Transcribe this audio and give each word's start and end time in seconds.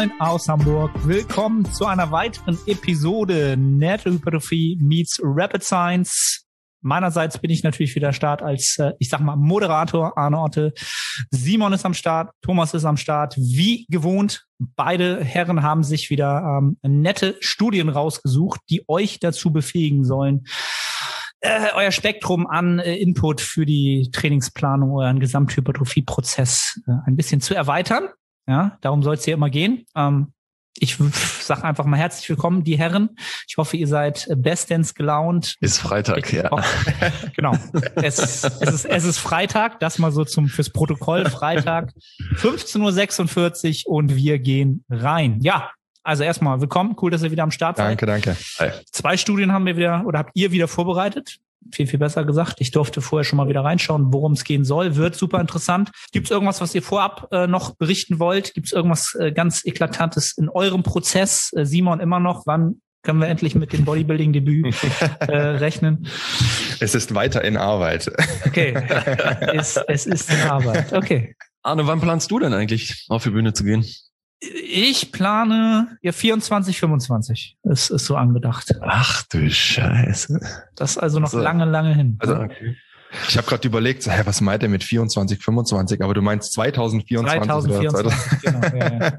moin 0.00 0.12
aus 0.18 0.48
Hamburg. 0.48 0.90
Willkommen 1.06 1.70
zu 1.74 1.84
einer 1.84 2.10
weiteren 2.10 2.56
Episode 2.66 3.54
Hypertrophie 3.58 4.78
meets 4.80 5.20
Rapid 5.22 5.62
Science. 5.62 6.46
Meinerseits 6.80 7.36
bin 7.36 7.50
ich 7.50 7.62
natürlich 7.64 7.94
wieder 7.94 8.14
Start 8.14 8.40
als, 8.40 8.78
äh, 8.78 8.92
ich 8.98 9.10
sag 9.10 9.20
mal, 9.20 9.36
Moderator 9.36 10.16
Arne 10.16 10.38
Otte. 10.38 10.72
Simon 11.30 11.74
ist 11.74 11.84
am 11.84 11.92
Start, 11.92 12.30
Thomas 12.40 12.72
ist 12.72 12.86
am 12.86 12.96
Start. 12.96 13.36
Wie 13.36 13.84
gewohnt, 13.90 14.46
beide 14.58 15.22
Herren 15.22 15.62
haben 15.62 15.82
sich 15.82 16.08
wieder 16.08 16.60
ähm, 16.62 16.78
nette 16.80 17.36
Studien 17.40 17.90
rausgesucht, 17.90 18.60
die 18.70 18.82
euch 18.88 19.18
dazu 19.20 19.52
befähigen 19.52 20.04
sollen, 20.04 20.46
äh, 21.40 21.68
euer 21.74 21.90
Spektrum 21.90 22.46
an 22.46 22.78
äh, 22.78 22.96
Input 22.96 23.42
für 23.42 23.66
die 23.66 24.08
Trainingsplanung, 24.12 24.92
euren 24.92 25.20
Gesamthypertrophie-Prozess 25.20 26.80
äh, 26.86 26.92
ein 27.04 27.16
bisschen 27.16 27.42
zu 27.42 27.54
erweitern. 27.54 28.08
Ja, 28.46 28.78
darum 28.80 29.02
soll 29.02 29.14
es 29.14 29.24
hier 29.24 29.34
immer 29.34 29.50
gehen. 29.50 29.86
Ähm, 29.94 30.32
ich 30.78 30.96
sage 30.96 31.64
einfach 31.64 31.84
mal 31.84 31.96
herzlich 31.96 32.28
willkommen, 32.28 32.64
die 32.64 32.78
Herren. 32.78 33.10
Ich 33.48 33.56
hoffe, 33.56 33.76
ihr 33.76 33.86
seid 33.86 34.28
bestens 34.36 34.94
gelaunt. 34.94 35.56
Ist 35.60 35.78
Freitag, 35.78 36.32
ja. 36.32 36.48
genau. 37.36 37.56
Es, 37.96 38.18
es, 38.18 38.44
ist, 38.44 38.84
es 38.84 39.04
ist 39.04 39.18
Freitag, 39.18 39.80
das 39.80 39.98
mal 39.98 40.12
so 40.12 40.24
zum 40.24 40.48
fürs 40.48 40.70
Protokoll. 40.70 41.28
Freitag, 41.28 41.92
15.46 42.36 43.86
Uhr 43.86 43.94
und 43.94 44.14
wir 44.14 44.38
gehen 44.38 44.84
rein. 44.88 45.40
Ja, 45.42 45.70
also 46.02 46.22
erstmal 46.22 46.60
willkommen. 46.60 46.96
Cool, 47.00 47.10
dass 47.10 47.22
ihr 47.22 47.30
wieder 47.30 47.42
am 47.42 47.50
Start 47.50 47.76
seid. 47.76 48.00
Danke, 48.00 48.06
danke. 48.06 48.36
Zwei 48.90 49.16
Studien 49.16 49.52
haben 49.52 49.66
wir 49.66 49.76
wieder 49.76 50.04
oder 50.06 50.20
habt 50.20 50.30
ihr 50.34 50.50
wieder 50.50 50.68
vorbereitet 50.68 51.40
viel, 51.72 51.86
viel 51.86 51.98
besser 51.98 52.24
gesagt. 52.24 52.56
Ich 52.60 52.70
durfte 52.70 53.00
vorher 53.00 53.24
schon 53.24 53.36
mal 53.36 53.48
wieder 53.48 53.64
reinschauen, 53.64 54.12
worum 54.12 54.32
es 54.32 54.44
gehen 54.44 54.64
soll. 54.64 54.96
Wird 54.96 55.14
super 55.14 55.40
interessant. 55.40 55.90
Gibt 56.12 56.26
es 56.26 56.30
irgendwas, 56.30 56.60
was 56.60 56.74
ihr 56.74 56.82
vorab 56.82 57.28
äh, 57.32 57.46
noch 57.46 57.76
berichten 57.76 58.18
wollt? 58.18 58.54
Gibt 58.54 58.66
es 58.66 58.72
irgendwas 58.72 59.16
äh, 59.18 59.32
ganz 59.32 59.64
Eklatantes 59.64 60.36
in 60.36 60.48
eurem 60.48 60.82
Prozess? 60.82 61.52
Äh, 61.54 61.66
Simon 61.66 62.00
immer 62.00 62.20
noch, 62.20 62.46
wann 62.46 62.80
können 63.02 63.20
wir 63.20 63.28
endlich 63.28 63.54
mit 63.54 63.72
dem 63.72 63.84
Bodybuilding-Debüt 63.84 64.74
äh, 65.20 65.36
rechnen? 65.36 66.06
Es 66.80 66.94
ist 66.94 67.14
weiter 67.14 67.42
in 67.44 67.56
Arbeit. 67.56 68.10
Okay, 68.46 68.74
es, 69.54 69.76
es 69.76 70.06
ist 70.06 70.30
in 70.30 70.40
Arbeit. 70.42 70.92
Okay. 70.92 71.34
Arne, 71.62 71.86
wann 71.86 72.00
planst 72.00 72.30
du 72.30 72.38
denn 72.38 72.54
eigentlich 72.54 73.06
auf 73.08 73.22
die 73.22 73.30
Bühne 73.30 73.52
zu 73.52 73.64
gehen? 73.64 73.84
Ich 74.40 75.12
plane 75.12 75.98
ja 76.00 76.12
24, 76.12 76.78
25. 76.78 77.58
Es 77.62 77.90
ist 77.90 78.06
so 78.06 78.16
angedacht. 78.16 78.74
Ach 78.80 79.22
du 79.24 79.50
Scheiße. 79.50 80.40
Das 80.76 80.92
ist 80.92 80.98
also 80.98 81.18
noch 81.18 81.28
also, 81.28 81.40
lange, 81.40 81.66
lange 81.66 81.94
hin. 81.94 82.16
Also, 82.20 82.36
okay. 82.36 82.76
Ich 83.28 83.36
habe 83.36 83.46
gerade 83.46 83.66
überlegt, 83.66 84.06
hä, 84.06 84.22
was 84.24 84.40
meint 84.40 84.62
er 84.62 84.68
mit 84.68 84.84
24, 84.84 85.42
25? 85.42 86.02
Aber 86.02 86.14
du 86.14 86.22
meinst 86.22 86.52
2024. 86.52 87.42
2024, 87.42 88.40
genau. 88.42 88.60
Ja, 88.76 88.98
ja. 88.98 89.18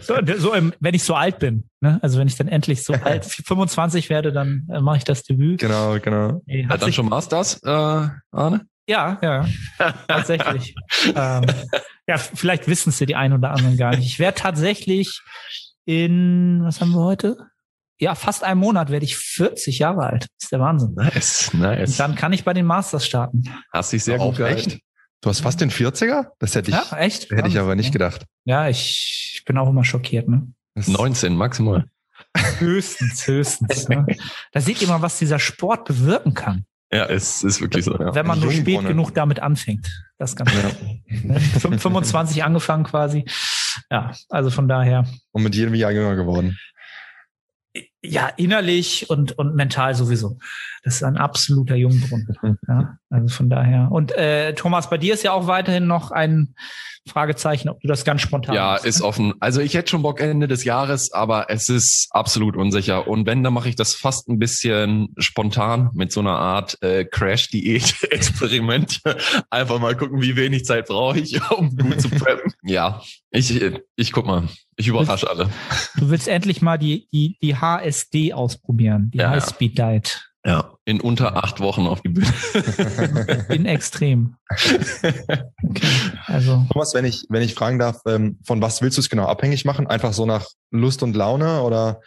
So, 0.00 0.14
so, 0.38 0.52
wenn 0.78 0.94
ich 0.94 1.02
so 1.02 1.14
alt 1.14 1.40
bin, 1.40 1.68
ne? 1.80 1.98
also 2.02 2.18
wenn 2.18 2.28
ich 2.28 2.36
dann 2.36 2.48
endlich 2.48 2.84
so 2.84 2.92
alt 3.02 3.24
25 3.24 4.10
werde, 4.10 4.32
dann 4.32 4.68
äh, 4.72 4.80
mache 4.80 4.98
ich 4.98 5.04
das 5.04 5.24
Debüt. 5.24 5.60
Genau, 5.60 5.98
genau. 6.00 6.40
Hat, 6.48 6.68
hat 6.68 6.82
dann 6.82 6.92
schon 6.92 7.08
Masters, 7.08 7.60
äh, 7.64 7.68
Arne? 7.68 8.66
Ja, 8.88 9.18
ja, 9.20 9.48
tatsächlich. 10.06 10.74
ähm, 11.14 11.44
ja, 12.06 12.18
vielleicht 12.18 12.68
wissen 12.68 12.90
es 12.90 13.00
ja 13.00 13.06
die 13.06 13.16
einen 13.16 13.34
oder 13.34 13.50
anderen 13.50 13.76
gar 13.76 13.96
nicht. 13.96 14.06
Ich 14.06 14.18
werde 14.18 14.38
tatsächlich 14.38 15.22
in, 15.84 16.60
was 16.62 16.80
haben 16.80 16.92
wir 16.92 17.02
heute? 17.02 17.36
Ja, 17.98 18.14
fast 18.14 18.44
einem 18.44 18.60
Monat 18.60 18.90
werde 18.90 19.04
ich 19.04 19.16
40 19.16 19.78
Jahre 19.78 20.04
alt. 20.04 20.22
Das 20.24 20.44
ist 20.44 20.52
der 20.52 20.60
Wahnsinn. 20.60 20.94
Nice, 20.94 21.52
nice. 21.54 21.90
Und 21.90 22.00
dann 22.00 22.14
kann 22.14 22.32
ich 22.32 22.44
bei 22.44 22.52
den 22.52 22.66
Masters 22.66 23.06
starten. 23.06 23.42
Hast 23.72 23.92
dich 23.92 24.04
sehr 24.04 24.18
gut 24.18 24.36
gehalten. 24.36 24.70
Echt? 24.70 24.80
Du 25.22 25.30
hast 25.30 25.40
fast 25.40 25.60
den 25.60 25.70
40er? 25.70 26.26
Das 26.38 26.54
hätte 26.54 26.70
ich, 26.70 26.76
ja, 26.76 26.98
echt? 26.98 27.30
Hätte 27.30 27.48
ich 27.48 27.58
aber 27.58 27.74
nicht 27.74 27.92
gedacht. 27.92 28.24
Ja, 28.44 28.68
ich, 28.68 29.32
ich 29.34 29.44
bin 29.44 29.56
auch 29.56 29.68
immer 29.68 29.82
schockiert, 29.82 30.28
ne? 30.28 30.46
19 30.74 31.34
maximal. 31.34 31.86
Höchstens, 32.58 33.26
höchstens. 33.26 33.88
ne? 33.88 34.06
Da 34.52 34.60
seht 34.60 34.82
ihr 34.82 34.88
mal, 34.88 35.00
was 35.00 35.18
dieser 35.18 35.38
Sport 35.38 35.86
bewirken 35.86 36.34
kann. 36.34 36.66
Ja, 36.96 37.04
es 37.10 37.44
ist 37.44 37.60
wirklich 37.60 37.84
so. 37.84 37.92
Ja. 37.98 38.14
Wenn 38.14 38.26
man 38.26 38.40
nur 38.40 38.52
spät 38.52 38.86
genug 38.86 39.12
damit 39.14 39.40
anfängt. 39.40 39.86
Das 40.18 40.34
kann 40.34 40.46
ja. 40.46 41.38
25 41.38 42.42
angefangen 42.44 42.84
quasi. 42.84 43.24
Ja, 43.90 44.12
also 44.30 44.50
von 44.50 44.66
daher. 44.66 45.06
Und 45.32 45.42
mit 45.42 45.54
jedem 45.54 45.74
Jahr 45.74 45.92
jünger 45.92 46.16
geworden. 46.16 46.58
Ja, 48.08 48.28
innerlich 48.36 49.10
und, 49.10 49.38
und 49.38 49.54
mental 49.54 49.94
sowieso. 49.94 50.38
Das 50.82 50.96
ist 50.96 51.02
ein 51.02 51.16
absoluter 51.16 51.74
Jungbrunnen. 51.74 52.28
Ja, 52.68 52.98
also 53.10 53.28
von 53.34 53.48
daher. 53.48 53.88
Und 53.90 54.12
äh, 54.12 54.54
Thomas, 54.54 54.90
bei 54.90 54.98
dir 54.98 55.14
ist 55.14 55.22
ja 55.22 55.32
auch 55.32 55.46
weiterhin 55.46 55.86
noch 55.86 56.10
ein 56.10 56.54
Fragezeichen, 57.08 57.68
ob 57.68 57.80
du 57.80 57.88
das 57.88 58.04
ganz 58.04 58.22
spontan 58.22 58.54
Ja, 58.54 58.72
machst, 58.72 58.84
ist 58.84 59.00
ne? 59.00 59.04
offen. 59.06 59.34
Also 59.40 59.60
ich 59.60 59.74
hätte 59.74 59.90
schon 59.90 60.02
Bock 60.02 60.20
Ende 60.20 60.48
des 60.48 60.64
Jahres, 60.64 61.12
aber 61.12 61.48
es 61.50 61.68
ist 61.68 62.08
absolut 62.10 62.56
unsicher. 62.56 63.06
Und 63.06 63.26
wenn, 63.26 63.44
dann 63.44 63.52
mache 63.52 63.68
ich 63.68 63.76
das 63.76 63.94
fast 63.94 64.28
ein 64.28 64.38
bisschen 64.38 65.14
spontan 65.18 65.90
mit 65.94 66.10
so 66.12 66.20
einer 66.20 66.36
Art 66.38 66.82
äh, 66.82 67.04
Crash-Diät-Experiment. 67.04 69.02
Einfach 69.50 69.78
mal 69.78 69.96
gucken, 69.96 70.20
wie 70.20 70.36
wenig 70.36 70.64
Zeit 70.64 70.86
brauche 70.86 71.20
ich, 71.20 71.40
um 71.56 71.76
gut 71.76 72.00
zu 72.00 72.08
preppen. 72.10 72.52
ja, 72.64 73.00
ich, 73.30 73.62
ich 73.94 74.12
guck 74.12 74.26
mal. 74.26 74.48
Ich 74.78 74.88
überrasche 74.88 75.30
alle. 75.30 75.48
Du 75.96 76.10
willst 76.10 76.28
endlich 76.28 76.60
mal 76.60 76.76
die, 76.76 77.08
die, 77.10 77.38
die 77.40 77.56
HSD 77.96 78.32
ausprobieren, 78.32 79.10
die 79.12 79.18
ja, 79.18 79.30
High 79.30 79.44
Speed 79.44 79.78
Diet. 79.78 80.30
Ja, 80.44 80.74
in 80.84 81.00
unter 81.00 81.36
acht 81.42 81.58
Wochen 81.58 81.88
auf 81.88 82.02
die 82.02 82.10
Bühne. 82.10 82.32
in 83.48 83.66
extrem. 83.66 84.36
Okay, 84.48 85.92
also. 86.26 86.64
Thomas, 86.70 86.94
wenn 86.94 87.04
ich, 87.04 87.24
wenn 87.28 87.42
ich 87.42 87.54
fragen 87.54 87.80
darf, 87.80 88.00
ähm, 88.06 88.38
von 88.44 88.62
was 88.62 88.80
willst 88.80 88.96
du 88.96 89.00
es 89.00 89.10
genau 89.10 89.26
abhängig 89.26 89.64
machen? 89.64 89.88
Einfach 89.88 90.12
so 90.12 90.24
nach 90.24 90.46
Lust 90.70 91.02
und 91.02 91.16
Laune 91.16 91.62
oder? 91.62 92.00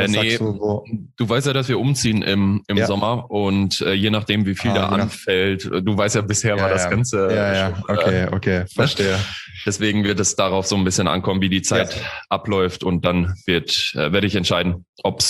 Äh, 0.00 0.08
nee, 0.08 0.38
du, 0.38 0.84
du, 1.16 1.28
weißt 1.28 1.46
ja, 1.46 1.52
dass 1.52 1.68
wir 1.68 1.78
umziehen 1.78 2.22
im, 2.22 2.62
im 2.66 2.76
ja. 2.76 2.86
Sommer 2.86 3.30
und 3.30 3.80
äh, 3.82 3.92
je 3.92 4.10
nachdem, 4.10 4.46
wie 4.46 4.54
viel 4.54 4.70
ah, 4.72 4.74
da 4.74 4.88
anfällt, 4.88 5.66
äh, 5.66 5.82
du 5.82 5.96
weißt 5.96 6.14
ja, 6.16 6.22
bisher 6.22 6.56
ja, 6.56 6.62
war 6.62 6.70
das 6.70 6.88
Ganze. 6.88 7.28
Ja, 7.30 7.52
ja, 7.52 7.76
schon, 7.76 7.96
okay, 7.96 8.28
okay, 8.32 8.58
ne? 8.60 8.66
verstehe. 8.74 9.18
Deswegen 9.66 10.04
wird 10.04 10.20
es 10.20 10.36
darauf 10.36 10.66
so 10.66 10.76
ein 10.76 10.84
bisschen 10.84 11.08
ankommen, 11.08 11.40
wie 11.40 11.48
die 11.48 11.62
Zeit 11.62 12.00
abläuft 12.28 12.82
und 12.82 13.04
dann 13.04 13.34
wird, 13.46 13.92
äh, 13.94 14.12
werde 14.12 14.26
ich 14.26 14.36
entscheiden, 14.36 14.86
ob 15.02 15.22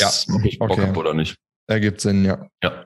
Bock 0.59 0.71
okay. 0.71 0.87
habe 0.87 0.99
oder 0.99 1.15
nicht. 1.15 1.37
Ergibt 1.67 2.01
Sinn, 2.01 2.25
ja. 2.25 2.47
Ja. 2.63 2.85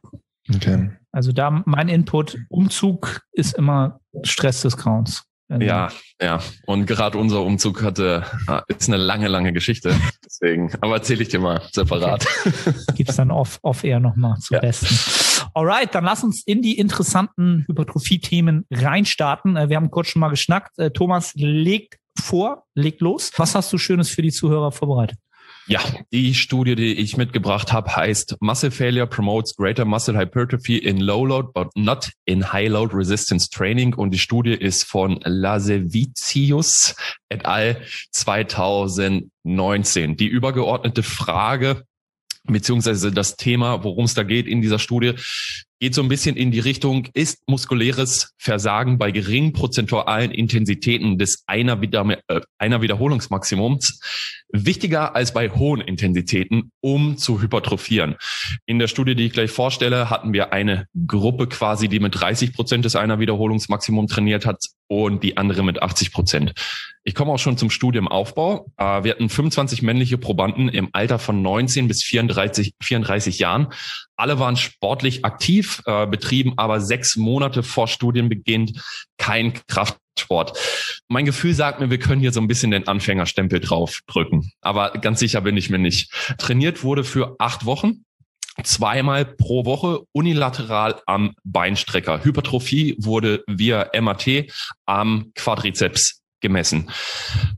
Okay. 0.54 0.90
Also 1.12 1.32
da 1.32 1.62
mein 1.64 1.88
Input, 1.88 2.38
Umzug 2.48 3.20
ist 3.32 3.56
immer 3.56 4.00
Stress 4.24 4.62
des 4.62 4.76
Grauens. 4.76 5.24
Also 5.48 5.66
ja, 5.66 5.88
ja. 6.20 6.40
Und 6.66 6.86
gerade 6.86 7.18
unser 7.18 7.42
Umzug 7.42 7.82
hatte, 7.82 8.24
ah, 8.46 8.62
ist 8.68 8.88
eine 8.88 8.96
lange, 8.96 9.28
lange 9.28 9.52
Geschichte. 9.52 9.94
Deswegen, 10.24 10.72
aber 10.80 10.94
erzähle 10.94 11.22
ich 11.22 11.28
dir 11.28 11.38
mal 11.38 11.62
separat. 11.72 12.26
Okay. 12.46 12.74
Gibt's 12.96 13.16
dann 13.16 13.30
off, 13.30 13.58
off 13.62 13.84
air 13.84 14.00
nochmal 14.00 14.36
zum 14.38 14.54
ja. 14.54 14.60
Besten. 14.60 15.50
Alright, 15.52 15.94
dann 15.94 16.04
lass 16.04 16.24
uns 16.24 16.42
in 16.46 16.62
die 16.62 16.78
interessanten 16.78 17.64
Hypertrophie-Themen 17.68 18.66
reinstarten. 18.70 19.56
Äh, 19.56 19.68
wir 19.68 19.76
haben 19.76 19.90
kurz 19.90 20.08
schon 20.08 20.20
mal 20.20 20.30
geschnackt. 20.30 20.78
Äh, 20.78 20.90
Thomas 20.90 21.32
legt 21.34 21.98
vor, 22.18 22.64
legt 22.74 23.00
los. 23.00 23.30
Was 23.36 23.54
hast 23.54 23.72
du 23.72 23.78
Schönes 23.78 24.08
für 24.08 24.22
die 24.22 24.32
Zuhörer 24.32 24.72
vorbereitet? 24.72 25.18
Ja, 25.66 25.80
die 26.12 26.34
Studie, 26.34 26.74
die 26.74 26.92
ich 26.92 27.16
mitgebracht 27.16 27.72
habe, 27.72 27.96
heißt 27.96 28.36
Muscle 28.40 28.70
Failure 28.70 29.06
promotes 29.06 29.56
greater 29.56 29.86
muscle 29.86 30.18
hypertrophy 30.18 30.76
in 30.76 31.00
low 31.00 31.24
load 31.24 31.52
but 31.54 31.68
not 31.74 32.10
in 32.26 32.52
high 32.52 32.68
load 32.68 32.94
resistance 32.94 33.48
training 33.48 33.94
und 33.94 34.10
die 34.10 34.18
Studie 34.18 34.52
ist 34.52 34.84
von 34.84 35.20
Lasevicius 35.24 36.94
et 37.30 37.46
al. 37.46 37.80
2019. 38.12 40.16
Die 40.16 40.26
übergeordnete 40.26 41.02
Frage 41.02 41.84
beziehungsweise 42.46 43.10
das 43.10 43.36
Thema, 43.36 43.84
worum 43.84 44.04
es 44.04 44.14
da 44.14 44.22
geht 44.22 44.46
in 44.46 44.60
dieser 44.60 44.78
Studie, 44.78 45.14
geht 45.84 45.94
so 45.94 46.00
ein 46.00 46.08
bisschen 46.08 46.34
in 46.34 46.50
die 46.50 46.60
Richtung, 46.60 47.08
ist 47.12 47.46
muskuläres 47.46 48.32
Versagen 48.38 48.96
bei 48.96 49.10
geringen 49.10 49.52
prozentualen 49.52 50.30
Intensitäten 50.30 51.18
des 51.18 51.44
einer, 51.46 51.82
Wieder 51.82 52.22
äh, 52.28 52.40
einer 52.56 52.80
Wiederholungsmaximums 52.80 54.00
wichtiger 54.50 55.14
als 55.14 55.34
bei 55.34 55.50
hohen 55.50 55.82
Intensitäten, 55.82 56.70
um 56.80 57.18
zu 57.18 57.42
hypertrophieren. 57.42 58.16
In 58.64 58.78
der 58.78 58.88
Studie, 58.88 59.14
die 59.14 59.26
ich 59.26 59.34
gleich 59.34 59.50
vorstelle, 59.50 60.08
hatten 60.08 60.32
wir 60.32 60.54
eine 60.54 60.86
Gruppe 61.06 61.48
quasi, 61.48 61.88
die 61.88 62.00
mit 62.00 62.18
30 62.18 62.54
Prozent 62.54 62.86
des 62.86 62.96
einer 62.96 63.18
Wiederholungsmaximum 63.18 64.06
trainiert 64.06 64.46
hat 64.46 64.64
und 64.86 65.22
die 65.22 65.36
andere 65.36 65.62
mit 65.62 65.82
80 65.82 66.12
Prozent. 66.12 66.54
Ich 67.06 67.14
komme 67.14 67.32
auch 67.32 67.38
schon 67.38 67.58
zum 67.58 67.68
Studienaufbau. 67.68 68.72
Äh, 68.78 69.04
wir 69.04 69.12
hatten 69.12 69.28
25 69.28 69.82
männliche 69.82 70.16
Probanden 70.16 70.70
im 70.70 70.88
Alter 70.92 71.18
von 71.18 71.42
19 71.42 71.86
bis 71.86 72.02
34, 72.02 72.74
34 72.82 73.38
Jahren. 73.38 73.68
Alle 74.16 74.38
waren 74.38 74.56
sportlich 74.56 75.24
aktiv, 75.24 75.82
äh, 75.84 76.06
betrieben 76.06 76.54
aber 76.56 76.80
sechs 76.80 77.16
Monate 77.16 77.62
vor 77.62 77.88
Studienbeginn 77.88 78.80
kein 79.18 79.52
Kraftsport. 79.66 80.58
Mein 81.08 81.26
Gefühl 81.26 81.52
sagt 81.52 81.80
mir, 81.80 81.90
wir 81.90 81.98
können 81.98 82.22
hier 82.22 82.32
so 82.32 82.40
ein 82.40 82.48
bisschen 82.48 82.70
den 82.70 82.88
Anfängerstempel 82.88 83.60
draufdrücken. 83.60 84.50
Aber 84.62 84.92
ganz 84.92 85.20
sicher 85.20 85.42
bin 85.42 85.58
ich 85.58 85.68
mir 85.68 85.78
nicht. 85.78 86.10
Trainiert 86.38 86.82
wurde 86.84 87.04
für 87.04 87.36
acht 87.38 87.66
Wochen 87.66 88.04
zweimal 88.62 89.26
pro 89.26 89.66
Woche 89.66 90.00
unilateral 90.12 91.02
am 91.06 91.34
Beinstrecker. 91.44 92.24
Hypertrophie 92.24 92.96
wurde 92.98 93.42
via 93.46 93.90
MAT 94.00 94.46
am 94.86 95.32
Quadrizeps 95.34 96.23
gemessen. 96.44 96.90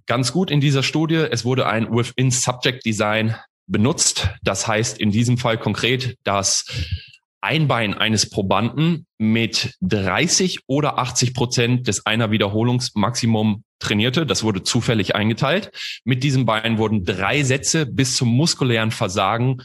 Ganz 0.07 0.33
gut 0.33 0.51
in 0.51 0.61
dieser 0.61 0.85
Studie, 0.85 1.27
es 1.31 1.45
wurde 1.45 1.67
ein 1.67 1.91
Within-Subject-Design 1.91 3.35
benutzt. 3.67 4.31
Das 4.43 4.69
heißt 4.69 4.99
in 5.01 5.11
diesem 5.11 5.39
Fall 5.39 5.59
konkret, 5.59 6.17
dass 6.23 6.65
ein 7.41 7.67
Bein 7.67 7.95
eines 7.95 8.31
Probanden 8.31 9.07
mit 9.19 9.75
30 9.81 10.61
oder 10.69 10.99
80 10.99 11.35
Prozent 11.35 11.89
des 11.89 12.07
einer 12.07 12.31
Wiederholungsmaximum 12.31 13.65
trainierte. 13.81 14.25
Das 14.25 14.45
wurde 14.45 14.63
zufällig 14.63 15.17
eingeteilt. 15.17 15.73
Mit 16.05 16.23
diesem 16.23 16.47
Bein 16.47 16.79
wurden 16.79 17.05
drei 17.05 17.43
Sätze 17.43 17.87
bis 17.87 18.15
zum 18.15 18.29
muskulären 18.29 18.93
Versagen 18.93 19.59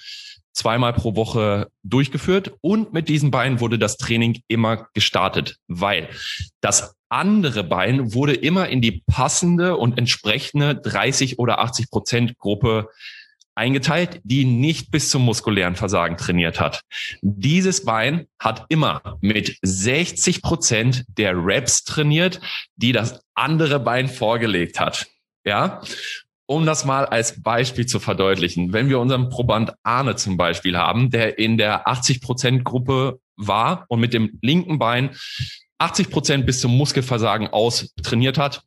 zweimal 0.51 0.93
pro 0.93 1.15
Woche 1.15 1.67
durchgeführt 1.83 2.53
und 2.61 2.91
mit 2.91 3.07
diesem 3.07 3.29
Bein 3.29 3.59
wurde 3.59 3.77
das 3.77 3.97
Training 3.97 4.41
immer 4.47 4.87
gestartet, 4.93 5.57
weil 5.67 6.09
das 6.59 6.95
andere 7.11 7.63
Bein 7.63 8.13
wurde 8.13 8.33
immer 8.33 8.69
in 8.69 8.81
die 8.81 9.03
passende 9.05 9.77
und 9.77 9.97
entsprechende 9.97 10.75
30 10.75 11.39
oder 11.39 11.59
80 11.59 11.91
Prozent 11.91 12.37
Gruppe 12.37 12.87
eingeteilt, 13.53 14.21
die 14.23 14.45
nicht 14.45 14.91
bis 14.91 15.09
zum 15.09 15.23
muskulären 15.23 15.75
Versagen 15.75 16.15
trainiert 16.15 16.59
hat. 16.59 16.81
Dieses 17.21 17.83
Bein 17.83 18.27
hat 18.39 18.65
immer 18.69 19.17
mit 19.19 19.57
60 19.61 20.41
Prozent 20.41 21.03
der 21.17 21.33
Reps 21.35 21.83
trainiert, 21.83 22.39
die 22.75 22.93
das 22.93 23.21
andere 23.35 23.79
Bein 23.79 24.07
vorgelegt 24.07 24.79
hat. 24.79 25.07
Ja, 25.45 25.81
um 26.45 26.65
das 26.65 26.85
mal 26.85 27.05
als 27.05 27.41
Beispiel 27.41 27.85
zu 27.85 27.99
verdeutlichen, 27.99 28.73
wenn 28.73 28.89
wir 28.89 28.99
unseren 28.99 29.29
Proband 29.29 29.73
Arne 29.83 30.15
zum 30.15 30.37
Beispiel 30.37 30.77
haben, 30.77 31.09
der 31.09 31.39
in 31.39 31.57
der 31.57 31.87
80 31.87 32.21
Prozent 32.21 32.63
Gruppe 32.63 33.19
war 33.35 33.85
und 33.89 33.99
mit 33.99 34.13
dem 34.13 34.37
linken 34.41 34.79
Bein 34.79 35.11
80 35.81 36.09
Prozent 36.09 36.45
bis 36.45 36.61
zum 36.61 36.77
Muskelversagen 36.77 37.47
aus 37.47 37.93
trainiert 38.03 38.37
hat, 38.37 38.63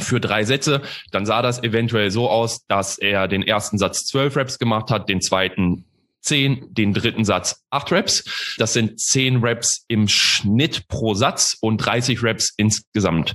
für 0.00 0.20
drei 0.20 0.44
Sätze, 0.44 0.82
dann 1.10 1.26
sah 1.26 1.42
das 1.42 1.62
eventuell 1.62 2.10
so 2.10 2.30
aus, 2.30 2.64
dass 2.66 2.98
er 2.98 3.26
den 3.26 3.42
ersten 3.42 3.78
Satz 3.78 4.06
zwölf 4.06 4.36
Reps 4.36 4.58
gemacht 4.58 4.90
hat, 4.90 5.08
den 5.08 5.20
zweiten 5.20 5.84
zehn, 6.20 6.72
den 6.74 6.92
dritten 6.92 7.24
Satz 7.24 7.64
acht 7.70 7.90
Reps. 7.90 8.54
Das 8.58 8.72
sind 8.72 9.00
zehn 9.00 9.38
Reps 9.38 9.84
im 9.88 10.08
Schnitt 10.08 10.88
pro 10.88 11.14
Satz 11.14 11.56
und 11.60 11.78
30 11.78 12.22
Reps 12.22 12.52
insgesamt. 12.56 13.34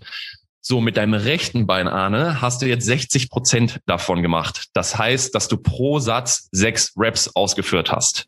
So, 0.62 0.80
mit 0.80 0.96
deinem 0.96 1.14
rechten 1.14 1.68
Bein, 1.68 1.90
Arne, 1.90 2.42
hast 2.42 2.62
du 2.62 2.68
jetzt 2.68 2.86
60 2.86 3.30
Prozent 3.30 3.81
davon 3.86 4.22
gemacht. 4.22 4.68
Das 4.74 4.98
heißt, 4.98 5.36
dass 5.36 5.50
du 5.50 5.58
pro 5.58 6.00
Satz 6.00 6.48
sechs 6.52 6.94
Reps 6.98 7.36
ausgeführt 7.36 7.92
hast. 7.92 8.28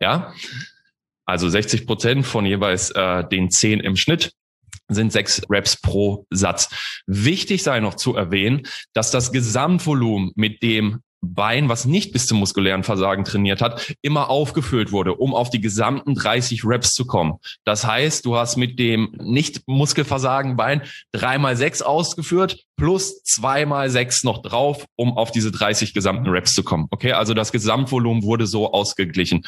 Ja? 0.00 0.32
Also 1.28 1.48
60 1.48 1.86
Prozent 1.86 2.26
von 2.26 2.46
jeweils 2.46 2.90
äh, 2.90 3.22
den 3.28 3.50
zehn 3.50 3.80
im 3.80 3.96
Schnitt 3.96 4.32
sind 4.88 5.12
sechs 5.12 5.42
Reps 5.50 5.78
pro 5.78 6.26
Satz. 6.30 6.70
Wichtig 7.06 7.62
sei 7.62 7.80
noch 7.80 7.94
zu 7.94 8.16
erwähnen, 8.16 8.62
dass 8.94 9.10
das 9.10 9.30
Gesamtvolumen 9.30 10.32
mit 10.36 10.62
dem 10.62 11.00
Bein, 11.20 11.68
was 11.68 11.84
nicht 11.84 12.12
bis 12.12 12.28
zum 12.28 12.38
muskulären 12.38 12.84
Versagen 12.84 13.24
trainiert 13.24 13.60
hat, 13.60 13.92
immer 14.02 14.30
aufgefüllt 14.30 14.92
wurde, 14.92 15.14
um 15.16 15.34
auf 15.34 15.50
die 15.50 15.60
gesamten 15.60 16.14
30 16.14 16.64
Reps 16.64 16.92
zu 16.92 17.06
kommen. 17.06 17.34
Das 17.64 17.84
heißt, 17.84 18.24
du 18.24 18.36
hast 18.36 18.56
mit 18.56 18.78
dem 18.78 19.12
nicht 19.20 19.62
Muskelversagen 19.66 20.56
Bein 20.56 20.82
dreimal 21.12 21.56
sechs 21.56 21.82
ausgeführt, 21.82 22.64
plus 22.76 23.22
zweimal 23.24 23.90
sechs 23.90 24.22
noch 24.22 24.42
drauf, 24.42 24.86
um 24.96 25.18
auf 25.18 25.32
diese 25.32 25.50
30 25.50 25.92
gesamten 25.92 26.28
Reps 26.28 26.54
zu 26.54 26.62
kommen. 26.62 26.86
Okay, 26.90 27.12
also 27.12 27.34
das 27.34 27.50
Gesamtvolumen 27.50 28.22
wurde 28.22 28.46
so 28.46 28.72
ausgeglichen. 28.72 29.42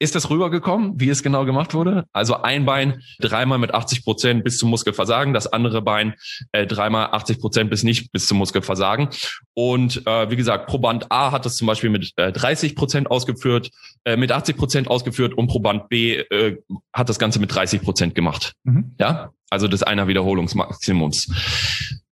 Ist 0.00 0.16
das 0.16 0.28
rübergekommen, 0.28 0.98
wie 1.00 1.08
es 1.08 1.22
genau 1.22 1.44
gemacht 1.44 1.72
wurde? 1.72 2.04
Also 2.12 2.42
ein 2.42 2.66
Bein 2.66 3.00
dreimal 3.20 3.58
mit 3.58 3.72
80 3.72 4.04
Prozent 4.04 4.44
bis 4.44 4.58
zum 4.58 4.70
Muskelversagen, 4.70 5.32
das 5.32 5.46
andere 5.46 5.82
Bein 5.82 6.14
äh, 6.50 6.66
dreimal 6.66 7.10
80 7.12 7.38
Prozent 7.38 7.70
bis 7.70 7.84
nicht 7.84 8.10
bis 8.10 8.26
zum 8.26 8.38
Muskelversagen. 8.38 9.08
Und 9.54 10.04
äh, 10.06 10.30
wie 10.30 10.36
gesagt, 10.36 10.66
Proband 10.66 11.12
A 11.12 11.30
hat 11.30 11.46
das 11.46 11.56
zum 11.56 11.68
Beispiel 11.68 11.90
mit 11.90 12.12
äh, 12.16 12.32
30 12.32 12.74
Prozent 12.74 13.10
ausgeführt, 13.10 13.70
äh, 14.04 14.16
mit 14.16 14.32
80 14.32 14.56
Prozent 14.56 14.88
ausgeführt 14.88 15.34
und 15.34 15.46
Proband 15.46 15.88
B 15.88 16.16
äh, 16.16 16.58
hat 16.92 17.08
das 17.08 17.20
Ganze 17.20 17.38
mit 17.38 17.54
30 17.54 17.82
Prozent 17.82 18.14
gemacht. 18.16 18.54
Mhm. 18.64 18.96
Ja, 18.98 19.32
also 19.48 19.68
des 19.68 19.84
einer 19.84 20.08
Wiederholungsmaximums. 20.08 21.30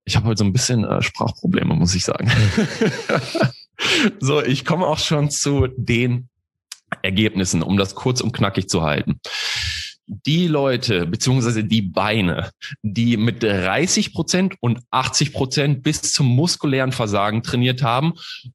Ich 0.05 0.15
habe 0.15 0.27
heute 0.27 0.39
so 0.39 0.45
ein 0.45 0.53
bisschen 0.53 0.85
äh, 0.85 1.03
Sprachprobleme, 1.03 1.75
muss 1.75 1.97
ich 1.97 2.05
sagen. 2.05 2.31
so, 4.21 4.43
ich 4.43 4.65
komme 4.65 4.87
auch 4.87 4.99
schon 4.99 5.31
zu 5.31 5.67
den 5.77 6.29
Ergebnissen, 7.03 7.63
um 7.63 7.77
das 7.77 7.95
kurz 7.95 8.21
und 8.21 8.33
knackig 8.33 8.69
zu 8.69 8.83
halten. 8.83 9.21
Die 10.07 10.49
Leute 10.49 11.07
beziehungsweise 11.07 11.65
die 11.65 11.81
Beine, 11.81 12.51
die 12.83 13.17
mit 13.17 13.43
30 13.43 14.13
Prozent 14.13 14.57
und 14.61 14.81
80 14.91 15.33
Prozent 15.33 15.83
bis 15.83 16.03
zum 16.13 16.27
muskulären 16.27 16.91
Versagen 16.93 17.43
trainiert 17.43 17.83
haben 17.83 18.15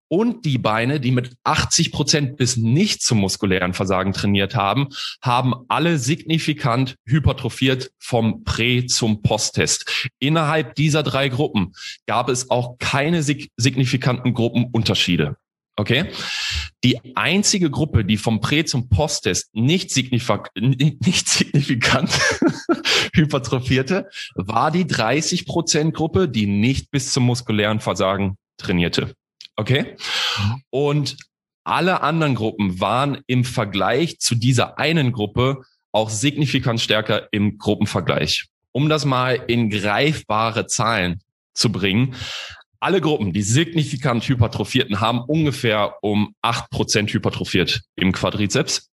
und 0.10 0.46
die 0.46 0.58
Beine, 0.58 1.00
die 1.00 1.12
mit 1.12 1.36
80 1.46 1.92
Prozent 1.94 2.36
bis 2.36 2.58
nicht 2.58 3.02
zum 3.02 3.20
muskulären 3.20 3.74
Versagen 3.74 4.12
trainiert 4.12 4.56
haben, 4.56 4.90
haben 5.22 5.54
alle 5.70 5.98
signifikant 5.98 6.96
hypertrophiert 7.06 7.92
vom 7.98 8.44
Prä- 8.44 8.86
zum 8.86 9.22
Posttest. 9.22 10.10
Innerhalb 10.20 10.76
dieser 10.76 11.02
drei 11.02 11.30
Gruppen 11.30 11.72
gab 12.08 12.28
es 12.28 12.50
auch 12.52 12.78
keine 12.78 13.24
signifikanten 13.24 14.34
Gruppenunterschiede. 14.34 15.38
Okay. 15.80 16.10
Die 16.84 17.16
einzige 17.16 17.70
Gruppe, 17.70 18.04
die 18.04 18.18
vom 18.18 18.42
Prä 18.42 18.66
zum 18.66 18.90
Posttest 18.90 19.54
nicht, 19.54 19.92
signifik 19.92 20.50
nicht 20.56 21.30
signifikant 21.30 22.10
hypertrophierte, 23.14 24.10
war 24.36 24.72
die 24.72 24.88
30 24.88 25.46
Prozent 25.46 25.94
Gruppe, 25.94 26.28
die 26.28 26.48
nicht 26.48 26.90
bis 26.90 27.12
zum 27.12 27.26
muskulären 27.26 27.80
Versagen 27.80 28.38
trainierte. 28.58 29.14
Okay. 29.56 29.96
Und 30.72 31.18
alle 31.64 32.02
anderen 32.02 32.36
Gruppen 32.36 32.80
waren 32.80 33.22
im 33.28 33.44
Vergleich 33.44 34.20
zu 34.20 34.36
dieser 34.36 34.80
einen 34.80 35.12
Gruppe 35.12 35.62
auch 35.92 36.10
signifikant 36.10 36.82
stärker 36.82 37.28
im 37.32 37.58
Gruppenvergleich. 37.58 38.48
Um 38.72 38.90
das 38.90 39.06
mal 39.06 39.44
in 39.48 39.70
greifbare 39.70 40.68
Zahlen 40.68 41.22
zu 41.54 41.72
bringen, 41.72 42.16
alle 42.80 43.02
Gruppen, 43.02 43.34
die 43.34 43.42
signifikant 43.42 44.28
hypertrophierten, 44.28 45.00
haben 45.00 45.22
ungefähr 45.22 45.96
um 46.02 46.36
acht 46.42 46.70
Prozent 46.70 47.14
hypertrophiert 47.14 47.82
im 47.96 48.12
Quadrizeps. 48.12 48.90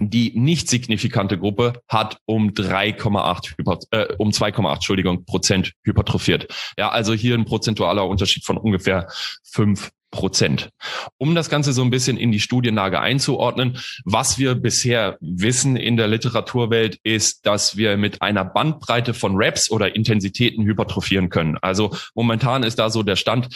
Die 0.00 0.32
nicht 0.34 0.68
signifikante 0.68 1.38
Gruppe 1.38 1.80
hat 1.86 2.18
um 2.26 2.50
3,8 2.50 3.86
äh, 3.92 4.14
um 4.18 4.30
2,8 4.30 4.74
Entschuldigung 4.74 5.24
Prozent 5.24 5.72
hypertrophiert. 5.84 6.48
Ja, 6.76 6.88
also 6.88 7.14
hier 7.14 7.34
ein 7.34 7.44
prozentualer 7.44 8.08
Unterschied 8.08 8.44
von 8.44 8.56
ungefähr 8.56 9.08
fünf 9.44 9.90
Prozent. 10.10 10.70
Um 11.18 11.34
das 11.34 11.50
Ganze 11.50 11.72
so 11.72 11.82
ein 11.82 11.90
bisschen 11.90 12.16
in 12.16 12.32
die 12.32 12.40
Studienlage 12.40 13.00
einzuordnen, 13.00 13.78
was 14.04 14.38
wir 14.38 14.54
bisher 14.54 15.18
wissen 15.20 15.76
in 15.76 15.96
der 15.96 16.08
Literaturwelt 16.08 16.98
ist, 17.02 17.46
dass 17.46 17.76
wir 17.76 17.96
mit 17.96 18.22
einer 18.22 18.44
Bandbreite 18.44 19.14
von 19.14 19.36
Reps 19.36 19.70
oder 19.70 19.94
Intensitäten 19.94 20.64
hypertrophieren 20.64 21.28
können. 21.28 21.58
Also 21.60 21.94
momentan 22.14 22.62
ist 22.62 22.78
da 22.78 22.90
so 22.90 23.02
der 23.02 23.16
Stand, 23.16 23.48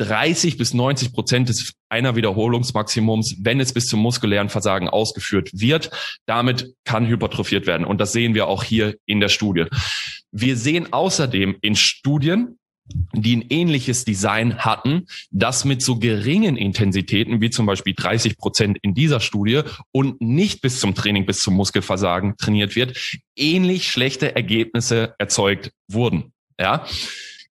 30 0.00 0.56
bis 0.56 0.72
90 0.72 1.12
Prozent 1.12 1.50
des 1.50 1.74
einer 1.90 2.16
Wiederholungsmaximums, 2.16 3.36
wenn 3.42 3.60
es 3.60 3.74
bis 3.74 3.86
zum 3.86 4.00
muskulären 4.00 4.48
Versagen 4.48 4.88
ausgeführt 4.88 5.50
wird. 5.52 5.90
Damit 6.24 6.74
kann 6.84 7.06
hypertrophiert 7.06 7.66
werden. 7.66 7.84
Und 7.84 8.00
das 8.00 8.12
sehen 8.12 8.34
wir 8.34 8.46
auch 8.46 8.64
hier 8.64 8.96
in 9.04 9.20
der 9.20 9.28
Studie. 9.28 9.66
Wir 10.32 10.56
sehen 10.56 10.92
außerdem 10.92 11.56
in 11.60 11.76
Studien, 11.76 12.58
die 13.12 13.36
ein 13.36 13.44
ähnliches 13.50 14.04
Design 14.04 14.58
hatten, 14.58 15.06
das 15.30 15.64
mit 15.64 15.82
so 15.82 15.98
geringen 15.98 16.56
Intensitäten 16.56 17.40
wie 17.40 17.50
zum 17.50 17.66
Beispiel 17.66 17.94
30 17.94 18.38
Prozent 18.38 18.78
in 18.82 18.94
dieser 18.94 19.20
Studie 19.20 19.62
und 19.92 20.20
nicht 20.20 20.60
bis 20.62 20.80
zum 20.80 20.94
Training, 20.94 21.26
bis 21.26 21.38
zum 21.38 21.54
Muskelversagen 21.54 22.36
trainiert 22.36 22.76
wird, 22.76 22.96
ähnlich 23.36 23.90
schlechte 23.90 24.34
Ergebnisse 24.34 25.14
erzeugt 25.18 25.72
wurden. 25.88 26.32
Ja. 26.58 26.84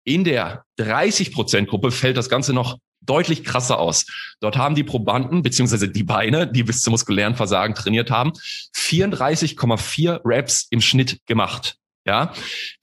In 0.03 0.23
der 0.23 0.63
30 0.77 1.31
Prozent 1.31 1.69
Gruppe 1.69 1.91
fällt 1.91 2.17
das 2.17 2.29
Ganze 2.29 2.53
noch 2.53 2.77
deutlich 3.01 3.43
krasser 3.43 3.79
aus. 3.79 4.05
Dort 4.39 4.57
haben 4.57 4.75
die 4.75 4.83
Probanden 4.83 5.41
beziehungsweise 5.41 5.89
die 5.89 6.03
Beine, 6.03 6.47
die 6.47 6.63
bis 6.63 6.79
zum 6.79 6.91
muskulären 6.91 7.35
Versagen 7.35 7.73
trainiert 7.73 8.11
haben, 8.11 8.33
34,4 8.75 10.21
Reps 10.25 10.67
im 10.69 10.81
Schnitt 10.81 11.19
gemacht. 11.25 11.75
Ja, 12.09 12.33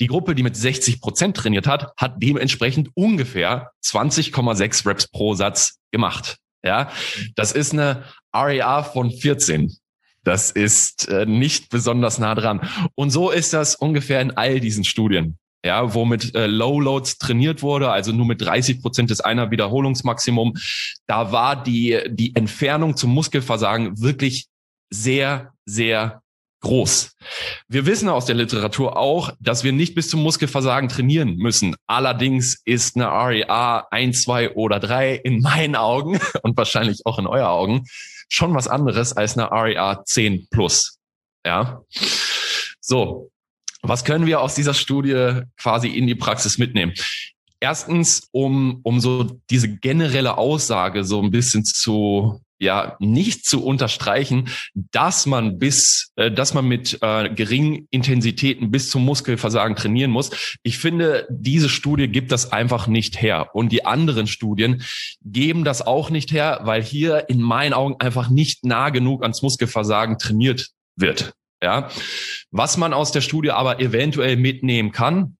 die 0.00 0.06
Gruppe, 0.06 0.36
die 0.36 0.44
mit 0.44 0.54
60 0.54 1.00
Prozent 1.00 1.36
trainiert 1.36 1.66
hat, 1.66 1.92
hat 1.96 2.22
dementsprechend 2.22 2.90
ungefähr 2.94 3.72
20,6 3.84 4.86
Reps 4.86 5.08
pro 5.08 5.34
Satz 5.34 5.80
gemacht. 5.90 6.36
Ja, 6.64 6.92
das 7.34 7.50
ist 7.50 7.72
eine 7.72 8.04
RAR 8.32 8.84
von 8.84 9.10
14. 9.10 9.76
Das 10.22 10.52
ist 10.52 11.08
äh, 11.08 11.26
nicht 11.26 11.70
besonders 11.70 12.20
nah 12.20 12.36
dran. 12.36 12.68
Und 12.94 13.10
so 13.10 13.32
ist 13.32 13.52
das 13.52 13.74
ungefähr 13.74 14.20
in 14.20 14.30
all 14.30 14.60
diesen 14.60 14.84
Studien. 14.84 15.38
Ja, 15.64 15.92
wo 15.92 16.04
mit 16.04 16.36
äh, 16.36 16.46
Low 16.46 16.78
Loads 16.78 17.18
trainiert 17.18 17.62
wurde, 17.62 17.90
also 17.90 18.12
nur 18.12 18.26
mit 18.26 18.40
30 18.40 18.80
Prozent 18.80 19.10
des 19.10 19.20
einer 19.20 19.50
Wiederholungsmaximum. 19.50 20.54
Da 21.08 21.32
war 21.32 21.60
die, 21.60 21.98
die 22.10 22.36
Entfernung 22.36 22.96
zum 22.96 23.12
Muskelversagen 23.12 24.00
wirklich 24.00 24.46
sehr, 24.88 25.52
sehr 25.64 26.22
groß. 26.66 27.16
Wir 27.68 27.86
wissen 27.86 28.08
aus 28.08 28.26
der 28.26 28.34
Literatur 28.34 28.96
auch, 28.96 29.32
dass 29.40 29.62
wir 29.62 29.72
nicht 29.72 29.94
bis 29.94 30.08
zum 30.08 30.22
Muskelversagen 30.22 30.88
trainieren 30.88 31.36
müssen. 31.36 31.76
Allerdings 31.86 32.60
ist 32.64 32.96
eine 32.96 33.06
REA 33.06 33.86
1, 33.90 34.22
2 34.22 34.54
oder 34.54 34.80
3 34.80 35.14
in 35.14 35.40
meinen 35.40 35.76
Augen 35.76 36.18
und 36.42 36.56
wahrscheinlich 36.56 37.02
auch 37.04 37.18
in 37.18 37.26
euren 37.26 37.46
Augen 37.46 37.84
schon 38.28 38.54
was 38.54 38.66
anderes 38.66 39.12
als 39.12 39.38
eine 39.38 39.50
REA 39.50 40.02
10 40.04 40.48
plus. 40.50 40.98
Ja. 41.44 41.82
So. 42.80 43.30
Was 43.82 44.04
können 44.04 44.26
wir 44.26 44.40
aus 44.40 44.56
dieser 44.56 44.74
Studie 44.74 45.42
quasi 45.56 45.88
in 45.88 46.08
die 46.08 46.16
Praxis 46.16 46.58
mitnehmen? 46.58 46.94
Erstens, 47.60 48.26
um, 48.32 48.80
um 48.82 49.00
so 49.00 49.40
diese 49.50 49.68
generelle 49.68 50.36
Aussage 50.36 51.04
so 51.04 51.22
ein 51.22 51.30
bisschen 51.30 51.64
zu 51.64 52.40
ja 52.58 52.96
nicht 53.00 53.44
zu 53.44 53.64
unterstreichen, 53.64 54.48
dass 54.74 55.26
man 55.26 55.58
bis, 55.58 56.12
äh, 56.16 56.30
dass 56.30 56.54
man 56.54 56.66
mit 56.66 56.98
äh, 57.02 57.28
geringen 57.30 57.86
Intensitäten 57.90 58.70
bis 58.70 58.90
zum 58.90 59.04
Muskelversagen 59.04 59.76
trainieren 59.76 60.10
muss. 60.10 60.30
Ich 60.62 60.78
finde, 60.78 61.26
diese 61.30 61.68
Studie 61.68 62.08
gibt 62.08 62.32
das 62.32 62.52
einfach 62.52 62.86
nicht 62.86 63.20
her. 63.20 63.54
Und 63.54 63.72
die 63.72 63.84
anderen 63.84 64.26
Studien 64.26 64.82
geben 65.22 65.64
das 65.64 65.86
auch 65.86 66.10
nicht 66.10 66.32
her, 66.32 66.60
weil 66.62 66.82
hier 66.82 67.28
in 67.28 67.40
meinen 67.40 67.72
Augen 67.72 67.96
einfach 67.98 68.30
nicht 68.30 68.64
nah 68.64 68.90
genug 68.90 69.22
ans 69.22 69.42
Muskelversagen 69.42 70.18
trainiert 70.18 70.70
wird. 70.96 71.34
Ja, 71.62 71.88
was 72.50 72.76
man 72.76 72.92
aus 72.92 73.12
der 73.12 73.22
Studie 73.22 73.50
aber 73.50 73.80
eventuell 73.80 74.36
mitnehmen 74.36 74.92
kann, 74.92 75.38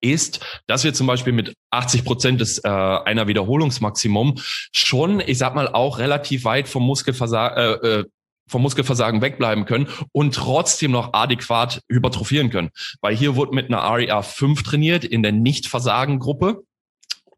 ist, 0.00 0.40
dass 0.66 0.84
wir 0.84 0.94
zum 0.94 1.06
Beispiel 1.06 1.32
mit 1.32 1.54
80 1.70 2.04
Prozent 2.04 2.40
des 2.40 2.58
äh, 2.58 2.68
einer 2.68 3.26
Wiederholungsmaximum 3.26 4.34
schon, 4.72 5.20
ich 5.20 5.38
sag 5.38 5.54
mal, 5.54 5.68
auch 5.68 5.98
relativ 5.98 6.44
weit 6.44 6.68
vom 6.68 6.84
Muskelversagen, 6.84 7.58
äh, 7.58 8.00
äh, 8.00 8.04
vom 8.48 8.62
Muskelversagen 8.62 9.22
wegbleiben 9.22 9.64
können 9.64 9.88
und 10.12 10.34
trotzdem 10.34 10.92
noch 10.92 11.12
adäquat 11.14 11.80
hypertrophieren 11.90 12.50
können. 12.50 12.70
Weil 13.00 13.16
hier 13.16 13.34
wurde 13.34 13.54
mit 13.54 13.66
einer 13.66 13.82
RER 13.82 14.22
5 14.22 14.62
trainiert 14.62 15.04
in 15.04 15.22
der 15.22 15.32
Nicht-Versagen-Gruppe 15.32 16.62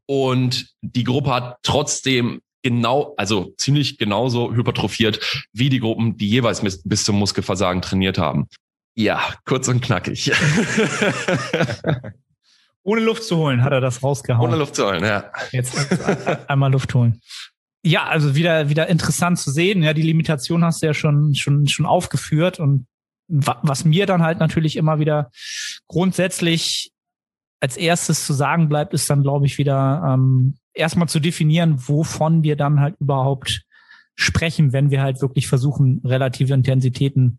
und 0.07 0.69
die 0.83 1.05
Gruppe 1.05 1.31
hat 1.31 1.57
trotzdem 1.63 2.41
genau, 2.63 3.15
also 3.17 3.55
ziemlich 3.57 3.99
genauso 3.99 4.53
hypertrophiert 4.55 5.47
wie 5.53 5.69
die 5.69 5.81
Gruppen, 5.81 6.17
die 6.17 6.29
jeweils 6.29 6.61
bis, 6.63 6.83
bis 6.83 7.05
zum 7.05 7.19
Muskelversagen 7.19 7.83
trainiert 7.83 8.19
haben. 8.19 8.49
Ja, 8.95 9.23
kurz 9.45 9.69
und 9.69 9.81
knackig. 9.81 10.33
Ohne 12.89 13.03
Luft 13.03 13.25
zu 13.25 13.37
holen 13.37 13.63
hat 13.65 13.73
er 13.73 13.83
das 13.83 14.03
rausgehauen. 14.03 14.49
Ohne 14.49 14.57
Luft 14.57 14.75
zu 14.75 14.87
holen, 14.87 15.05
ja. 15.05 15.31
Jetzt 15.53 15.77
einmal 16.49 16.73
Luft 16.73 16.95
holen. 16.95 17.21
Ja, 17.85 18.05
also 18.05 18.35
wieder, 18.35 18.71
wieder 18.71 18.89
interessant 18.89 19.39
zu 19.39 19.51
sehen. 19.51 19.83
Ja, 19.83 19.93
die 19.93 20.01
Limitation 20.01 20.65
hast 20.65 20.83
du 20.83 20.87
ja 20.87 20.95
schon, 20.95 21.35
schon, 21.35 21.69
schon 21.69 21.85
aufgeführt. 21.85 22.59
Und 22.59 22.87
was 23.29 23.85
mir 23.85 24.07
dann 24.07 24.23
halt 24.23 24.39
natürlich 24.39 24.77
immer 24.77 24.99
wieder 25.01 25.31
grundsätzlich 25.87 26.91
als 27.61 27.77
erstes 27.77 28.25
zu 28.25 28.33
sagen 28.33 28.71
bleibt, 28.71 28.95
ist 28.95 29.11
dann, 29.11 29.23
glaube 29.23 29.45
ich, 29.45 29.59
wieder 29.59 30.15
ähm, 30.15 30.57
erstmal 30.73 31.11
zu 31.11 31.21
definieren, 31.21 31.77
wovon 31.89 32.43
wir 32.43 32.57
dann 32.57 32.81
halt 32.81 32.95
überhaupt 33.01 33.65
sprechen, 34.15 34.73
wenn 34.73 34.91
wir 34.91 35.03
halt 35.03 35.21
wirklich 35.21 35.47
versuchen, 35.47 36.01
relative 36.07 36.55
Intensitäten 36.55 37.39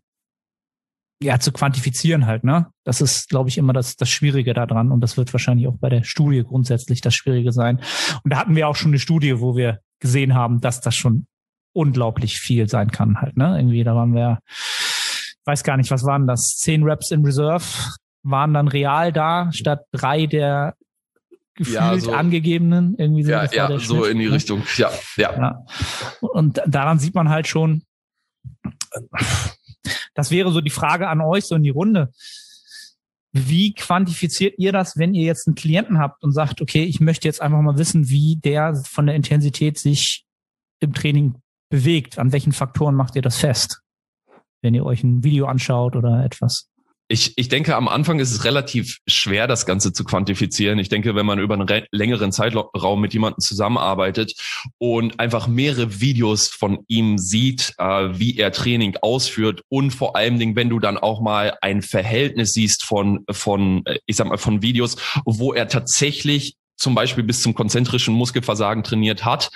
ja, 1.22 1.38
zu 1.38 1.52
quantifizieren 1.52 2.26
halt, 2.26 2.44
ne? 2.44 2.66
Das 2.84 3.00
ist, 3.00 3.28
glaube 3.28 3.50
ich, 3.50 3.58
immer 3.58 3.72
das, 3.72 3.96
das 3.96 4.08
Schwierige 4.08 4.54
daran. 4.54 4.90
Und 4.90 5.00
das 5.00 5.16
wird 5.16 5.32
wahrscheinlich 5.34 5.68
auch 5.68 5.76
bei 5.78 5.90
der 5.90 6.02
Studie 6.02 6.42
grundsätzlich 6.42 7.02
das 7.02 7.14
Schwierige 7.14 7.52
sein. 7.52 7.80
Und 8.24 8.32
da 8.32 8.38
hatten 8.38 8.56
wir 8.56 8.68
auch 8.68 8.76
schon 8.76 8.90
eine 8.90 8.98
Studie, 8.98 9.38
wo 9.40 9.54
wir 9.54 9.80
gesehen 10.00 10.34
haben, 10.34 10.60
dass 10.60 10.80
das 10.80 10.96
schon 10.96 11.26
unglaublich 11.72 12.40
viel 12.40 12.68
sein 12.68 12.90
kann 12.90 13.20
halt, 13.20 13.36
ne? 13.36 13.56
Irgendwie, 13.58 13.84
da 13.84 13.94
waren 13.94 14.14
wir, 14.14 14.38
weiß 15.44 15.62
gar 15.62 15.76
nicht, 15.76 15.90
was 15.90 16.04
waren 16.04 16.26
das? 16.26 16.56
Zehn 16.56 16.82
Reps 16.82 17.10
in 17.10 17.24
Reserve 17.24 17.64
waren 18.22 18.54
dann 18.54 18.68
real 18.68 19.12
da, 19.12 19.52
statt 19.52 19.84
drei 19.92 20.26
der 20.26 20.74
gefühlt 21.54 21.76
ja, 21.76 21.98
so, 21.98 22.12
angegebenen, 22.12 22.94
irgendwie 22.96 23.24
so. 23.24 23.30
Ja, 23.30 23.44
ja 23.44 23.78
so 23.78 24.04
in 24.04 24.18
die? 24.18 24.26
Richtung, 24.26 24.62
ja, 24.76 24.90
ja, 25.16 25.36
ja. 25.36 25.64
Und 26.20 26.62
daran 26.66 26.98
sieht 26.98 27.14
man 27.14 27.28
halt 27.28 27.46
schon, 27.46 27.82
das 30.20 30.30
wäre 30.30 30.52
so 30.52 30.60
die 30.60 30.70
Frage 30.70 31.08
an 31.08 31.20
euch, 31.20 31.44
so 31.44 31.54
in 31.54 31.62
die 31.62 31.70
Runde. 31.70 32.12
Wie 33.32 33.74
quantifiziert 33.74 34.54
ihr 34.58 34.72
das, 34.72 34.96
wenn 34.96 35.14
ihr 35.14 35.24
jetzt 35.24 35.46
einen 35.46 35.54
Klienten 35.54 35.98
habt 35.98 36.22
und 36.22 36.32
sagt, 36.32 36.60
okay, 36.60 36.84
ich 36.84 37.00
möchte 37.00 37.26
jetzt 37.26 37.40
einfach 37.40 37.60
mal 37.60 37.78
wissen, 37.78 38.08
wie 38.08 38.36
der 38.36 38.74
von 38.74 39.06
der 39.06 39.14
Intensität 39.14 39.78
sich 39.78 40.24
im 40.80 40.92
Training 40.92 41.36
bewegt? 41.70 42.18
An 42.18 42.32
welchen 42.32 42.52
Faktoren 42.52 42.94
macht 42.94 43.16
ihr 43.16 43.22
das 43.22 43.38
fest? 43.38 43.80
Wenn 44.62 44.74
ihr 44.74 44.84
euch 44.84 45.02
ein 45.02 45.24
Video 45.24 45.46
anschaut 45.46 45.96
oder 45.96 46.24
etwas? 46.24 46.69
Ich, 47.12 47.32
ich 47.34 47.48
denke, 47.48 47.74
am 47.74 47.88
Anfang 47.88 48.20
ist 48.20 48.30
es 48.30 48.44
relativ 48.44 48.98
schwer, 49.08 49.48
das 49.48 49.66
Ganze 49.66 49.92
zu 49.92 50.04
quantifizieren. 50.04 50.78
Ich 50.78 50.88
denke, 50.88 51.16
wenn 51.16 51.26
man 51.26 51.40
über 51.40 51.54
einen 51.54 51.82
längeren 51.90 52.30
Zeitraum 52.30 53.00
mit 53.00 53.12
jemandem 53.12 53.40
zusammenarbeitet 53.40 54.34
und 54.78 55.18
einfach 55.18 55.48
mehrere 55.48 56.00
Videos 56.00 56.46
von 56.46 56.84
ihm 56.86 57.18
sieht, 57.18 57.74
äh, 57.78 58.10
wie 58.12 58.38
er 58.38 58.52
Training 58.52 58.96
ausführt 59.02 59.62
und 59.68 59.90
vor 59.90 60.14
allen 60.14 60.38
Dingen, 60.38 60.54
wenn 60.54 60.70
du 60.70 60.78
dann 60.78 60.98
auch 60.98 61.20
mal 61.20 61.58
ein 61.62 61.82
Verhältnis 61.82 62.52
siehst 62.52 62.84
von, 62.84 63.24
von, 63.28 63.84
äh, 63.86 63.98
ich 64.06 64.14
sag 64.14 64.28
mal, 64.28 64.38
von 64.38 64.62
Videos, 64.62 64.96
wo 65.24 65.52
er 65.52 65.66
tatsächlich 65.66 66.54
zum 66.80 66.94
Beispiel 66.94 67.22
bis 67.22 67.42
zum 67.42 67.54
konzentrischen 67.54 68.14
Muskelversagen 68.14 68.82
trainiert 68.82 69.24
hat 69.24 69.50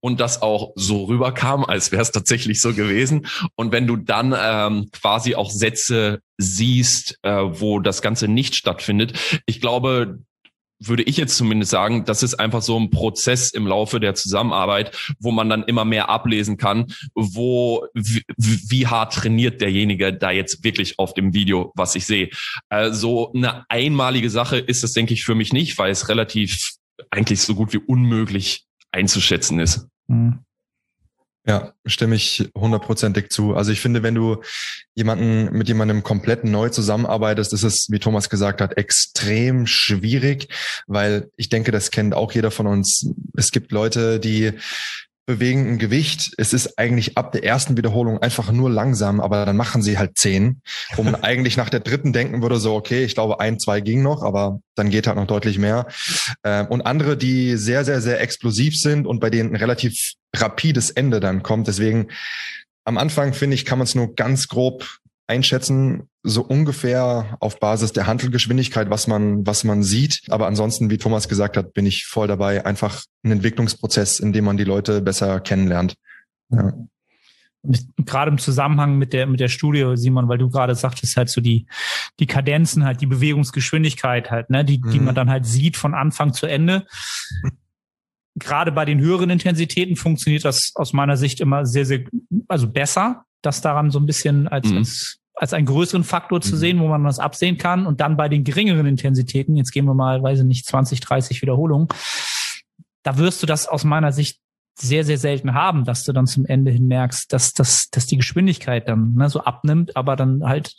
und 0.00 0.20
das 0.20 0.40
auch 0.40 0.72
so 0.76 1.04
rüberkam, 1.04 1.64
als 1.64 1.92
wäre 1.92 2.02
es 2.02 2.12
tatsächlich 2.12 2.60
so 2.60 2.72
gewesen. 2.72 3.26
Und 3.56 3.72
wenn 3.72 3.86
du 3.86 3.96
dann 3.96 4.34
ähm, 4.40 4.88
quasi 4.92 5.34
auch 5.34 5.50
Sätze 5.50 6.20
siehst, 6.38 7.18
äh, 7.22 7.30
wo 7.30 7.80
das 7.80 8.00
Ganze 8.00 8.28
nicht 8.28 8.54
stattfindet, 8.54 9.42
ich 9.44 9.60
glaube, 9.60 10.20
würde 10.80 11.02
ich 11.02 11.16
jetzt 11.16 11.36
zumindest 11.36 11.70
sagen, 11.70 12.04
das 12.04 12.22
ist 12.22 12.34
einfach 12.34 12.62
so 12.62 12.78
ein 12.78 12.90
Prozess 12.90 13.50
im 13.50 13.66
Laufe 13.66 14.00
der 14.00 14.14
Zusammenarbeit, 14.14 14.96
wo 15.18 15.30
man 15.30 15.48
dann 15.48 15.64
immer 15.64 15.84
mehr 15.84 16.08
ablesen 16.08 16.56
kann, 16.56 16.86
wo 17.14 17.86
wie, 17.94 18.22
wie 18.36 18.86
hart 18.86 19.14
trainiert 19.14 19.60
derjenige 19.60 20.12
da 20.12 20.30
jetzt 20.30 20.62
wirklich 20.64 20.98
auf 20.98 21.14
dem 21.14 21.34
Video, 21.34 21.72
was 21.74 21.94
ich 21.94 22.06
sehe. 22.06 22.30
Also 22.68 23.32
eine 23.32 23.68
einmalige 23.68 24.30
Sache 24.30 24.58
ist 24.58 24.84
es, 24.84 24.92
denke 24.92 25.14
ich, 25.14 25.24
für 25.24 25.34
mich 25.34 25.52
nicht, 25.52 25.78
weil 25.78 25.90
es 25.90 26.08
relativ 26.08 26.74
eigentlich 27.10 27.42
so 27.42 27.54
gut 27.54 27.72
wie 27.72 27.78
unmöglich 27.78 28.66
einzuschätzen 28.92 29.60
ist. 29.60 29.86
Mhm. 30.06 30.40
Ja, 31.48 31.72
stimme 31.86 32.14
ich 32.14 32.50
hundertprozentig 32.54 33.30
zu. 33.30 33.54
Also 33.54 33.72
ich 33.72 33.80
finde, 33.80 34.02
wenn 34.02 34.14
du 34.14 34.42
jemanden 34.94 35.50
mit 35.56 35.66
jemandem 35.66 36.02
komplett 36.02 36.44
neu 36.44 36.68
zusammenarbeitest, 36.68 37.54
ist 37.54 37.62
es, 37.62 37.86
wie 37.88 37.98
Thomas 37.98 38.28
gesagt 38.28 38.60
hat, 38.60 38.76
extrem 38.76 39.66
schwierig, 39.66 40.48
weil 40.86 41.30
ich 41.36 41.48
denke, 41.48 41.72
das 41.72 41.90
kennt 41.90 42.12
auch 42.12 42.32
jeder 42.32 42.50
von 42.50 42.66
uns. 42.66 43.10
Es 43.34 43.50
gibt 43.50 43.72
Leute, 43.72 44.20
die 44.20 44.52
bewegen 45.28 45.68
ein 45.68 45.78
Gewicht. 45.78 46.32
Es 46.38 46.54
ist 46.54 46.78
eigentlich 46.78 47.18
ab 47.18 47.32
der 47.32 47.44
ersten 47.44 47.76
Wiederholung 47.76 48.22
einfach 48.22 48.50
nur 48.50 48.70
langsam, 48.70 49.20
aber 49.20 49.44
dann 49.44 49.58
machen 49.58 49.82
sie 49.82 49.98
halt 49.98 50.16
zehn, 50.16 50.62
wo 50.96 51.02
man 51.02 51.14
eigentlich 51.22 51.58
nach 51.58 51.68
der 51.68 51.80
dritten 51.80 52.14
denken 52.14 52.40
würde, 52.40 52.56
so, 52.56 52.74
okay, 52.74 53.04
ich 53.04 53.14
glaube, 53.14 53.38
ein, 53.38 53.58
zwei 53.58 53.82
ging 53.82 54.02
noch, 54.02 54.22
aber 54.22 54.60
dann 54.74 54.88
geht 54.88 55.06
halt 55.06 55.18
noch 55.18 55.26
deutlich 55.26 55.58
mehr. 55.58 55.86
Ähm, 56.44 56.66
und 56.68 56.80
andere, 56.80 57.18
die 57.18 57.58
sehr, 57.58 57.84
sehr, 57.84 58.00
sehr 58.00 58.22
explosiv 58.22 58.74
sind 58.80 59.06
und 59.06 59.20
bei 59.20 59.28
denen 59.28 59.52
ein 59.52 59.56
relativ 59.56 60.14
rapides 60.34 60.88
Ende 60.88 61.20
dann 61.20 61.42
kommt. 61.42 61.68
Deswegen 61.68 62.08
am 62.86 62.96
Anfang, 62.96 63.34
finde 63.34 63.54
ich, 63.54 63.66
kann 63.66 63.76
man 63.76 63.84
es 63.84 63.94
nur 63.94 64.14
ganz 64.14 64.48
grob 64.48 64.97
einschätzen, 65.28 66.08
so 66.22 66.42
ungefähr 66.42 67.36
auf 67.40 67.60
Basis 67.60 67.92
der 67.92 68.06
Handelgeschwindigkeit, 68.06 68.90
was 68.90 69.06
man, 69.06 69.46
was 69.46 69.62
man 69.62 69.82
sieht. 69.82 70.22
Aber 70.28 70.46
ansonsten, 70.46 70.90
wie 70.90 70.98
Thomas 70.98 71.28
gesagt 71.28 71.56
hat, 71.56 71.74
bin 71.74 71.86
ich 71.86 72.06
voll 72.06 72.26
dabei. 72.26 72.64
Einfach 72.64 73.04
ein 73.22 73.32
Entwicklungsprozess, 73.32 74.20
in 74.20 74.32
dem 74.32 74.46
man 74.46 74.56
die 74.56 74.64
Leute 74.64 75.02
besser 75.02 75.40
kennenlernt. 75.40 75.94
Ja. 76.50 76.72
Gerade 77.98 78.30
im 78.30 78.38
Zusammenhang 78.38 78.96
mit 78.96 79.12
der, 79.12 79.26
mit 79.26 79.40
der 79.40 79.48
Studie, 79.48 79.92
Simon, 79.96 80.28
weil 80.28 80.38
du 80.38 80.48
gerade 80.48 80.74
sagtest, 80.74 81.16
halt 81.16 81.28
so 81.28 81.40
die, 81.40 81.66
die 82.18 82.26
Kadenzen, 82.26 82.84
halt 82.84 83.00
die 83.00 83.06
Bewegungsgeschwindigkeit 83.06 84.30
halt, 84.30 84.48
ne, 84.48 84.64
die, 84.64 84.78
mhm. 84.78 84.90
die 84.90 85.00
man 85.00 85.14
dann 85.14 85.28
halt 85.28 85.44
sieht 85.44 85.76
von 85.76 85.92
Anfang 85.92 86.32
zu 86.32 86.46
Ende. 86.46 86.86
Gerade 88.36 88.72
bei 88.72 88.84
den 88.84 89.00
höheren 89.00 89.28
Intensitäten 89.28 89.96
funktioniert 89.96 90.44
das 90.44 90.72
aus 90.76 90.92
meiner 90.92 91.16
Sicht 91.16 91.40
immer 91.40 91.66
sehr, 91.66 91.84
sehr, 91.84 92.04
also 92.46 92.70
besser, 92.70 93.24
das 93.42 93.60
daran 93.60 93.90
so 93.90 93.98
ein 93.98 94.06
bisschen 94.06 94.48
als, 94.48 94.68
mhm. 94.68 94.78
als, 94.78 95.18
als 95.34 95.52
einen 95.52 95.66
größeren 95.66 96.04
Faktor 96.04 96.40
zu 96.40 96.54
mhm. 96.54 96.58
sehen, 96.58 96.80
wo 96.80 96.88
man 96.88 97.04
das 97.04 97.18
absehen 97.18 97.58
kann. 97.58 97.86
Und 97.86 98.00
dann 98.00 98.16
bei 98.16 98.28
den 98.28 98.44
geringeren 98.44 98.86
Intensitäten, 98.86 99.56
jetzt 99.56 99.72
gehen 99.72 99.84
wir 99.84 99.94
mal, 99.94 100.22
weiß 100.22 100.40
ich 100.40 100.44
nicht, 100.44 100.66
20, 100.66 101.00
30 101.00 101.42
Wiederholungen, 101.42 101.88
da 103.02 103.18
wirst 103.18 103.42
du 103.42 103.46
das 103.46 103.68
aus 103.68 103.84
meiner 103.84 104.12
Sicht 104.12 104.40
sehr, 104.80 105.04
sehr 105.04 105.18
selten 105.18 105.54
haben, 105.54 105.84
dass 105.84 106.04
du 106.04 106.12
dann 106.12 106.26
zum 106.26 106.46
Ende 106.46 106.70
hin 106.70 106.86
merkst, 106.86 107.32
dass, 107.32 107.52
dass, 107.52 107.88
dass 107.90 108.06
die 108.06 108.16
Geschwindigkeit 108.16 108.88
dann 108.88 109.14
ne, 109.14 109.28
so 109.28 109.40
abnimmt, 109.40 109.96
aber 109.96 110.14
dann 110.14 110.44
halt 110.44 110.72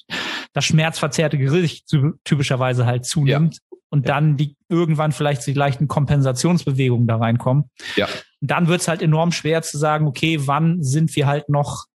das 0.53 0.65
schmerzverzerrte 0.65 1.37
Gericht 1.37 1.85
typischerweise 2.23 2.85
halt 2.85 3.05
zunimmt 3.05 3.55
ja. 3.55 3.77
und 3.89 4.07
ja. 4.07 4.13
dann 4.13 4.37
die 4.37 4.55
irgendwann 4.69 5.11
vielleicht 5.11 5.45
die 5.47 5.53
leichten 5.53 5.87
Kompensationsbewegungen 5.87 7.07
da 7.07 7.17
reinkommen. 7.17 7.65
Ja. 7.95 8.07
Und 8.41 8.51
dann 8.51 8.67
wird's 8.67 8.87
halt 8.87 9.01
enorm 9.01 9.31
schwer 9.31 9.61
zu 9.63 9.77
sagen, 9.77 10.07
okay, 10.07 10.39
wann 10.47 10.81
sind 10.81 11.15
wir 11.15 11.27
halt 11.27 11.49
noch 11.49 11.85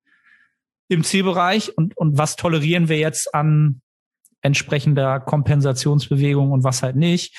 im 0.88 1.04
Zielbereich 1.04 1.76
und, 1.76 1.96
und 1.96 2.18
was 2.18 2.36
tolerieren 2.36 2.88
wir 2.88 2.98
jetzt 2.98 3.34
an 3.34 3.80
entsprechender 4.42 5.20
Kompensationsbewegung 5.20 6.52
und 6.52 6.64
was 6.64 6.82
halt 6.82 6.96
nicht. 6.96 7.36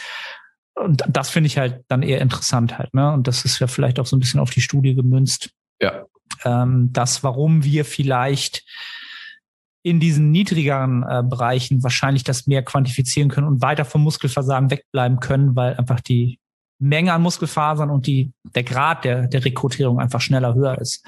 Und 0.74 1.04
das 1.08 1.30
finde 1.30 1.48
ich 1.48 1.58
halt 1.58 1.86
dann 1.88 2.02
eher 2.02 2.20
interessant 2.20 2.78
halt, 2.78 2.94
ne? 2.94 3.14
Und 3.14 3.28
das 3.28 3.46
ist 3.46 3.60
ja 3.60 3.68
vielleicht 3.68 4.00
auch 4.00 4.06
so 4.06 4.18
ein 4.18 4.20
bisschen 4.20 4.40
auf 4.40 4.50
die 4.50 4.62
Studie 4.62 4.96
gemünzt. 4.96 5.52
Ja. 5.82 6.06
Ähm, 6.44 6.90
das, 6.92 7.24
warum 7.24 7.64
wir 7.64 7.86
vielleicht 7.86 8.66
in 9.84 10.00
diesen 10.00 10.32
niedrigeren 10.32 11.04
äh, 11.04 11.24
Bereichen 11.24 11.84
wahrscheinlich 11.84 12.24
das 12.24 12.48
mehr 12.48 12.64
quantifizieren 12.64 13.30
können 13.30 13.48
und 13.48 13.62
weiter 13.62 13.86
vom 13.86 14.02
Muskelversagen 14.02 14.72
wegbleiben 14.72 15.20
können, 15.20 15.56
weil 15.56 15.76
einfach 15.76 16.02
die 16.02 16.40
Menge 16.80 17.14
an 17.14 17.22
Muskelfasern 17.22 17.90
und 17.90 18.08
die, 18.08 18.34
der 18.44 18.64
Grad 18.64 19.06
der, 19.06 19.28
der 19.28 19.46
Rekrutierung 19.46 20.00
einfach 20.00 20.22
schneller 20.22 20.56
höher 20.56 20.80
ist. 20.82 21.06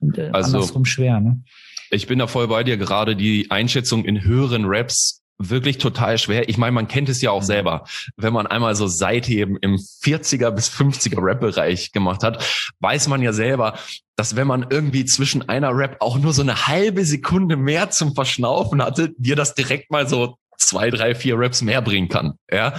Und, 0.00 0.18
äh, 0.18 0.30
also, 0.32 0.56
andersrum 0.56 0.84
schwer. 0.84 1.20
Ne? 1.20 1.42
Ich 1.90 2.06
bin 2.06 2.18
da 2.18 2.26
voll 2.26 2.48
bei 2.48 2.64
dir. 2.64 2.76
Gerade 2.76 3.16
die 3.16 3.50
Einschätzung 3.50 4.04
in 4.04 4.22
höheren 4.24 4.64
Raps 4.66 5.20
wirklich 5.40 5.78
total 5.78 6.18
schwer. 6.18 6.48
Ich 6.48 6.58
meine, 6.58 6.72
man 6.72 6.86
kennt 6.86 7.08
es 7.08 7.22
ja 7.22 7.30
auch 7.30 7.40
mhm. 7.40 7.46
selber. 7.46 7.84
Wenn 8.16 8.32
man 8.32 8.46
einmal 8.46 8.74
so 8.74 8.86
Seitheben 8.86 9.56
im 9.60 9.76
40er 9.76 10.50
bis 10.50 10.68
50er 10.70 11.22
Rap-Bereich 11.22 11.92
gemacht 11.92 12.22
hat, 12.22 12.44
weiß 12.80 13.08
man 13.08 13.22
ja 13.22 13.32
selber, 13.32 13.78
dass 14.16 14.36
wenn 14.36 14.46
man 14.46 14.66
irgendwie 14.68 15.06
zwischen 15.06 15.48
einer 15.48 15.74
Rap 15.74 15.96
auch 16.00 16.18
nur 16.18 16.32
so 16.32 16.42
eine 16.42 16.66
halbe 16.66 17.04
Sekunde 17.04 17.56
mehr 17.56 17.90
zum 17.90 18.14
Verschnaufen 18.14 18.82
hatte, 18.82 19.12
dir 19.16 19.34
das 19.34 19.54
direkt 19.54 19.90
mal 19.90 20.06
so 20.06 20.36
zwei, 20.58 20.90
drei, 20.90 21.14
vier 21.14 21.38
Raps 21.38 21.62
mehr 21.62 21.80
bringen 21.80 22.08
kann. 22.08 22.34
Ja. 22.52 22.74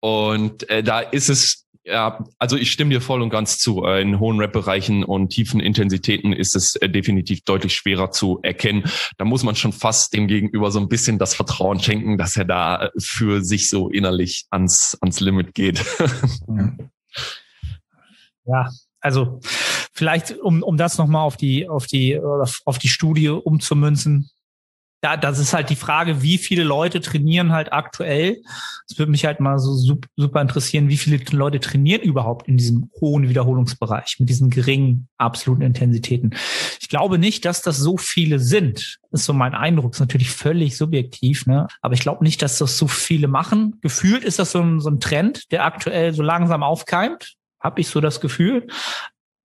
Und 0.00 0.70
äh, 0.70 0.84
da 0.84 1.00
ist 1.00 1.28
es 1.28 1.64
ja, 1.84 2.24
also 2.38 2.56
ich 2.56 2.70
stimme 2.70 2.90
dir 2.90 3.00
voll 3.00 3.22
und 3.22 3.30
ganz 3.30 3.58
zu. 3.58 3.84
Äh, 3.84 4.02
in 4.02 4.20
hohen 4.20 4.38
Rap-Bereichen 4.38 5.04
und 5.04 5.30
tiefen 5.30 5.60
Intensitäten 5.60 6.32
ist 6.32 6.54
es 6.54 6.76
äh, 6.76 6.88
definitiv 6.88 7.42
deutlich 7.42 7.74
schwerer 7.74 8.10
zu 8.10 8.40
erkennen. 8.42 8.84
Da 9.16 9.24
muss 9.24 9.42
man 9.42 9.54
schon 9.54 9.72
fast 9.72 10.12
dem 10.12 10.28
Gegenüber 10.28 10.70
so 10.70 10.80
ein 10.80 10.88
bisschen 10.88 11.18
das 11.18 11.34
Vertrauen 11.34 11.80
schenken, 11.80 12.18
dass 12.18 12.36
er 12.36 12.44
da 12.44 12.90
für 12.98 13.42
sich 13.42 13.70
so 13.70 13.88
innerlich 13.88 14.46
ans, 14.50 14.98
ans 15.00 15.20
Limit 15.20 15.54
geht. 15.54 15.84
Ja, 18.48 18.70
also 19.00 19.40
vielleicht, 19.92 20.38
um, 20.38 20.62
um 20.62 20.78
das 20.78 20.96
nochmal 20.96 21.22
auf 21.22 21.36
die, 21.36 21.68
auf 21.68 21.86
die, 21.86 22.18
auf 22.18 22.78
die 22.78 22.88
Studie 22.88 23.28
umzumünzen, 23.28 24.30
da, 25.00 25.16
das 25.16 25.38
ist 25.38 25.52
halt 25.52 25.70
die 25.70 25.76
Frage, 25.76 26.22
wie 26.22 26.38
viele 26.38 26.64
Leute 26.64 27.00
trainieren 27.00 27.52
halt 27.52 27.72
aktuell. 27.72 28.42
Es 28.88 28.98
würde 28.98 29.12
mich 29.12 29.24
halt 29.24 29.38
mal 29.38 29.58
so 29.58 29.96
super 30.16 30.40
interessieren, 30.40 30.88
wie 30.88 30.96
viele 30.96 31.22
Leute 31.30 31.60
trainieren 31.60 32.02
überhaupt 32.02 32.48
in 32.48 32.56
diesem 32.56 32.90
hohen 33.00 33.28
Wiederholungsbereich 33.28 34.16
mit 34.18 34.28
diesen 34.28 34.50
geringen 34.50 35.08
absoluten 35.16 35.62
Intensitäten. 35.62 36.34
Ich 36.80 36.88
glaube 36.88 37.18
nicht, 37.18 37.44
dass 37.44 37.62
das 37.62 37.76
so 37.76 37.96
viele 37.96 38.40
sind. 38.40 38.98
Ist 39.12 39.24
so 39.24 39.32
mein 39.32 39.54
Eindruck. 39.54 39.92
Ist 39.92 40.00
natürlich 40.00 40.30
völlig 40.30 40.76
subjektiv, 40.76 41.46
ne? 41.46 41.68
Aber 41.80 41.94
ich 41.94 42.00
glaube 42.00 42.24
nicht, 42.24 42.42
dass 42.42 42.58
das 42.58 42.76
so 42.76 42.88
viele 42.88 43.28
machen. 43.28 43.78
Gefühlt 43.80 44.24
ist 44.24 44.40
das 44.40 44.50
so 44.50 44.60
ein, 44.60 44.80
so 44.80 44.90
ein 44.90 44.98
Trend, 44.98 45.52
der 45.52 45.64
aktuell 45.64 46.12
so 46.12 46.22
langsam 46.22 46.64
aufkeimt. 46.64 47.34
Habe 47.60 47.80
ich 47.80 47.88
so 47.88 48.00
das 48.00 48.20
Gefühl. 48.20 48.66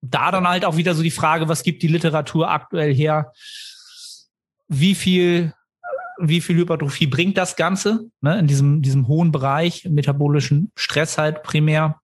Da 0.01 0.31
dann 0.31 0.49
halt 0.49 0.65
auch 0.65 0.77
wieder 0.77 0.95
so 0.95 1.03
die 1.03 1.11
Frage, 1.11 1.49
was 1.49 1.63
gibt 1.63 1.83
die 1.83 1.89
Literatur 1.89 2.51
aktuell 2.51 2.95
her? 2.95 3.33
Wie 4.69 4.95
viel, 4.95 5.53
wie 6.19 6.41
viel 6.41 6.57
Hypertrophie 6.57 7.07
bringt 7.07 7.37
das 7.37 7.57
Ganze, 7.57 8.11
ne, 8.21 8.39
in 8.39 8.47
diesem, 8.47 8.83
diesem 8.83 9.09
hohen 9.09 9.33
Bereich, 9.33 9.85
metabolischen 9.89 10.71
Stress 10.77 11.19
halt 11.19 11.43
primär, 11.43 12.01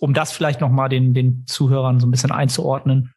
um 0.00 0.14
das 0.14 0.32
vielleicht 0.32 0.60
nochmal 0.60 0.88
den, 0.88 1.14
den 1.14 1.44
Zuhörern 1.46 2.00
so 2.00 2.06
ein 2.06 2.10
bisschen 2.10 2.32
einzuordnen. 2.32 3.12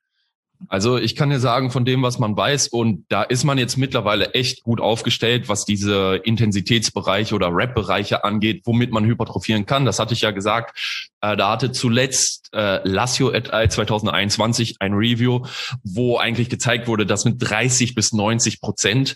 Also 0.67 0.97
ich 0.97 1.15
kann 1.15 1.29
dir 1.29 1.39
sagen, 1.39 1.71
von 1.71 1.85
dem, 1.85 2.03
was 2.03 2.19
man 2.19 2.35
weiß, 2.35 2.67
und 2.67 3.05
da 3.09 3.23
ist 3.23 3.43
man 3.43 3.57
jetzt 3.57 3.77
mittlerweile 3.77 4.33
echt 4.33 4.63
gut 4.63 4.79
aufgestellt, 4.79 5.49
was 5.49 5.65
diese 5.65 6.21
Intensitätsbereiche 6.23 7.35
oder 7.35 7.49
Rap-Bereiche 7.51 8.23
angeht, 8.23 8.61
womit 8.65 8.91
man 8.91 9.05
hypertrophieren 9.05 9.65
kann. 9.65 9.85
Das 9.85 9.99
hatte 9.99 10.13
ich 10.13 10.21
ja 10.21 10.31
gesagt. 10.31 11.11
Äh, 11.21 11.35
da 11.35 11.51
hatte 11.51 11.71
zuletzt 11.71 12.49
äh, 12.53 12.79
Lassio 12.87 13.31
et 13.31 13.51
al. 13.51 13.69
2021 13.69 14.77
ein 14.79 14.93
Review, 14.93 15.45
wo 15.83 16.17
eigentlich 16.17 16.49
gezeigt 16.49 16.87
wurde, 16.87 17.05
dass 17.05 17.25
mit 17.25 17.35
30 17.39 17.95
bis 17.95 18.11
90 18.11 18.61
Prozent 18.61 19.15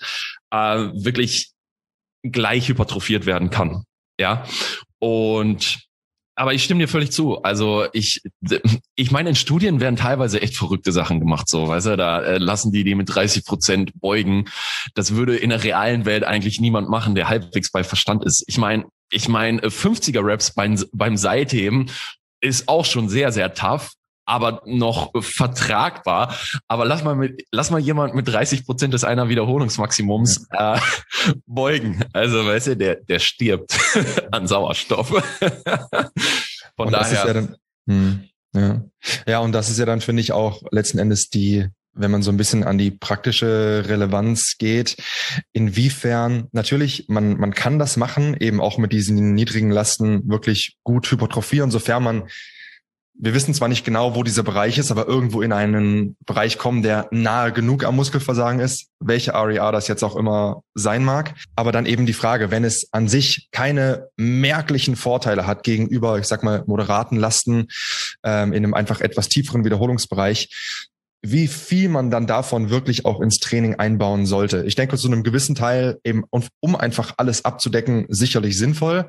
äh, 0.51 0.57
wirklich 0.93 1.51
gleich 2.23 2.69
hypertrophiert 2.69 3.25
werden 3.25 3.49
kann. 3.49 3.83
Ja. 4.19 4.45
Und 4.99 5.85
aber 6.35 6.53
ich 6.53 6.63
stimme 6.63 6.81
dir 6.81 6.87
völlig 6.87 7.11
zu. 7.11 7.41
Also 7.41 7.85
ich, 7.93 8.21
ich 8.95 9.11
meine, 9.11 9.29
in 9.29 9.35
Studien 9.35 9.79
werden 9.79 9.95
teilweise 9.95 10.41
echt 10.41 10.57
verrückte 10.57 10.91
Sachen 10.91 11.19
gemacht, 11.19 11.49
so, 11.49 11.67
weißt 11.67 11.87
du, 11.87 11.97
da 11.97 12.21
äh, 12.21 12.37
lassen 12.37 12.71
die 12.71 12.83
die 12.83 12.95
mit 12.95 13.13
30 13.13 13.45
Prozent 13.45 13.91
beugen. 13.99 14.45
Das 14.93 15.15
würde 15.15 15.37
in 15.37 15.49
der 15.49 15.63
realen 15.63 16.05
Welt 16.05 16.23
eigentlich 16.23 16.59
niemand 16.59 16.89
machen, 16.89 17.15
der 17.15 17.29
halbwegs 17.29 17.71
bei 17.71 17.83
Verstand 17.83 18.23
ist. 18.23 18.43
Ich 18.47 18.57
meine, 18.57 18.85
ich 19.11 19.29
meine, 19.29 19.61
50er 19.61 20.21
Raps 20.21 20.53
beim, 20.53 20.81
beim 20.91 21.17
Seitheben 21.17 21.89
ist 22.41 22.67
auch 22.67 22.85
schon 22.85 23.09
sehr, 23.09 23.31
sehr 23.31 23.53
tough 23.53 23.91
aber 24.25 24.61
noch 24.65 25.11
vertragbar. 25.21 26.35
Aber 26.67 26.85
lass 26.85 27.03
mal 27.03 27.15
mit, 27.15 27.45
lass 27.51 27.71
mal 27.71 27.79
jemand 27.79 28.15
mit 28.15 28.27
30 28.27 28.65
Prozent 28.65 28.93
des 28.93 29.03
einer 29.03 29.29
Wiederholungsmaximums 29.29 30.47
äh, 30.51 30.79
beugen. 31.45 32.03
Also 32.13 32.45
weißt 32.45 32.67
du, 32.67 32.77
der, 32.77 32.95
der 32.95 33.19
stirbt 33.19 33.77
an 34.31 34.47
Sauerstoff. 34.47 35.09
Von 36.75 36.87
und 36.87 36.91
daher. 36.91 37.25
Ja, 37.25 37.33
dann, 37.33 37.55
hm, 37.87 38.23
ja. 38.53 38.83
ja, 39.27 39.39
und 39.39 39.51
das 39.51 39.69
ist 39.69 39.79
ja 39.79 39.85
dann, 39.85 40.01
finde 40.01 40.21
ich, 40.21 40.31
auch 40.31 40.61
letzten 40.71 40.97
Endes 40.97 41.29
die, 41.29 41.67
wenn 41.93 42.11
man 42.11 42.21
so 42.21 42.31
ein 42.31 42.37
bisschen 42.37 42.63
an 42.63 42.77
die 42.77 42.91
praktische 42.91 43.83
Relevanz 43.87 44.55
geht, 44.57 44.97
inwiefern 45.53 46.47
natürlich, 46.51 47.05
man, 47.07 47.37
man 47.37 47.53
kann 47.53 47.79
das 47.79 47.95
machen, 47.95 48.35
eben 48.39 48.59
auch 48.59 48.77
mit 48.77 48.91
diesen 48.91 49.33
niedrigen 49.33 49.71
Lasten 49.71 50.27
wirklich 50.29 50.77
gut 50.83 51.09
hypertrophieren, 51.09 51.71
sofern 51.71 52.03
man 52.03 52.23
wir 53.17 53.33
wissen 53.33 53.53
zwar 53.53 53.69
nicht 53.69 53.85
genau, 53.85 54.15
wo 54.15 54.23
dieser 54.23 54.43
Bereich 54.43 54.77
ist, 54.77 54.91
aber 54.91 55.07
irgendwo 55.07 55.41
in 55.41 55.53
einen 55.53 56.17
Bereich 56.25 56.57
kommen, 56.57 56.83
der 56.83 57.07
nahe 57.11 57.53
genug 57.53 57.85
am 57.85 57.95
Muskelversagen 57.95 58.59
ist, 58.59 58.87
welche 58.99 59.33
REA 59.33 59.71
das 59.71 59.87
jetzt 59.87 60.03
auch 60.03 60.15
immer 60.15 60.61
sein 60.73 61.03
mag. 61.03 61.33
Aber 61.55 61.71
dann 61.71 61.85
eben 61.85 62.05
die 62.05 62.13
Frage, 62.13 62.51
wenn 62.51 62.63
es 62.63 62.89
an 62.91 63.07
sich 63.07 63.47
keine 63.51 64.09
merklichen 64.17 64.95
Vorteile 64.95 65.47
hat 65.47 65.63
gegenüber, 65.63 66.19
ich 66.19 66.25
sag 66.25 66.43
mal, 66.43 66.63
moderaten 66.67 67.17
Lasten 67.17 67.67
ähm, 68.23 68.51
in 68.51 68.63
einem 68.63 68.73
einfach 68.73 68.99
etwas 68.99 69.29
tieferen 69.29 69.63
Wiederholungsbereich, 69.63 70.49
wie 71.31 71.47
viel 71.47 71.89
man 71.89 72.11
dann 72.11 72.27
davon 72.27 72.69
wirklich 72.69 73.05
auch 73.05 73.19
ins 73.21 73.39
Training 73.39 73.75
einbauen 73.75 74.25
sollte. 74.25 74.63
Ich 74.65 74.75
denke, 74.75 74.97
zu 74.97 75.07
einem 75.07 75.23
gewissen 75.23 75.55
Teil 75.55 75.97
eben, 76.03 76.23
um 76.59 76.75
einfach 76.75 77.15
alles 77.17 77.45
abzudecken, 77.45 78.05
sicherlich 78.09 78.57
sinnvoll. 78.57 79.05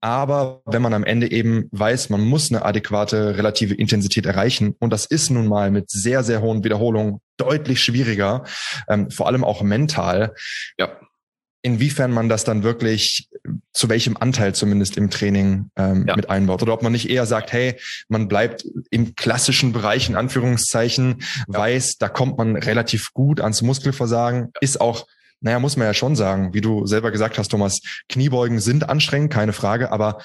Aber 0.00 0.62
wenn 0.66 0.82
man 0.82 0.94
am 0.94 1.04
Ende 1.04 1.30
eben 1.30 1.68
weiß, 1.72 2.10
man 2.10 2.22
muss 2.22 2.50
eine 2.50 2.64
adäquate 2.64 3.36
relative 3.36 3.74
Intensität 3.74 4.26
erreichen, 4.26 4.74
und 4.78 4.92
das 4.92 5.04
ist 5.04 5.30
nun 5.30 5.46
mal 5.46 5.70
mit 5.70 5.90
sehr, 5.90 6.22
sehr 6.22 6.40
hohen 6.40 6.64
Wiederholungen 6.64 7.20
deutlich 7.36 7.82
schwieriger, 7.82 8.44
ähm, 8.88 9.10
vor 9.10 9.26
allem 9.26 9.44
auch 9.44 9.62
mental, 9.62 10.34
ja, 10.78 10.88
inwiefern 11.62 12.12
man 12.12 12.28
das 12.28 12.44
dann 12.44 12.62
wirklich 12.62 13.28
zu 13.72 13.88
welchem 13.88 14.16
Anteil 14.16 14.54
zumindest 14.54 14.96
im 14.96 15.10
Training 15.10 15.70
ähm, 15.76 16.04
ja. 16.06 16.16
mit 16.16 16.30
einbaut. 16.30 16.62
Oder 16.62 16.72
ob 16.72 16.82
man 16.82 16.92
nicht 16.92 17.10
eher 17.10 17.26
sagt, 17.26 17.52
hey, 17.52 17.76
man 18.08 18.28
bleibt 18.28 18.64
im 18.90 19.14
klassischen 19.14 19.72
Bereich, 19.72 20.08
in 20.08 20.16
Anführungszeichen, 20.16 21.22
ja. 21.48 21.58
weiß, 21.58 21.98
da 21.98 22.08
kommt 22.08 22.38
man 22.38 22.56
relativ 22.56 23.12
gut 23.12 23.40
ans 23.40 23.62
Muskelversagen, 23.62 24.50
ja. 24.54 24.60
ist 24.60 24.80
auch 24.80 25.06
naja, 25.40 25.60
muss 25.60 25.76
man 25.76 25.86
ja 25.86 25.94
schon 25.94 26.16
sagen, 26.16 26.52
wie 26.52 26.60
du 26.60 26.84
selber 26.86 27.12
gesagt 27.12 27.38
hast, 27.38 27.48
Thomas, 27.48 27.80
Kniebeugen 28.08 28.58
sind 28.58 28.88
anstrengend, 28.88 29.32
keine 29.32 29.52
Frage, 29.52 29.92
aber 29.92 30.18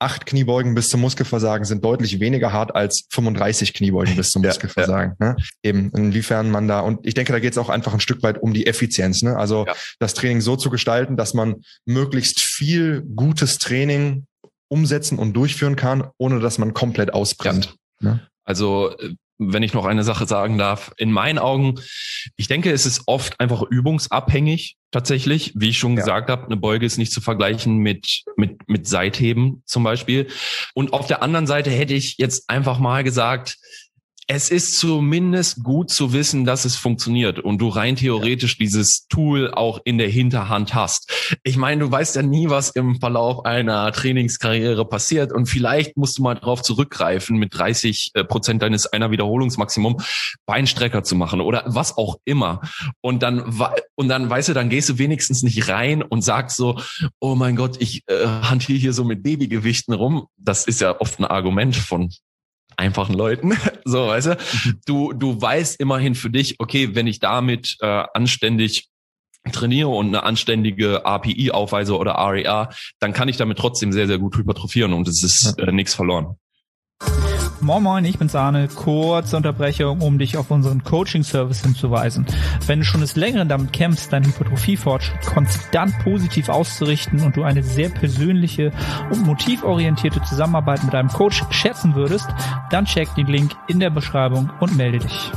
acht 0.00 0.26
Kniebeugen 0.26 0.74
bis 0.74 0.88
zum 0.88 1.00
Muskelversagen 1.00 1.64
sind 1.64 1.84
deutlich 1.84 2.20
weniger 2.20 2.52
hart 2.52 2.74
als 2.74 3.06
35 3.10 3.74
Kniebeugen 3.74 4.16
bis 4.16 4.30
zum 4.30 4.42
Muskelversagen. 4.42 5.16
Ja. 5.20 5.26
Ne? 5.30 5.36
Eben, 5.62 5.90
inwiefern 5.90 6.50
man 6.50 6.68
da, 6.68 6.80
und 6.80 7.06
ich 7.06 7.14
denke, 7.14 7.32
da 7.32 7.40
geht 7.40 7.52
es 7.52 7.58
auch 7.58 7.68
einfach 7.68 7.92
ein 7.92 8.00
Stück 8.00 8.22
weit 8.22 8.40
um 8.40 8.54
die 8.54 8.66
Effizienz. 8.66 9.22
Ne? 9.22 9.36
Also 9.36 9.66
ja. 9.66 9.74
das 9.98 10.14
Training 10.14 10.40
so 10.40 10.56
zu 10.56 10.70
gestalten, 10.70 11.16
dass 11.16 11.34
man 11.34 11.56
möglichst 11.84 12.40
viel 12.40 13.02
gutes 13.02 13.58
Training 13.58 14.26
umsetzen 14.68 15.18
und 15.18 15.32
durchführen 15.32 15.76
kann, 15.76 16.08
ohne 16.18 16.40
dass 16.40 16.58
man 16.58 16.74
komplett 16.74 17.12
ausbrennt. 17.12 17.74
Ne? 18.00 18.20
Also 18.44 18.96
äh, 18.98 19.14
wenn 19.38 19.62
ich 19.62 19.72
noch 19.72 19.86
eine 19.86 20.04
Sache 20.04 20.26
sagen 20.26 20.58
darf, 20.58 20.92
in 20.96 21.12
meinen 21.12 21.38
Augen, 21.38 21.76
ich 22.36 22.48
denke, 22.48 22.72
es 22.72 22.86
ist 22.86 23.02
oft 23.06 23.38
einfach 23.40 23.62
übungsabhängig 23.62 24.76
tatsächlich. 24.90 25.52
Wie 25.54 25.68
ich 25.68 25.78
schon 25.78 25.92
ja. 25.92 26.00
gesagt 26.00 26.28
habe, 26.28 26.46
eine 26.46 26.56
Beuge 26.56 26.84
ist 26.84 26.98
nicht 26.98 27.12
zu 27.12 27.20
vergleichen 27.20 27.78
mit, 27.78 28.24
mit, 28.36 28.68
mit 28.68 28.86
Seitheben 28.86 29.62
zum 29.64 29.84
Beispiel. 29.84 30.28
Und 30.74 30.92
auf 30.92 31.06
der 31.06 31.22
anderen 31.22 31.46
Seite 31.46 31.70
hätte 31.70 31.94
ich 31.94 32.16
jetzt 32.18 32.50
einfach 32.50 32.78
mal 32.78 33.04
gesagt, 33.04 33.56
es 34.30 34.50
ist 34.50 34.78
zumindest 34.78 35.64
gut 35.64 35.90
zu 35.90 36.12
wissen, 36.12 36.44
dass 36.44 36.66
es 36.66 36.76
funktioniert 36.76 37.38
und 37.38 37.58
du 37.58 37.68
rein 37.68 37.96
theoretisch 37.96 38.58
dieses 38.58 39.06
Tool 39.08 39.50
auch 39.50 39.80
in 39.84 39.96
der 39.96 40.10
Hinterhand 40.10 40.74
hast. 40.74 41.10
Ich 41.44 41.56
meine, 41.56 41.80
du 41.80 41.90
weißt 41.90 42.14
ja 42.16 42.22
nie, 42.22 42.50
was 42.50 42.68
im 42.68 43.00
Verlauf 43.00 43.46
einer 43.46 43.90
Trainingskarriere 43.90 44.84
passiert 44.84 45.32
und 45.32 45.46
vielleicht 45.46 45.96
musst 45.96 46.18
du 46.18 46.22
mal 46.22 46.34
darauf 46.34 46.60
zurückgreifen, 46.60 47.38
mit 47.38 47.56
30 47.56 48.10
äh, 48.12 48.24
Prozent 48.24 48.60
deines 48.60 48.86
einer 48.86 49.10
Wiederholungsmaximum 49.10 49.96
Beinstrecker 50.44 51.02
zu 51.02 51.16
machen 51.16 51.40
oder 51.40 51.64
was 51.66 51.96
auch 51.96 52.18
immer. 52.26 52.60
Und 53.00 53.22
dann 53.22 53.58
und 53.94 54.08
dann 54.08 54.28
weißt 54.28 54.50
du, 54.50 54.52
dann 54.52 54.68
gehst 54.68 54.90
du 54.90 54.98
wenigstens 54.98 55.42
nicht 55.42 55.68
rein 55.68 56.02
und 56.02 56.20
sagst 56.20 56.58
so, 56.58 56.78
oh 57.18 57.34
mein 57.34 57.56
Gott, 57.56 57.76
ich 57.80 58.02
äh, 58.08 58.26
hantiere 58.26 58.78
hier 58.78 58.92
so 58.92 59.04
mit 59.04 59.22
Babygewichten 59.22 59.94
rum. 59.94 60.26
Das 60.36 60.66
ist 60.66 60.82
ja 60.82 61.00
oft 61.00 61.18
ein 61.18 61.24
Argument 61.24 61.74
von 61.74 62.10
einfachen 62.78 63.14
Leuten. 63.14 63.52
So, 63.84 64.08
weißt 64.08 64.26
du, 64.26 64.36
du, 64.84 65.12
du 65.14 65.40
weißt 65.40 65.80
immerhin 65.80 66.14
für 66.14 66.28
dich, 66.28 66.56
okay, 66.58 66.94
wenn 66.94 67.06
ich 67.06 67.20
damit 67.20 67.78
äh, 67.80 68.04
anständig 68.12 68.90
trainiere 69.50 69.88
und 69.88 70.08
eine 70.08 70.24
anständige 70.24 71.06
API 71.06 71.52
aufweise 71.52 71.96
oder 71.96 72.16
REA, 72.18 72.68
dann 72.98 73.14
kann 73.14 73.28
ich 73.28 73.38
damit 73.38 73.56
trotzdem 73.56 73.92
sehr, 73.92 74.06
sehr 74.06 74.18
gut 74.18 74.36
hypertrophieren 74.36 74.92
und 74.92 75.08
es 75.08 75.22
ist 75.22 75.58
äh, 75.58 75.72
nichts 75.72 75.94
verloren. 75.94 76.36
Moin 77.60 77.82
Moin, 77.82 78.04
ich 78.04 78.18
bin 78.18 78.28
Sahne. 78.28 78.68
Kurze 78.68 79.36
Unterbrechung, 79.36 80.00
um 80.00 80.18
dich 80.18 80.36
auf 80.36 80.50
unseren 80.50 80.84
Coaching-Service 80.84 81.62
hinzuweisen. 81.62 82.24
Wenn 82.66 82.78
du 82.78 82.84
schon 82.84 83.00
des 83.00 83.16
Längeren 83.16 83.48
damit 83.48 83.72
kämpfst, 83.72 84.12
deinen 84.12 84.26
Hypertrophie-Fortschritt 84.26 85.20
konstant 85.22 85.98
positiv 86.04 86.48
auszurichten 86.48 87.20
und 87.24 87.36
du 87.36 87.42
eine 87.42 87.64
sehr 87.64 87.88
persönliche 87.88 88.72
und 89.10 89.26
motivorientierte 89.26 90.22
Zusammenarbeit 90.22 90.84
mit 90.84 90.94
deinem 90.94 91.08
Coach 91.08 91.42
schätzen 91.50 91.96
würdest, 91.96 92.28
dann 92.70 92.84
check 92.84 93.12
den 93.16 93.26
Link 93.26 93.52
in 93.66 93.80
der 93.80 93.90
Beschreibung 93.90 94.50
und 94.60 94.76
melde 94.76 95.00
dich. 95.00 95.32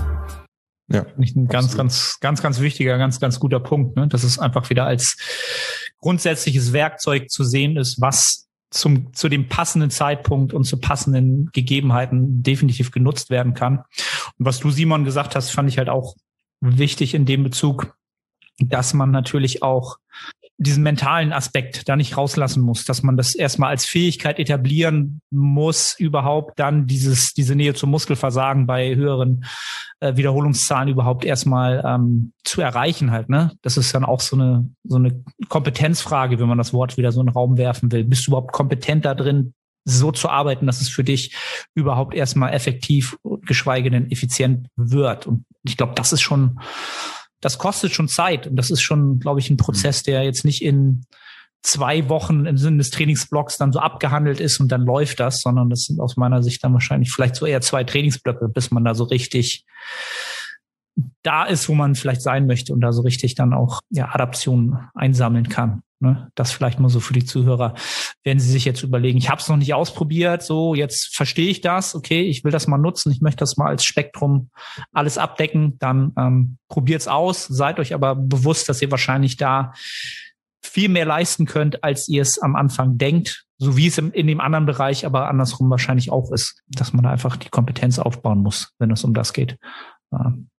Ja. 0.89 1.05
Nicht 1.17 1.35
ein 1.35 1.47
ganz, 1.47 1.75
ganz, 1.75 2.19
ganz, 2.19 2.43
ganz 2.43 2.59
wichtiger, 2.59 2.99
ganz, 2.99 3.19
ganz 3.19 3.39
guter 3.39 3.59
Punkt, 3.59 3.95
ne? 3.95 4.07
dass 4.07 4.23
es 4.23 4.37
einfach 4.37 4.69
wieder 4.69 4.85
als 4.85 5.17
grundsätzliches 5.99 6.71
Werkzeug 6.71 7.31
zu 7.31 7.43
sehen 7.43 7.77
ist, 7.77 7.99
was 7.99 8.47
zum, 8.71 9.13
zu 9.13 9.29
dem 9.29 9.47
passenden 9.47 9.91
Zeitpunkt 9.91 10.53
und 10.53 10.63
zu 10.63 10.79
passenden 10.79 11.49
Gegebenheiten 11.51 12.41
definitiv 12.41 12.91
genutzt 12.91 13.29
werden 13.29 13.53
kann. 13.53 13.79
Und 14.39 14.45
was 14.45 14.59
du, 14.59 14.71
Simon, 14.71 15.03
gesagt 15.03 15.35
hast, 15.35 15.51
fand 15.51 15.69
ich 15.69 15.77
halt 15.77 15.89
auch 15.89 16.15
wichtig 16.61 17.13
in 17.13 17.25
dem 17.25 17.43
Bezug, 17.43 17.95
dass 18.59 18.93
man 18.93 19.11
natürlich 19.11 19.61
auch 19.61 19.97
diesen 20.57 20.83
mentalen 20.83 21.33
Aspekt 21.33 21.89
da 21.89 21.95
nicht 21.95 22.17
rauslassen 22.17 22.61
muss, 22.61 22.85
dass 22.85 23.01
man 23.01 23.17
das 23.17 23.33
erstmal 23.33 23.71
als 23.71 23.85
Fähigkeit 23.85 24.37
etablieren 24.37 25.21
muss, 25.31 25.95
überhaupt 25.97 26.59
dann 26.59 26.85
dieses, 26.85 27.33
diese 27.33 27.55
Nähe 27.55 27.73
zum 27.73 27.89
Muskelversagen 27.89 28.67
bei 28.67 28.95
höheren 28.95 29.45
äh, 30.01 30.15
Wiederholungszahlen 30.15 30.89
überhaupt 30.89 31.25
erstmal 31.25 31.83
ähm, 31.85 32.33
zu 32.43 32.61
erreichen 32.61 33.11
halt, 33.11 33.29
ne? 33.29 33.51
Das 33.61 33.77
ist 33.77 33.95
dann 33.95 34.05
auch 34.05 34.19
so 34.19 34.35
eine, 34.35 34.69
so 34.83 34.97
eine 34.97 35.23
Kompetenzfrage, 35.49 36.39
wenn 36.39 36.47
man 36.47 36.57
das 36.57 36.73
Wort 36.73 36.97
wieder 36.97 37.11
so 37.11 37.21
in 37.21 37.27
den 37.27 37.33
Raum 37.33 37.57
werfen 37.57 37.91
will. 37.91 38.03
Bist 38.03 38.27
du 38.27 38.31
überhaupt 38.31 38.51
kompetent 38.51 39.05
da 39.05 39.15
drin, 39.15 39.53
so 39.83 40.11
zu 40.11 40.29
arbeiten, 40.29 40.67
dass 40.67 40.81
es 40.81 40.89
für 40.89 41.03
dich 41.03 41.35
überhaupt 41.73 42.13
erstmal 42.13 42.53
effektiv, 42.53 43.17
geschweige 43.41 43.89
denn 43.89 44.11
effizient 44.11 44.67
wird? 44.75 45.25
Und 45.25 45.45
ich 45.63 45.77
glaube, 45.77 45.93
das 45.95 46.13
ist 46.13 46.21
schon, 46.21 46.59
das 47.41 47.57
kostet 47.57 47.91
schon 47.91 48.07
Zeit 48.07 48.47
und 48.47 48.55
das 48.55 48.71
ist 48.71 48.81
schon, 48.81 49.19
glaube 49.19 49.39
ich, 49.39 49.49
ein 49.49 49.57
Prozess, 49.57 50.01
mhm. 50.01 50.11
der 50.11 50.23
jetzt 50.23 50.45
nicht 50.45 50.63
in 50.63 51.05
zwei 51.63 52.09
Wochen 52.09 52.45
im 52.45 52.57
Sinne 52.57 52.77
des 52.77 52.89
Trainingsblocks 52.89 53.57
dann 53.57 53.71
so 53.71 53.79
abgehandelt 53.79 54.39
ist 54.39 54.59
und 54.59 54.71
dann 54.71 54.81
läuft 54.81 55.19
das, 55.19 55.41
sondern 55.41 55.69
das 55.69 55.83
sind 55.83 55.99
aus 55.99 56.17
meiner 56.17 56.41
Sicht 56.41 56.63
dann 56.63 56.73
wahrscheinlich 56.73 57.11
vielleicht 57.11 57.35
so 57.35 57.45
eher 57.45 57.61
zwei 57.61 57.83
Trainingsblöcke, 57.83 58.47
bis 58.49 58.71
man 58.71 58.83
da 58.83 58.95
so 58.95 59.03
richtig 59.03 59.65
da 61.23 61.45
ist, 61.45 61.69
wo 61.69 61.73
man 61.73 61.95
vielleicht 61.95 62.21
sein 62.21 62.47
möchte 62.47 62.73
und 62.73 62.81
da 62.81 62.91
so 62.91 63.01
richtig 63.01 63.35
dann 63.35 63.53
auch 63.53 63.81
ja, 63.89 64.09
Adaptionen 64.13 64.89
einsammeln 64.93 65.49
kann. 65.49 65.83
Ne? 66.01 66.29
Das 66.33 66.51
vielleicht 66.51 66.79
mal 66.79 66.89
so 66.89 66.99
für 66.99 67.13
die 67.13 67.25
Zuhörer, 67.25 67.75
wenn 68.23 68.39
sie 68.39 68.49
sich 68.49 68.65
jetzt 68.65 68.81
überlegen, 68.81 69.19
ich 69.19 69.29
habe 69.29 69.39
es 69.39 69.47
noch 69.47 69.57
nicht 69.57 69.73
ausprobiert, 69.75 70.41
so 70.41 70.73
jetzt 70.73 71.15
verstehe 71.15 71.49
ich 71.49 71.61
das, 71.61 71.93
okay, 71.93 72.21
ich 72.23 72.43
will 72.43 72.51
das 72.51 72.67
mal 72.67 72.79
nutzen, 72.79 73.11
ich 73.11 73.21
möchte 73.21 73.39
das 73.39 73.55
mal 73.57 73.67
als 73.67 73.85
Spektrum 73.85 74.49
alles 74.91 75.19
abdecken, 75.19 75.77
dann 75.77 76.11
ähm, 76.17 76.57
probiert's 76.69 77.07
aus, 77.07 77.45
seid 77.45 77.79
euch 77.79 77.93
aber 77.93 78.15
bewusst, 78.15 78.67
dass 78.67 78.81
ihr 78.81 78.89
wahrscheinlich 78.89 79.37
da 79.37 79.73
viel 80.63 80.89
mehr 80.89 81.05
leisten 81.05 81.45
könnt, 81.45 81.83
als 81.83 82.07
ihr 82.07 82.23
es 82.23 82.39
am 82.39 82.55
Anfang 82.55 82.97
denkt, 82.97 83.45
so 83.59 83.77
wie 83.77 83.85
es 83.85 83.99
in, 83.99 84.11
in 84.11 84.25
dem 84.25 84.41
anderen 84.41 84.65
Bereich 84.65 85.05
aber 85.05 85.27
andersrum 85.27 85.69
wahrscheinlich 85.69 86.11
auch 86.11 86.31
ist, 86.31 86.63
dass 86.67 86.93
man 86.93 87.03
da 87.03 87.11
einfach 87.11 87.37
die 87.37 87.49
Kompetenz 87.49 87.99
aufbauen 87.99 88.39
muss, 88.39 88.73
wenn 88.79 88.89
es 88.89 89.03
um 89.03 89.13
das 89.13 89.33
geht. 89.33 89.59
Ähm, 90.11 90.49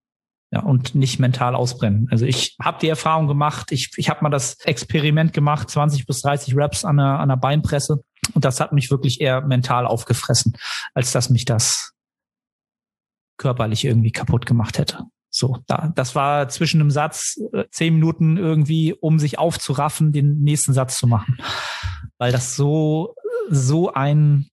ja, 0.53 0.59
und 0.59 0.93
nicht 0.93 1.19
mental 1.19 1.55
ausbrennen. 1.55 2.07
Also 2.11 2.27
ich 2.27 2.55
habe 2.61 2.77
die 2.79 2.87
Erfahrung 2.87 3.27
gemacht, 3.27 3.71
ich, 3.71 3.89
ich 3.97 4.07
habe 4.07 4.21
mal 4.21 4.29
das 4.29 4.59
Experiment 4.59 5.33
gemacht, 5.33 5.67
20 5.67 6.05
bis 6.05 6.21
30 6.21 6.55
Reps 6.55 6.85
an 6.85 6.97
der, 6.97 7.19
an 7.19 7.29
der 7.29 7.37
Beinpresse. 7.37 8.03
Und 8.35 8.45
das 8.45 8.59
hat 8.59 8.71
mich 8.71 8.91
wirklich 8.91 9.19
eher 9.19 9.41
mental 9.41 9.87
aufgefressen, 9.87 10.55
als 10.93 11.11
dass 11.11 11.31
mich 11.31 11.45
das 11.45 11.93
körperlich 13.37 13.83
irgendwie 13.83 14.11
kaputt 14.11 14.45
gemacht 14.45 14.77
hätte. 14.77 14.99
So, 15.31 15.57
da, 15.65 15.91
das 15.95 16.13
war 16.13 16.47
zwischen 16.49 16.79
einem 16.79 16.91
Satz 16.91 17.39
äh, 17.51 17.63
zehn 17.71 17.95
Minuten 17.95 18.37
irgendwie, 18.37 18.93
um 18.93 19.17
sich 19.17 19.39
aufzuraffen, 19.39 20.11
den 20.11 20.43
nächsten 20.43 20.73
Satz 20.73 20.99
zu 20.99 21.07
machen. 21.07 21.39
Weil 22.19 22.31
das 22.31 22.55
so, 22.55 23.15
so 23.49 23.91
ein 23.91 24.49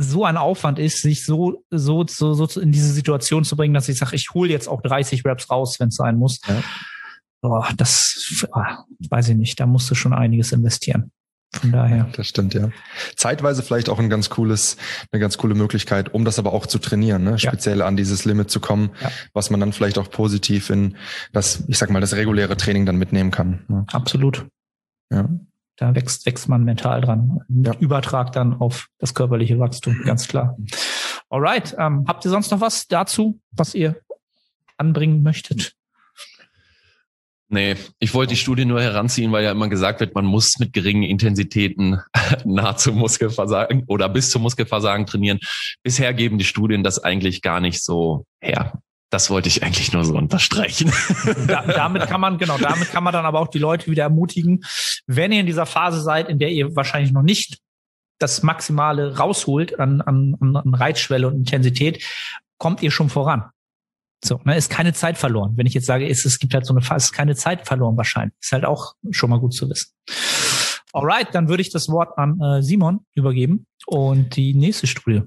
so 0.00 0.24
ein 0.24 0.36
Aufwand 0.36 0.78
ist, 0.78 1.02
sich 1.02 1.24
so, 1.24 1.64
so, 1.70 2.06
so, 2.06 2.34
so 2.34 2.60
in 2.60 2.70
diese 2.70 2.92
Situation 2.92 3.44
zu 3.44 3.56
bringen, 3.56 3.74
dass 3.74 3.88
ich 3.88 3.98
sage, 3.98 4.14
ich 4.14 4.30
hole 4.32 4.48
jetzt 4.48 4.68
auch 4.68 4.80
30 4.80 5.24
Raps 5.24 5.50
raus, 5.50 5.80
wenn 5.80 5.88
es 5.88 5.96
sein 5.96 6.16
muss. 6.16 6.40
Ja. 6.46 6.62
Oh, 7.42 7.64
das 7.76 8.46
oh, 8.52 8.60
weiß 9.10 9.30
ich 9.30 9.36
nicht, 9.36 9.58
da 9.60 9.66
musst 9.66 9.90
du 9.90 9.94
schon 9.94 10.12
einiges 10.12 10.52
investieren. 10.52 11.10
Von 11.52 11.72
daher. 11.72 12.08
Das 12.12 12.28
stimmt, 12.28 12.52
ja. 12.52 12.70
Zeitweise 13.16 13.62
vielleicht 13.62 13.88
auch 13.88 13.98
ein 13.98 14.10
ganz 14.10 14.28
cooles, 14.28 14.76
eine 15.10 15.20
ganz 15.20 15.38
coole 15.38 15.54
Möglichkeit, 15.54 16.12
um 16.12 16.24
das 16.24 16.38
aber 16.38 16.52
auch 16.52 16.66
zu 16.66 16.78
trainieren, 16.78 17.24
ne? 17.24 17.38
speziell 17.38 17.78
ja. 17.78 17.86
an 17.86 17.96
dieses 17.96 18.24
Limit 18.24 18.50
zu 18.50 18.60
kommen, 18.60 18.90
ja. 19.00 19.10
was 19.32 19.48
man 19.50 19.58
dann 19.58 19.72
vielleicht 19.72 19.98
auch 19.98 20.10
positiv 20.10 20.68
in 20.68 20.96
das, 21.32 21.64
ich 21.66 21.78
sag 21.78 21.90
mal, 21.90 22.00
das 22.00 22.14
reguläre 22.14 22.56
Training 22.56 22.84
dann 22.84 22.96
mitnehmen 22.96 23.30
kann. 23.30 23.64
Ne? 23.68 23.86
Absolut. 23.92 24.46
Ja. 25.10 25.28
Da 25.78 25.94
wächst, 25.94 26.26
wächst 26.26 26.48
man 26.48 26.64
mental 26.64 27.00
dran. 27.00 27.40
Ja. 27.48 27.72
Übertrag 27.78 28.32
dann 28.32 28.54
auf 28.54 28.88
das 28.98 29.14
körperliche 29.14 29.60
Wachstum, 29.60 30.02
ganz 30.04 30.26
klar. 30.26 30.56
Alright, 31.30 31.76
ähm, 31.78 32.04
habt 32.08 32.24
ihr 32.24 32.30
sonst 32.30 32.50
noch 32.50 32.60
was 32.60 32.88
dazu, 32.88 33.40
was 33.52 33.74
ihr 33.74 33.96
anbringen 34.76 35.22
möchtet? 35.22 35.74
Nee, 37.50 37.76
ich 37.98 38.12
wollte 38.12 38.34
die 38.34 38.40
Studie 38.40 38.66
nur 38.66 38.82
heranziehen, 38.82 39.32
weil 39.32 39.44
ja 39.44 39.52
immer 39.52 39.68
gesagt 39.68 40.00
wird, 40.00 40.14
man 40.14 40.26
muss 40.26 40.58
mit 40.58 40.72
geringen 40.74 41.04
Intensitäten 41.04 42.00
nah 42.44 42.76
zum 42.76 42.96
Muskelversagen 42.96 43.84
oder 43.86 44.08
bis 44.08 44.30
zum 44.30 44.42
Muskelversagen 44.42 45.06
trainieren. 45.06 45.38
Bisher 45.82 46.12
geben 46.12 46.38
die 46.38 46.44
Studien 46.44 46.82
das 46.82 47.02
eigentlich 47.02 47.40
gar 47.40 47.60
nicht 47.60 47.82
so 47.82 48.26
her. 48.40 48.82
Das 49.10 49.30
wollte 49.30 49.48
ich 49.48 49.62
eigentlich 49.62 49.92
nur 49.92 50.04
so 50.04 50.16
unterstreichen. 50.16 50.92
Da, 51.46 51.62
damit 51.62 52.06
kann 52.06 52.20
man, 52.20 52.36
genau, 52.38 52.58
damit 52.58 52.90
kann 52.90 53.02
man 53.02 53.12
dann 53.12 53.24
aber 53.24 53.40
auch 53.40 53.48
die 53.48 53.58
Leute 53.58 53.90
wieder 53.90 54.02
ermutigen, 54.02 54.64
wenn 55.06 55.32
ihr 55.32 55.40
in 55.40 55.46
dieser 55.46 55.66
Phase 55.66 56.00
seid, 56.00 56.28
in 56.28 56.38
der 56.38 56.50
ihr 56.50 56.76
wahrscheinlich 56.76 57.12
noch 57.12 57.22
nicht 57.22 57.58
das 58.18 58.42
Maximale 58.42 59.16
rausholt 59.16 59.78
an, 59.78 60.00
an, 60.00 60.36
an 60.40 60.74
Reizschwelle 60.74 61.28
und 61.28 61.36
Intensität, 61.36 62.04
kommt 62.58 62.82
ihr 62.82 62.90
schon 62.90 63.08
voran. 63.08 63.50
So, 64.24 64.40
ne, 64.44 64.56
ist 64.56 64.70
keine 64.70 64.92
Zeit 64.92 65.16
verloren. 65.16 65.52
Wenn 65.56 65.66
ich 65.66 65.74
jetzt 65.74 65.86
sage, 65.86 66.06
ist, 66.06 66.26
es 66.26 66.38
gibt 66.38 66.52
halt 66.52 66.66
so 66.66 66.74
eine 66.74 66.82
Phase, 66.82 67.06
ist 67.06 67.12
keine 67.12 67.36
Zeit 67.36 67.66
verloren 67.66 67.96
wahrscheinlich. 67.96 68.34
Ist 68.40 68.52
halt 68.52 68.64
auch 68.64 68.94
schon 69.10 69.30
mal 69.30 69.38
gut 69.38 69.54
zu 69.54 69.70
wissen. 69.70 69.92
Alright, 70.92 71.34
dann 71.34 71.48
würde 71.48 71.60
ich 71.60 71.70
das 71.70 71.88
Wort 71.88 72.18
an 72.18 72.40
äh, 72.40 72.62
Simon 72.62 73.00
übergeben 73.14 73.66
und 73.86 74.34
die 74.36 74.54
nächste 74.54 74.86
Studie. 74.86 75.22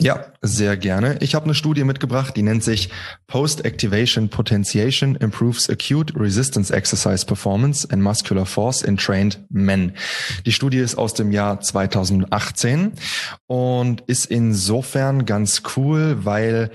Ja, 0.00 0.32
sehr 0.40 0.76
gerne. 0.76 1.18
Ich 1.20 1.34
habe 1.34 1.44
eine 1.44 1.54
Studie 1.54 1.84
mitgebracht, 1.84 2.36
die 2.36 2.42
nennt 2.42 2.64
sich 2.64 2.88
Post-Activation 3.28 4.30
Potentiation 4.30 5.14
Improves 5.16 5.70
Acute 5.70 6.18
Resistance 6.18 6.74
Exercise 6.74 7.24
Performance 7.24 7.86
and 7.88 8.02
Muscular 8.02 8.46
Force 8.46 8.82
in 8.82 8.96
Trained 8.96 9.44
Men. 9.48 9.92
Die 10.44 10.52
Studie 10.52 10.78
ist 10.78 10.96
aus 10.96 11.14
dem 11.14 11.30
Jahr 11.30 11.60
2018 11.60 12.92
und 13.46 14.00
ist 14.06 14.26
insofern 14.26 15.24
ganz 15.24 15.62
cool, 15.76 16.24
weil 16.24 16.70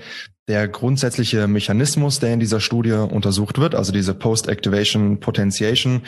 der 0.46 0.66
grundsätzliche 0.66 1.46
Mechanismus, 1.48 2.20
der 2.20 2.32
in 2.32 2.40
dieser 2.40 2.60
Studie 2.60 2.92
untersucht 2.92 3.58
wird, 3.58 3.74
also 3.74 3.92
diese 3.92 4.14
Post-Activation 4.14 5.20
Potentiation, 5.20 6.02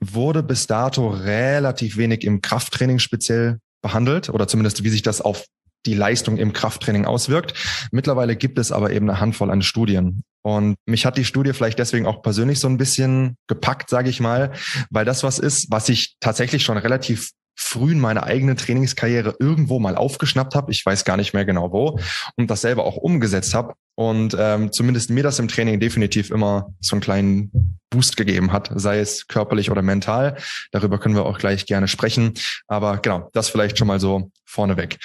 wurde 0.00 0.42
bis 0.42 0.66
dato 0.66 1.08
relativ 1.08 1.96
wenig 1.96 2.24
im 2.24 2.42
Krafttraining 2.42 2.98
speziell 2.98 3.58
behandelt 3.80 4.28
oder 4.28 4.46
zumindest 4.46 4.84
wie 4.84 4.90
sich 4.90 5.02
das 5.02 5.20
auf 5.20 5.46
die 5.86 5.94
Leistung 5.94 6.36
im 6.36 6.52
Krafttraining 6.52 7.04
auswirkt. 7.04 7.54
Mittlerweile 7.90 8.36
gibt 8.36 8.58
es 8.58 8.72
aber 8.72 8.90
eben 8.92 9.08
eine 9.08 9.20
Handvoll 9.20 9.50
an 9.50 9.62
Studien. 9.62 10.22
Und 10.44 10.76
mich 10.86 11.06
hat 11.06 11.16
die 11.16 11.24
Studie 11.24 11.52
vielleicht 11.52 11.78
deswegen 11.78 12.06
auch 12.06 12.22
persönlich 12.22 12.58
so 12.58 12.68
ein 12.68 12.76
bisschen 12.76 13.36
gepackt, 13.46 13.90
sage 13.90 14.10
ich 14.10 14.20
mal, 14.20 14.52
weil 14.90 15.04
das 15.04 15.22
was 15.22 15.38
ist, 15.38 15.70
was 15.70 15.88
ich 15.88 16.16
tatsächlich 16.20 16.64
schon 16.64 16.78
relativ 16.78 17.30
früh 17.54 17.92
in 17.92 18.00
meiner 18.00 18.24
eigenen 18.24 18.56
Trainingskarriere 18.56 19.36
irgendwo 19.38 19.78
mal 19.78 19.96
aufgeschnappt 19.96 20.54
habe. 20.54 20.72
Ich 20.72 20.84
weiß 20.84 21.04
gar 21.04 21.16
nicht 21.16 21.34
mehr 21.34 21.44
genau 21.44 21.72
wo 21.72 21.98
und 22.36 22.50
das 22.50 22.62
selber 22.62 22.84
auch 22.84 22.96
umgesetzt 22.96 23.54
habe 23.54 23.74
und 24.02 24.36
ähm, 24.36 24.72
zumindest 24.72 25.10
mir 25.10 25.22
das 25.22 25.38
im 25.38 25.46
Training 25.46 25.78
definitiv 25.78 26.30
immer 26.30 26.74
so 26.80 26.96
einen 26.96 27.02
kleinen 27.02 27.78
Boost 27.90 28.16
gegeben 28.16 28.52
hat, 28.52 28.70
sei 28.74 28.98
es 28.98 29.28
körperlich 29.28 29.70
oder 29.70 29.82
mental. 29.82 30.36
Darüber 30.72 30.98
können 30.98 31.14
wir 31.14 31.24
auch 31.24 31.38
gleich 31.38 31.66
gerne 31.66 31.86
sprechen. 31.86 32.34
Aber 32.66 32.98
genau, 32.98 33.30
das 33.32 33.48
vielleicht 33.48 33.78
schon 33.78 33.86
mal 33.86 34.00
so 34.00 34.32
vorneweg. 34.44 34.98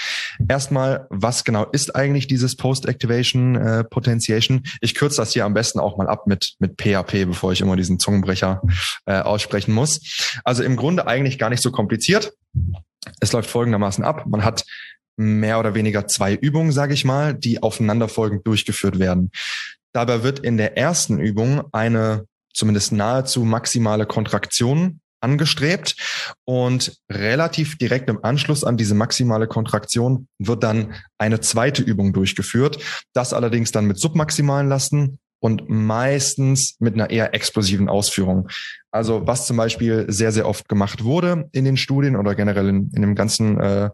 Erstmal, 0.50 1.06
was 1.10 1.44
genau 1.44 1.66
ist 1.66 1.96
eigentlich 1.96 2.28
dieses 2.28 2.56
Post-Activation 2.56 3.56
äh, 3.56 3.84
Potentiation? 3.84 4.64
Ich 4.82 4.96
kürze 4.96 5.18
das 5.18 5.34
hier 5.34 5.46
am 5.46 5.54
besten 5.54 5.80
auch 5.80 5.98
mal 5.98 6.08
ab 6.08 6.26
mit, 6.26 6.56
mit 6.58 6.82
PHP, 6.82 7.26
bevor 7.26 7.52
ich 7.52 7.62
immer 7.62 7.76
diesen 7.76 8.00
Zungenbrecher 8.00 8.62
äh, 9.06 9.20
aussprechen 9.20 9.74
muss. 9.74 10.42
Also 10.44 10.64
im 10.64 10.76
Grunde 10.76 11.08
eigentlich 11.08 11.38
gar 11.38 11.50
nicht 11.50 11.62
so 11.62 11.72
kompliziert. 11.72 12.34
Es 13.20 13.32
läuft 13.32 13.50
folgendermaßen 13.50 14.04
ab. 14.04 14.26
Man 14.26 14.44
hat 14.44 14.64
mehr 15.18 15.60
oder 15.60 15.76
weniger 15.76 16.08
zwei 16.08 16.34
Übungen, 16.34 16.72
sage 16.72 16.94
ich 16.94 17.04
mal, 17.04 17.34
die 17.34 17.62
aufeinanderfolgend 17.62 18.46
durchgeführt 18.48 19.00
werden. 19.00 19.32
Dabei 19.94 20.24
wird 20.24 20.40
in 20.40 20.58
der 20.58 20.78
ersten 20.78 21.20
Übung 21.20 21.64
eine 21.72 22.26
zumindest 22.54 22.92
nahezu 22.92 23.44
maximale 23.44 24.06
Kontraktion 24.06 25.02
angestrebt 25.20 25.96
und 26.46 26.98
relativ 27.12 27.78
direkt 27.78 28.10
im 28.10 28.24
Anschluss 28.24 28.64
an 28.64 28.78
diese 28.78 28.96
maximale 28.96 29.48
Kontraktion 29.48 30.28
wird 30.38 30.64
dann 30.64 30.94
eine 31.18 31.40
zweite 31.40 31.82
Übung 31.82 32.14
durchgeführt. 32.14 32.78
Das 33.14 33.34
allerdings 33.34 33.72
dann 33.72 33.86
mit 33.86 34.00
submaximalen 34.00 34.70
Lasten 34.70 35.20
und 35.40 35.70
meistens 35.70 36.76
mit 36.80 36.94
einer 36.96 37.10
eher 37.10 37.34
explosiven 37.34 37.90
Ausführung. 37.90 38.50
Also 38.92 39.28
was 39.28 39.46
zum 39.46 39.58
Beispiel 39.58 40.06
sehr, 40.08 40.32
sehr 40.32 40.48
oft 40.48 40.70
gemacht 40.70 41.04
wurde 41.04 41.50
in 41.52 41.66
den 41.66 41.78
Studien 41.78 42.16
oder 42.16 42.36
generell 42.36 42.70
in, 42.70 42.92
in 42.96 43.02
dem 43.02 43.16
ganzen 43.16 43.60
äh, 43.60 43.90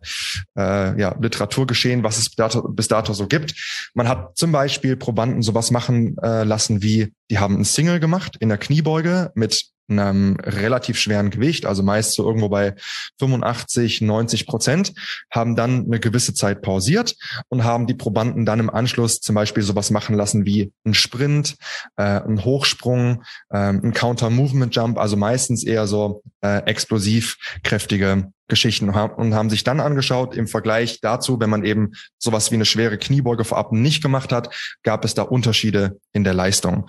äh, 0.57 0.99
ja, 0.99 1.15
Literaturgeschehen, 1.19 2.03
was 2.03 2.17
es 2.17 2.29
bis 2.29 2.35
dato, 2.35 2.61
bis 2.69 2.87
dato 2.87 3.13
so 3.13 3.27
gibt. 3.27 3.89
Man 3.93 4.07
hat 4.07 4.37
zum 4.37 4.51
Beispiel 4.51 4.95
Probanden 4.95 5.41
sowas 5.41 5.71
machen 5.71 6.15
äh, 6.21 6.43
lassen 6.43 6.81
wie, 6.83 7.13
die 7.29 7.39
haben 7.39 7.57
ein 7.57 7.65
Single 7.65 7.99
gemacht 7.99 8.37
in 8.39 8.49
der 8.49 8.57
Kniebeuge 8.57 9.31
mit 9.35 9.73
einem 9.89 10.37
relativ 10.39 10.97
schweren 10.97 11.29
Gewicht, 11.29 11.65
also 11.65 11.83
meist 11.83 12.15
so 12.15 12.25
irgendwo 12.25 12.49
bei 12.49 12.75
85, 13.19 14.01
90 14.01 14.47
Prozent, 14.47 14.93
haben 15.29 15.55
dann 15.55 15.85
eine 15.85 15.99
gewisse 15.99 16.33
Zeit 16.33 16.61
pausiert 16.61 17.15
und 17.49 17.63
haben 17.63 17.85
die 17.87 17.93
Probanden 17.93 18.45
dann 18.45 18.59
im 18.59 18.69
Anschluss 18.69 19.19
zum 19.19 19.35
Beispiel 19.35 19.63
sowas 19.63 19.91
machen 19.91 20.15
lassen 20.15 20.45
wie 20.45 20.71
ein 20.85 20.93
Sprint, 20.93 21.57
äh, 21.97 22.03
ein 22.21 22.45
Hochsprung, 22.45 23.23
äh, 23.49 23.57
ein 23.57 23.93
Counter-Movement-Jump, 23.93 24.82
also 24.95 25.17
meistens 25.17 25.63
eher 25.63 25.87
so 25.87 26.23
äh, 26.41 26.63
explosiv 26.65 27.37
kräftige 27.63 28.31
Geschichten 28.47 28.89
und 28.89 29.33
haben 29.33 29.49
sich 29.49 29.63
dann 29.63 29.79
angeschaut, 29.79 30.35
im 30.35 30.47
Vergleich 30.47 30.99
dazu, 31.01 31.39
wenn 31.39 31.49
man 31.49 31.63
eben 31.63 31.93
sowas 32.19 32.51
wie 32.51 32.55
eine 32.55 32.65
schwere 32.65 32.97
Kniebeuge 32.97 33.45
vorab 33.45 33.71
nicht 33.71 34.03
gemacht 34.03 34.31
hat, 34.31 34.53
gab 34.83 35.05
es 35.05 35.13
da 35.13 35.23
Unterschiede 35.23 35.97
in 36.11 36.23
der 36.23 36.33
Leistung. 36.33 36.87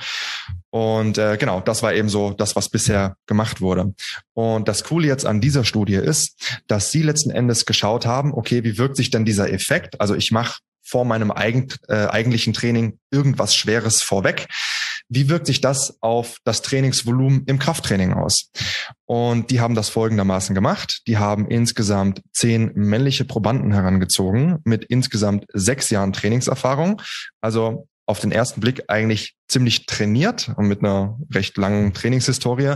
Und 0.71 1.17
äh, 1.17 1.37
genau, 1.39 1.61
das 1.61 1.83
war 1.83 1.95
eben 1.95 2.09
so 2.09 2.33
das, 2.33 2.57
was 2.57 2.69
bisher 2.69 3.17
gemacht 3.27 3.61
wurde. 3.61 3.95
Und 4.35 4.67
das 4.67 4.83
Coole 4.83 5.07
jetzt 5.07 5.25
an 5.25 5.41
dieser 5.41 5.65
Studie 5.65 5.95
ist, 5.95 6.61
dass 6.67 6.91
sie 6.91 7.03
letzten 7.03 7.31
Endes 7.31 7.65
geschaut 7.65 8.05
haben, 8.05 8.35
okay, 8.35 8.65
wie 8.65 8.77
wirkt 8.77 8.97
sich 8.97 9.11
denn 9.11 9.25
dieser 9.25 9.53
Effekt? 9.53 10.01
Also 10.01 10.17
ich 10.17 10.33
mache 10.33 10.59
vor 10.85 11.05
meinem 11.05 11.31
eigen, 11.31 11.69
äh, 11.89 12.07
eigentlichen 12.07 12.53
Training 12.53 12.99
irgendwas 13.11 13.55
Schweres 13.55 14.03
vorweg. 14.03 14.49
Wie 15.09 15.29
wirkt 15.29 15.47
sich 15.47 15.61
das 15.61 15.99
auf 16.01 16.38
das 16.45 16.62
Trainingsvolumen 16.62 17.45
im 17.47 17.59
Krafttraining 17.59 18.12
aus? 18.12 18.51
Und 19.05 19.51
die 19.51 19.61
haben 19.61 19.75
das 19.75 19.88
folgendermaßen 19.88 20.55
gemacht. 20.55 21.03
Die 21.07 21.19
haben 21.19 21.47
insgesamt 21.49 22.23
zehn 22.33 22.73
männliche 22.75 23.25
Probanden 23.25 23.73
herangezogen 23.73 24.59
mit 24.64 24.85
insgesamt 24.85 25.47
sechs 25.53 25.90
Jahren 25.90 26.12
Trainingserfahrung. 26.12 27.03
Also 27.40 27.87
auf 28.07 28.21
den 28.21 28.33
ersten 28.33 28.61
Blick 28.61 28.85
eigentlich 28.88 29.35
ziemlich 29.49 29.87
trainiert 29.87 30.51
und 30.57 30.67
mit 30.67 30.81
einer 30.81 31.19
recht 31.33 31.57
langen 31.57 31.95
Trainingshistorie. 31.95 32.75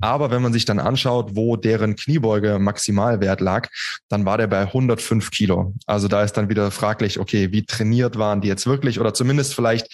Aber 0.00 0.30
wenn 0.30 0.42
man 0.42 0.52
sich 0.52 0.64
dann 0.64 0.78
anschaut, 0.78 1.30
wo 1.34 1.56
deren 1.56 1.96
Kniebeuge 1.96 2.58
Maximalwert 2.58 3.40
lag, 3.40 3.68
dann 4.08 4.24
war 4.24 4.38
der 4.38 4.46
bei 4.46 4.62
105 4.62 5.30
Kilo. 5.30 5.74
Also 5.86 6.08
da 6.08 6.22
ist 6.22 6.34
dann 6.34 6.48
wieder 6.48 6.70
fraglich, 6.70 7.18
okay, 7.18 7.52
wie 7.52 7.64
trainiert 7.64 8.18
waren 8.18 8.40
die 8.40 8.48
jetzt 8.48 8.66
wirklich 8.66 9.00
oder 9.00 9.14
zumindest 9.14 9.54
vielleicht 9.54 9.88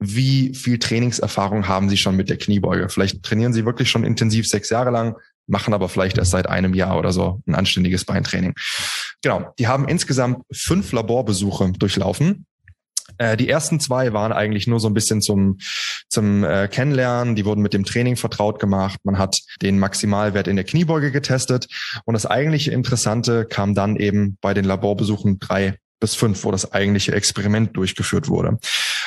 wie 0.00 0.54
viel 0.54 0.78
Trainingserfahrung 0.78 1.68
haben 1.68 1.90
Sie 1.90 1.98
schon 1.98 2.16
mit 2.16 2.30
der 2.30 2.38
Kniebeuge? 2.38 2.88
Vielleicht 2.88 3.22
trainieren 3.22 3.52
Sie 3.52 3.66
wirklich 3.66 3.90
schon 3.90 4.04
intensiv 4.04 4.48
sechs 4.48 4.70
Jahre 4.70 4.90
lang, 4.90 5.16
machen 5.46 5.74
aber 5.74 5.88
vielleicht 5.88 6.16
erst 6.18 6.30
seit 6.30 6.48
einem 6.48 6.74
Jahr 6.74 6.98
oder 6.98 7.12
so 7.12 7.40
ein 7.46 7.54
anständiges 7.54 8.06
Beintraining. 8.06 8.54
Genau, 9.22 9.52
die 9.58 9.68
haben 9.68 9.86
insgesamt 9.86 10.42
fünf 10.50 10.92
Laborbesuche 10.92 11.72
durchlaufen 11.72 12.46
äh, 13.18 13.36
die 13.36 13.48
ersten 13.48 13.80
zwei 13.80 14.12
waren 14.14 14.32
eigentlich 14.32 14.66
nur 14.66 14.80
so 14.80 14.88
ein 14.88 14.94
bisschen 14.94 15.20
zum, 15.20 15.58
zum 16.08 16.42
äh, 16.42 16.68
Kennenlernen. 16.68 17.36
Die 17.36 17.44
wurden 17.44 17.60
mit 17.60 17.74
dem 17.74 17.84
Training 17.84 18.16
vertraut 18.16 18.58
gemacht. 18.58 18.98
Man 19.04 19.18
hat 19.18 19.40
den 19.60 19.78
Maximalwert 19.78 20.48
in 20.48 20.56
der 20.56 20.64
Kniebeuge 20.64 21.10
getestet. 21.10 21.66
Und 22.06 22.14
das 22.14 22.24
eigentliche 22.24 22.70
Interessante 22.70 23.44
kam 23.44 23.74
dann 23.74 23.96
eben 23.96 24.38
bei 24.40 24.54
den 24.54 24.64
Laborbesuchen 24.64 25.38
drei 25.38 25.76
bis 26.00 26.14
fünf, 26.14 26.44
wo 26.44 26.50
das 26.50 26.72
eigentliche 26.72 27.12
Experiment 27.12 27.76
durchgeführt 27.76 28.28
wurde. 28.28 28.58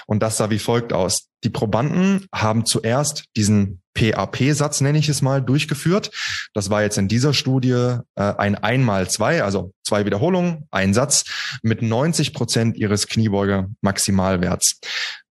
Und 0.05 0.21
das 0.21 0.37
sah 0.37 0.49
wie 0.49 0.59
folgt 0.59 0.93
aus. 0.93 1.27
Die 1.43 1.49
Probanden 1.49 2.27
haben 2.33 2.65
zuerst 2.65 3.25
diesen 3.35 3.81
PAP-Satz, 3.93 4.81
nenne 4.81 4.97
ich 4.97 5.09
es 5.09 5.21
mal, 5.21 5.41
durchgeführt. 5.41 6.11
Das 6.53 6.69
war 6.69 6.81
jetzt 6.81 6.97
in 6.97 7.07
dieser 7.07 7.33
Studie 7.33 7.97
äh, 8.15 8.33
ein 8.37 8.55
einmal 8.55 9.09
zwei, 9.09 9.43
also 9.43 9.73
zwei 9.83 10.05
Wiederholungen, 10.05 10.67
ein 10.71 10.93
Satz 10.93 11.25
mit 11.61 11.81
90 11.81 12.33
Prozent 12.33 12.77
ihres 12.77 13.07
Kniebeuge-Maximalwerts. 13.07 14.79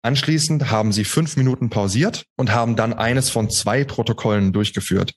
Anschließend 0.07 0.71
haben 0.71 0.93
sie 0.93 1.03
fünf 1.03 1.37
Minuten 1.37 1.69
pausiert 1.69 2.27
und 2.37 2.53
haben 2.53 2.77
dann 2.77 2.93
eines 2.93 3.29
von 3.29 3.51
zwei 3.51 3.83
Protokollen 3.83 4.53
durchgeführt. 4.53 5.15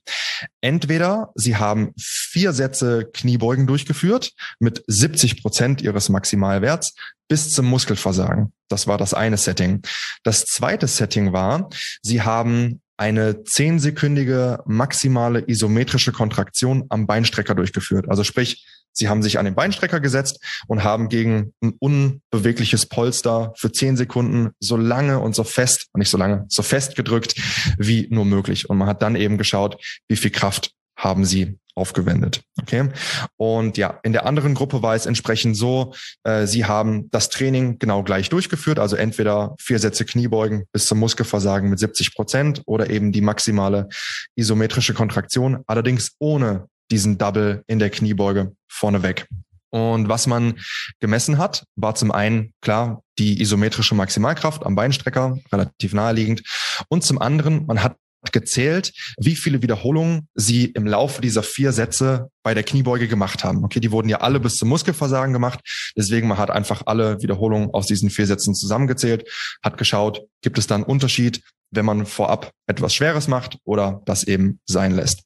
Entweder 0.60 1.30
sie 1.36 1.54
haben 1.54 1.92
vier 1.96 2.52
Sätze 2.52 3.08
Kniebeugen 3.12 3.68
durchgeführt 3.68 4.32
mit 4.58 4.82
70 4.88 5.42
Prozent 5.42 5.80
ihres 5.80 6.08
Maximalwerts 6.08 6.94
bis 7.28 7.50
zum 7.50 7.66
Muskelversagen. 7.66 8.52
Das 8.66 8.88
war 8.88 8.98
das 8.98 9.14
eine 9.14 9.36
Setting. 9.36 9.82
Das 10.24 10.44
zweite 10.44 10.88
Setting 10.88 11.32
war, 11.32 11.70
sie 12.02 12.22
haben 12.22 12.80
eine 12.96 13.44
zehnsekündige 13.44 14.58
maximale 14.66 15.48
isometrische 15.48 16.10
Kontraktion 16.10 16.86
am 16.88 17.06
Beinstrecker 17.06 17.54
durchgeführt. 17.54 18.10
Also 18.10 18.24
sprich, 18.24 18.66
Sie 18.92 19.08
haben 19.08 19.22
sich 19.22 19.38
an 19.38 19.44
den 19.44 19.54
Beinstrecker 19.54 20.00
gesetzt 20.00 20.44
und 20.66 20.84
haben 20.84 21.08
gegen 21.08 21.52
ein 21.62 21.74
unbewegliches 21.78 22.86
Polster 22.86 23.52
für 23.56 23.72
zehn 23.72 23.96
Sekunden 23.96 24.50
so 24.60 24.76
lange 24.76 25.20
und 25.20 25.34
so 25.34 25.44
fest, 25.44 25.88
nicht 25.94 26.10
so 26.10 26.18
lange, 26.18 26.46
so 26.48 26.62
fest 26.62 26.96
gedrückt 26.96 27.34
wie 27.78 28.08
nur 28.10 28.24
möglich. 28.24 28.68
Und 28.68 28.78
man 28.78 28.88
hat 28.88 29.02
dann 29.02 29.16
eben 29.16 29.38
geschaut, 29.38 29.76
wie 30.08 30.16
viel 30.16 30.30
Kraft 30.30 30.72
haben 30.96 31.24
sie 31.24 31.58
aufgewendet. 31.74 32.42
Okay. 32.60 32.90
Und 33.36 33.78
ja, 33.78 33.98
in 34.02 34.12
der 34.12 34.26
anderen 34.26 34.54
Gruppe 34.54 34.82
war 34.82 34.94
es 34.94 35.06
entsprechend 35.06 35.56
so, 35.56 35.94
äh, 36.24 36.46
sie 36.46 36.66
haben 36.66 37.10
das 37.10 37.30
Training 37.30 37.78
genau 37.78 38.02
gleich 38.02 38.28
durchgeführt, 38.28 38.78
also 38.78 38.96
entweder 38.96 39.54
vier 39.58 39.78
Sätze 39.78 40.04
Kniebeugen 40.04 40.64
bis 40.72 40.86
zum 40.86 40.98
Muskelversagen 40.98 41.70
mit 41.70 41.78
70 41.78 42.14
Prozent 42.14 42.62
oder 42.66 42.90
eben 42.90 43.12
die 43.12 43.22
maximale 43.22 43.88
isometrische 44.36 44.94
Kontraktion, 44.94 45.62
allerdings 45.66 46.12
ohne 46.18 46.66
diesen 46.90 47.18
Double 47.18 47.62
in 47.66 47.78
der 47.78 47.90
Kniebeuge 47.90 48.52
vorneweg. 48.68 49.26
Und 49.70 50.08
was 50.08 50.26
man 50.26 50.58
gemessen 50.98 51.38
hat, 51.38 51.64
war 51.76 51.94
zum 51.94 52.10
einen 52.10 52.52
klar 52.60 53.02
die 53.18 53.40
isometrische 53.40 53.94
Maximalkraft 53.94 54.66
am 54.66 54.74
Beinstrecker, 54.74 55.38
relativ 55.52 55.92
naheliegend. 55.92 56.42
Und 56.88 57.04
zum 57.04 57.20
anderen, 57.20 57.66
man 57.66 57.82
hat 57.82 57.96
gezählt, 58.32 58.92
wie 59.18 59.34
viele 59.34 59.62
Wiederholungen 59.62 60.28
sie 60.34 60.66
im 60.66 60.86
Laufe 60.86 61.22
dieser 61.22 61.42
vier 61.42 61.72
Sätze 61.72 62.28
bei 62.42 62.52
der 62.52 62.64
Kniebeuge 62.64 63.08
gemacht 63.08 63.44
haben. 63.44 63.64
Okay, 63.64 63.80
die 63.80 63.92
wurden 63.92 64.08
ja 64.08 64.18
alle 64.18 64.40
bis 64.40 64.56
zum 64.56 64.68
Muskelversagen 64.68 65.32
gemacht. 65.32 65.60
Deswegen 65.96 66.28
man 66.28 66.36
hat 66.36 66.50
einfach 66.50 66.82
alle 66.86 67.22
Wiederholungen 67.22 67.70
aus 67.70 67.86
diesen 67.86 68.10
vier 68.10 68.26
Sätzen 68.26 68.54
zusammengezählt, 68.54 69.28
hat 69.62 69.78
geschaut, 69.78 70.22
gibt 70.42 70.58
es 70.58 70.66
da 70.66 70.74
einen 70.74 70.84
Unterschied, 70.84 71.40
wenn 71.70 71.84
man 71.84 72.04
vorab 72.04 72.52
etwas 72.66 72.94
Schweres 72.94 73.28
macht 73.28 73.56
oder 73.64 74.02
das 74.04 74.24
eben 74.24 74.60
sein 74.66 74.92
lässt. 74.92 75.22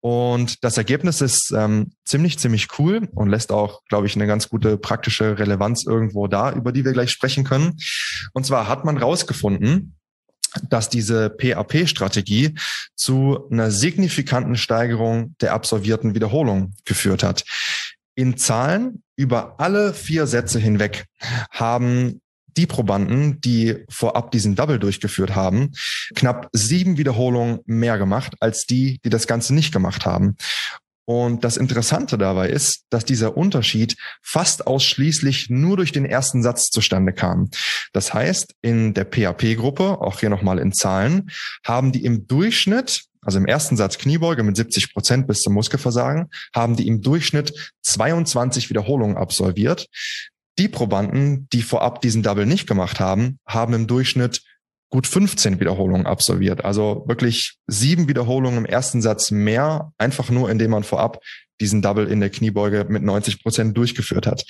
Und 0.00 0.64
das 0.64 0.78
Ergebnis 0.78 1.20
ist 1.20 1.52
ähm, 1.54 1.92
ziemlich, 2.04 2.38
ziemlich 2.38 2.78
cool 2.78 3.08
und 3.14 3.28
lässt 3.28 3.52
auch, 3.52 3.82
glaube 3.88 4.06
ich, 4.06 4.16
eine 4.16 4.26
ganz 4.26 4.48
gute 4.48 4.78
praktische 4.78 5.38
Relevanz 5.38 5.84
irgendwo 5.86 6.26
da, 6.26 6.52
über 6.52 6.72
die 6.72 6.84
wir 6.84 6.92
gleich 6.92 7.10
sprechen 7.10 7.44
können. 7.44 7.76
Und 8.32 8.46
zwar 8.46 8.66
hat 8.66 8.84
man 8.84 8.96
rausgefunden, 8.96 9.96
dass 10.68 10.88
diese 10.88 11.30
PAP-Strategie 11.30 12.54
zu 12.96 13.48
einer 13.50 13.70
signifikanten 13.70 14.56
Steigerung 14.56 15.36
der 15.40 15.52
absolvierten 15.52 16.14
Wiederholung 16.14 16.74
geführt 16.84 17.22
hat. 17.22 17.44
In 18.14 18.36
Zahlen 18.36 19.02
über 19.16 19.60
alle 19.60 19.94
vier 19.94 20.26
Sätze 20.26 20.58
hinweg 20.58 21.06
haben 21.50 22.20
die 22.56 22.66
Probanden, 22.66 23.40
die 23.40 23.84
vorab 23.88 24.30
diesen 24.30 24.54
Double 24.54 24.78
durchgeführt 24.78 25.34
haben, 25.34 25.72
knapp 26.14 26.48
sieben 26.52 26.98
Wiederholungen 26.98 27.60
mehr 27.66 27.98
gemacht 27.98 28.34
als 28.40 28.66
die, 28.66 29.00
die 29.04 29.10
das 29.10 29.26
Ganze 29.26 29.54
nicht 29.54 29.72
gemacht 29.72 30.06
haben. 30.06 30.36
Und 31.06 31.42
das 31.42 31.56
Interessante 31.56 32.18
dabei 32.18 32.50
ist, 32.50 32.84
dass 32.90 33.04
dieser 33.04 33.36
Unterschied 33.36 33.96
fast 34.22 34.68
ausschließlich 34.68 35.50
nur 35.50 35.76
durch 35.76 35.90
den 35.90 36.04
ersten 36.04 36.40
Satz 36.40 36.70
zustande 36.70 37.12
kam. 37.12 37.50
Das 37.92 38.14
heißt, 38.14 38.54
in 38.62 38.94
der 38.94 39.06
PHP-Gruppe, 39.06 40.00
auch 40.00 40.20
hier 40.20 40.30
nochmal 40.30 40.60
in 40.60 40.72
Zahlen, 40.72 41.30
haben 41.64 41.90
die 41.90 42.04
im 42.04 42.28
Durchschnitt 42.28 43.06
also 43.22 43.38
im 43.38 43.46
ersten 43.46 43.76
Satz 43.76 43.98
Kniebeuge 43.98 44.42
mit 44.42 44.56
70 44.56 44.94
Prozent 44.94 45.26
bis 45.26 45.40
zum 45.40 45.52
Muskelversagen, 45.54 46.30
haben 46.54 46.76
die 46.76 46.86
im 46.86 47.02
Durchschnitt 47.02 47.52
22 47.82 48.70
Wiederholungen 48.70 49.16
absolviert. 49.16 49.88
Die 50.60 50.68
Probanden, 50.68 51.48
die 51.54 51.62
vorab 51.62 52.02
diesen 52.02 52.22
Double 52.22 52.44
nicht 52.44 52.66
gemacht 52.66 53.00
haben, 53.00 53.38
haben 53.46 53.72
im 53.72 53.86
Durchschnitt 53.86 54.42
gut 54.90 55.06
15 55.06 55.58
Wiederholungen 55.58 56.04
absolviert. 56.04 56.66
Also 56.66 57.02
wirklich 57.06 57.56
sieben 57.66 58.08
Wiederholungen 58.08 58.58
im 58.58 58.66
ersten 58.66 59.00
Satz 59.00 59.30
mehr, 59.30 59.94
einfach 59.96 60.28
nur 60.28 60.50
indem 60.50 60.72
man 60.72 60.84
vorab 60.84 61.22
diesen 61.62 61.80
Double 61.80 62.06
in 62.06 62.20
der 62.20 62.28
Kniebeuge 62.28 62.84
mit 62.90 63.02
90 63.02 63.42
Prozent 63.42 63.74
durchgeführt 63.74 64.26
hat. 64.26 64.44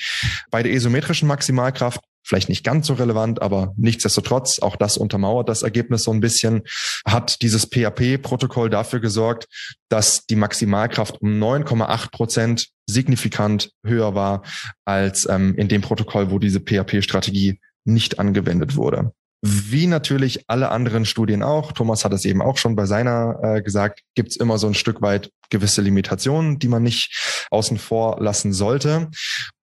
Bei 0.51 0.65
der 0.65 0.73
isometrischen 0.73 1.29
Maximalkraft 1.29 2.01
vielleicht 2.23 2.49
nicht 2.49 2.65
ganz 2.65 2.87
so 2.87 2.95
relevant, 2.95 3.43
aber 3.43 3.73
nichtsdestotrotz, 3.77 4.59
auch 4.61 4.77
das 4.77 4.97
untermauert 4.97 5.49
das 5.49 5.63
Ergebnis 5.63 6.05
so 6.05 6.13
ein 6.13 6.21
bisschen, 6.21 6.63
hat 7.07 7.43
dieses 7.43 7.67
PHP-Protokoll 7.67 8.71
dafür 8.71 9.01
gesorgt, 9.01 9.47
dass 9.89 10.27
die 10.27 10.37
Maximalkraft 10.37 11.21
um 11.21 11.31
9,8 11.31 12.11
Prozent 12.11 12.69
signifikant 12.89 13.71
höher 13.85 14.15
war 14.15 14.43
als 14.85 15.29
ähm, 15.29 15.55
in 15.57 15.69
dem 15.69 15.83
Protokoll, 15.83 16.31
wo 16.31 16.39
diese 16.39 16.61
PHP-Strategie 16.61 17.61
nicht 17.85 18.19
angewendet 18.19 18.77
wurde. 18.77 19.13
Wie 19.43 19.87
natürlich 19.87 20.45
alle 20.49 20.71
anderen 20.71 21.07
Studien 21.07 21.43
auch, 21.43 21.73
Thomas 21.73 22.05
hat 22.05 22.13
es 22.13 22.27
eben 22.27 22.43
auch 22.43 22.59
schon 22.59 22.77
bei 22.77 22.85
seiner 22.85 23.39
äh, 23.43 23.63
gesagt, 23.63 24.03
gibt 24.15 24.31
es 24.31 24.37
immer 24.37 24.59
so 24.59 24.67
ein 24.67 24.75
Stück 24.75 25.01
weit 25.01 25.31
gewisse 25.49 25.81
Limitationen, 25.81 26.59
die 26.59 26.69
man 26.69 26.83
nicht 26.83 27.47
außen 27.51 27.79
vor 27.79 28.21
lassen 28.21 28.53
sollte. 28.53 29.09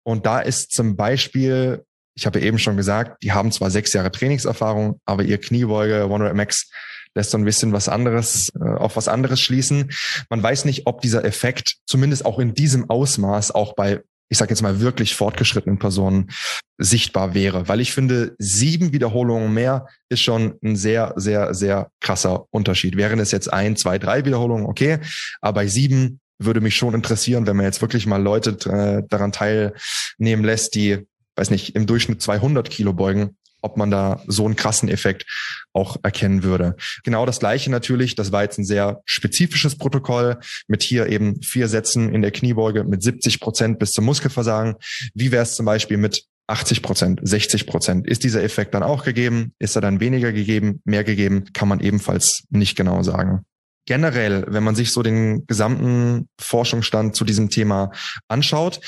Und 0.03 0.25
da 0.25 0.41
ist 0.41 0.73
zum 0.73 0.97
Beispiel, 0.97 1.85
ich 2.17 2.27
habe 2.27 2.41
eben 2.41 2.59
schon 2.59 2.77
gesagt, 2.77 3.23
die 3.23 3.33
haben 3.33 3.53
zwar 3.53 3.71
sechs 3.71 3.93
Jahre 3.93 4.11
Trainingserfahrung, 4.11 5.01
aber 5.05 5.23
ihr 5.23 5.39
Kniebeuge 5.39 6.09
One 6.09 6.33
Max 6.35 6.71
lässt 7.15 7.31
so 7.31 7.39
ein 7.39 7.45
bisschen 7.45 7.73
was 7.73 7.89
anderes, 7.89 8.51
äh, 8.61 8.69
auf 8.69 8.97
was 8.97 9.09
anderes 9.09 9.41
schließen. 9.41 9.91
Man 10.31 10.43
weiß 10.43 10.65
nicht, 10.65 10.87
ob 10.87 11.01
dieser 11.01 11.25
Effekt 11.25 11.77
zumindest 11.87 12.25
auch 12.25 12.39
in 12.39 12.55
diesem 12.55 12.91
Ausmaß 12.91 13.53
auch 13.53 13.75
bei 13.75 14.03
ich 14.29 14.39
sage 14.39 14.51
jetzt 14.51 14.63
mal 14.63 14.81
wirklich 14.81 15.15
fortgeschrittenen 15.15 15.79
Personen 15.79 16.31
sichtbar 16.79 17.35
wäre. 17.35 17.69
Weil 17.69 17.81
ich 17.81 17.93
finde, 17.93 18.35
sieben 18.39 18.93
Wiederholungen 18.93 19.55
mehr 19.55 19.87
ist 20.09 20.21
schon 20.21 20.59
ein 20.65 20.75
sehr, 20.75 21.13
sehr, 21.17 21.55
sehr 21.55 21.91
krasser 22.01 22.47
Unterschied. 22.51 22.97
Wären 22.97 23.21
es 23.21 23.31
jetzt 23.31 23.53
ein, 23.53 23.77
zwei, 23.77 23.99
drei 23.99 24.25
Wiederholungen, 24.25 24.67
okay, 24.67 24.99
aber 25.41 25.61
bei 25.61 25.67
sieben 25.69 26.19
würde 26.39 26.61
mich 26.61 26.77
schon 26.77 26.93
interessieren, 26.93 27.47
wenn 27.47 27.57
man 27.57 27.67
jetzt 27.67 27.81
wirklich 27.81 28.07
mal 28.07 28.21
Leute 28.21 28.51
äh, 28.69 29.07
daran 29.09 29.33
teilnehmen 29.33 30.45
lässt, 30.45 30.75
die, 30.75 31.07
weiß 31.37 31.51
nicht, 31.51 31.77
im 31.77 31.87
Durchschnitt 31.87 32.23
200 32.23 32.71
Kilo 32.71 32.93
beugen, 32.93 33.37
ob 33.63 33.77
man 33.77 33.91
da 33.91 34.23
so 34.27 34.45
einen 34.45 34.57
krassen 34.57 34.89
Effekt 34.89 35.25
auch 35.73 35.97
erkennen 36.03 36.43
würde. 36.43 36.77
Genau 37.05 37.27
das 37.27 37.41
gleiche 37.41 37.71
natürlich, 37.71 38.15
das 38.15 38.33
war 38.33 38.43
jetzt 38.43 38.59
ein 38.59 38.65
sehr 38.65 39.01
spezifisches 39.05 39.77
Protokoll 39.77 40.39
mit 40.69 40.83
hier 40.83 41.07
eben 41.07 41.43
vier 41.43 41.69
Sätzen 41.69 42.13
in 42.13 42.23
der 42.23 42.31
Kniebeuge 42.31 42.85
mit 42.85 43.03
70 43.03 43.41
Prozent 43.41 43.79
bis 43.79 43.93
zum 43.93 44.05
Muskelversagen. 44.05 44.77
Wie 45.15 45.33
wäre 45.33 45.43
es 45.43 45.55
zum 45.55 45.67
Beispiel 45.67 45.97
mit 45.97 46.25
80 46.49 46.83
Prozent, 46.83 47.21
60 47.23 47.67
Prozent. 47.67 48.07
Ist 48.07 48.23
dieser 48.23 48.43
Effekt 48.43 48.75
dann 48.75 48.83
auch 48.83 49.05
gegeben? 49.05 49.53
Ist 49.59 49.75
er 49.75 49.83
dann 49.83 50.01
weniger 50.01 50.33
gegeben, 50.33 50.81
mehr 50.85 51.03
gegeben? 51.03 51.47
Kann 51.53 51.69
man 51.69 51.81
ebenfalls 51.81 52.45
nicht 52.51 52.77
genau 52.77 53.03
sagen. 53.03 53.45
Generell, 53.87 54.45
wenn 54.49 54.65
man 54.65 54.75
sich 54.75 54.93
so 54.93 55.03
den 55.03 55.47
gesamten 55.47 56.29
Forschungsstand 56.41 57.15
zu 57.15 57.25
diesem 57.25 57.51
Thema 57.51 57.93
anschaut, 58.29 58.81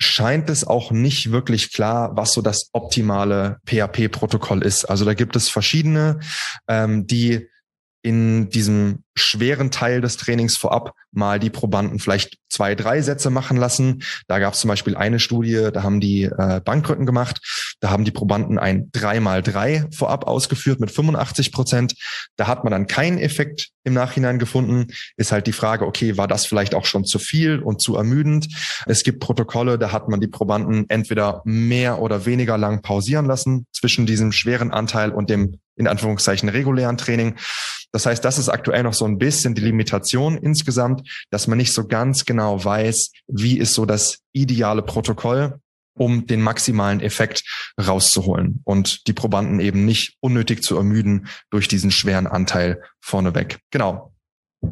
scheint 0.00 0.48
es 0.48 0.66
auch 0.66 0.90
nicht 0.90 1.30
wirklich 1.30 1.72
klar, 1.72 2.16
was 2.16 2.32
so 2.32 2.42
das 2.42 2.70
optimale 2.72 3.58
PHP-Protokoll 3.66 4.62
ist. 4.62 4.86
Also 4.86 5.04
da 5.04 5.14
gibt 5.14 5.36
es 5.36 5.48
verschiedene, 5.48 6.20
ähm, 6.68 7.06
die 7.06 7.48
in 8.02 8.48
diesem 8.48 9.04
schweren 9.20 9.70
Teil 9.70 10.00
des 10.00 10.16
Trainings 10.16 10.56
vorab 10.56 10.94
mal 11.12 11.38
die 11.38 11.50
Probanden 11.50 11.98
vielleicht 11.98 12.38
zwei, 12.48 12.74
drei 12.74 13.00
Sätze 13.00 13.30
machen 13.30 13.56
lassen. 13.56 14.02
Da 14.26 14.38
gab 14.38 14.54
es 14.54 14.60
zum 14.60 14.68
Beispiel 14.68 14.96
eine 14.96 15.18
Studie, 15.18 15.70
da 15.72 15.82
haben 15.82 16.00
die 16.00 16.24
äh, 16.24 16.60
Bankrücken 16.64 17.06
gemacht. 17.06 17.40
Da 17.80 17.90
haben 17.90 18.04
die 18.04 18.10
Probanden 18.10 18.58
ein 18.58 18.90
3x3 18.92 19.94
vorab 19.94 20.26
ausgeführt 20.26 20.80
mit 20.80 20.90
85 20.90 21.52
Prozent. 21.52 21.94
Da 22.36 22.46
hat 22.46 22.64
man 22.64 22.70
dann 22.70 22.86
keinen 22.86 23.18
Effekt 23.18 23.70
im 23.84 23.94
Nachhinein 23.94 24.38
gefunden. 24.38 24.88
Ist 25.16 25.32
halt 25.32 25.46
die 25.46 25.52
Frage, 25.52 25.86
okay, 25.86 26.16
war 26.16 26.28
das 26.28 26.46
vielleicht 26.46 26.74
auch 26.74 26.84
schon 26.84 27.04
zu 27.04 27.18
viel 27.18 27.60
und 27.60 27.80
zu 27.80 27.96
ermüdend? 27.96 28.48
Es 28.86 29.02
gibt 29.02 29.20
Protokolle, 29.20 29.78
da 29.78 29.92
hat 29.92 30.08
man 30.08 30.20
die 30.20 30.28
Probanden 30.28 30.84
entweder 30.88 31.42
mehr 31.44 32.00
oder 32.00 32.26
weniger 32.26 32.58
lang 32.58 32.82
pausieren 32.82 33.26
lassen 33.26 33.66
zwischen 33.72 34.06
diesem 34.06 34.32
schweren 34.32 34.70
Anteil 34.70 35.10
und 35.12 35.30
dem 35.30 35.60
in 35.76 35.88
Anführungszeichen 35.88 36.48
regulären 36.48 36.98
Training. 36.98 37.36
Das 37.92 38.06
heißt, 38.06 38.24
das 38.24 38.38
ist 38.38 38.48
aktuell 38.48 38.84
noch 38.84 38.94
so 38.94 39.04
ein 39.10 39.18
bisschen 39.18 39.54
die 39.54 39.62
Limitation 39.62 40.38
insgesamt, 40.38 41.08
dass 41.30 41.46
man 41.46 41.58
nicht 41.58 41.72
so 41.72 41.86
ganz 41.86 42.24
genau 42.24 42.64
weiß, 42.64 43.10
wie 43.28 43.58
ist 43.58 43.74
so 43.74 43.86
das 43.86 44.20
ideale 44.32 44.82
Protokoll, 44.82 45.60
um 45.94 46.26
den 46.26 46.40
maximalen 46.40 47.00
Effekt 47.00 47.44
rauszuholen 47.80 48.60
und 48.64 49.06
die 49.06 49.12
Probanden 49.12 49.60
eben 49.60 49.84
nicht 49.84 50.16
unnötig 50.20 50.62
zu 50.62 50.76
ermüden 50.76 51.26
durch 51.50 51.68
diesen 51.68 51.90
schweren 51.90 52.26
Anteil 52.26 52.82
vorneweg. 53.00 53.58
Genau. 53.70 54.14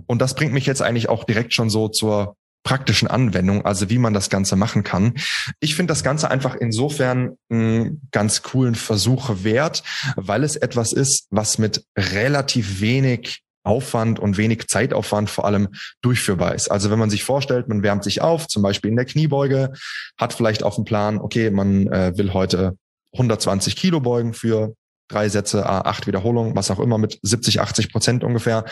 Und 0.07 0.21
das 0.21 0.35
bringt 0.35 0.53
mich 0.53 0.67
jetzt 0.67 0.83
eigentlich 0.83 1.09
auch 1.09 1.25
direkt 1.25 1.55
schon 1.55 1.71
so 1.71 1.89
zur 1.89 2.37
praktischen 2.63 3.09
Anwendung, 3.09 3.65
also 3.65 3.89
wie 3.89 3.99
man 3.99 4.13
das 4.13 4.29
Ganze 4.31 4.55
machen 4.57 4.85
kann. 4.85 5.15
Ich 5.61 5.75
finde 5.75 5.93
das 5.93 6.03
Ganze 6.03 6.31
einfach 6.31 6.55
insofern 6.55 7.39
einen 7.51 8.09
ganz 8.11 8.43
coolen 8.43 8.75
Versuch 8.75 9.31
wert, 9.43 9.83
weil 10.17 10.45
es 10.45 10.57
etwas 10.57 10.93
ist, 10.93 11.27
was 11.31 11.59
mit 11.59 11.85
relativ 11.97 12.81
wenig 12.81 13.43
Aufwand 13.69 14.19
und 14.19 14.37
wenig 14.39 14.67
Zeitaufwand 14.67 15.31
vor 15.31 15.45
allem 15.45 15.69
durchführbar 16.01 16.55
ist. 16.55 16.71
Also 16.71 16.91
wenn 16.91 16.99
man 16.99 17.11
sich 17.11 17.23
vorstellt, 17.23 17.69
man 17.69 17.83
wärmt 17.83 18.03
sich 18.03 18.23
auf, 18.23 18.49
zum 18.49 18.63
Beispiel 18.63 18.91
in 18.91 18.97
der 18.97 19.05
Kniebeuge, 19.05 19.73
hat 20.19 20.33
vielleicht 20.33 20.63
auf 20.63 20.75
dem 20.77 20.85
Plan, 20.85 21.19
okay, 21.19 21.51
man 21.51 21.87
äh, 21.89 22.17
will 22.17 22.33
heute 22.33 22.77
120 23.13 23.77
Kilo 23.77 24.01
beugen 24.01 24.33
für 24.35 24.75
drei 25.09 25.29
Sätze, 25.29 25.67
acht 25.67 26.07
Wiederholungen, 26.07 26.55
was 26.55 26.71
auch 26.71 26.79
immer 26.79 26.99
mit 26.99 27.19
70, 27.23 27.61
80 27.61 27.91
Prozent 27.91 28.25
ungefähr. 28.25 28.65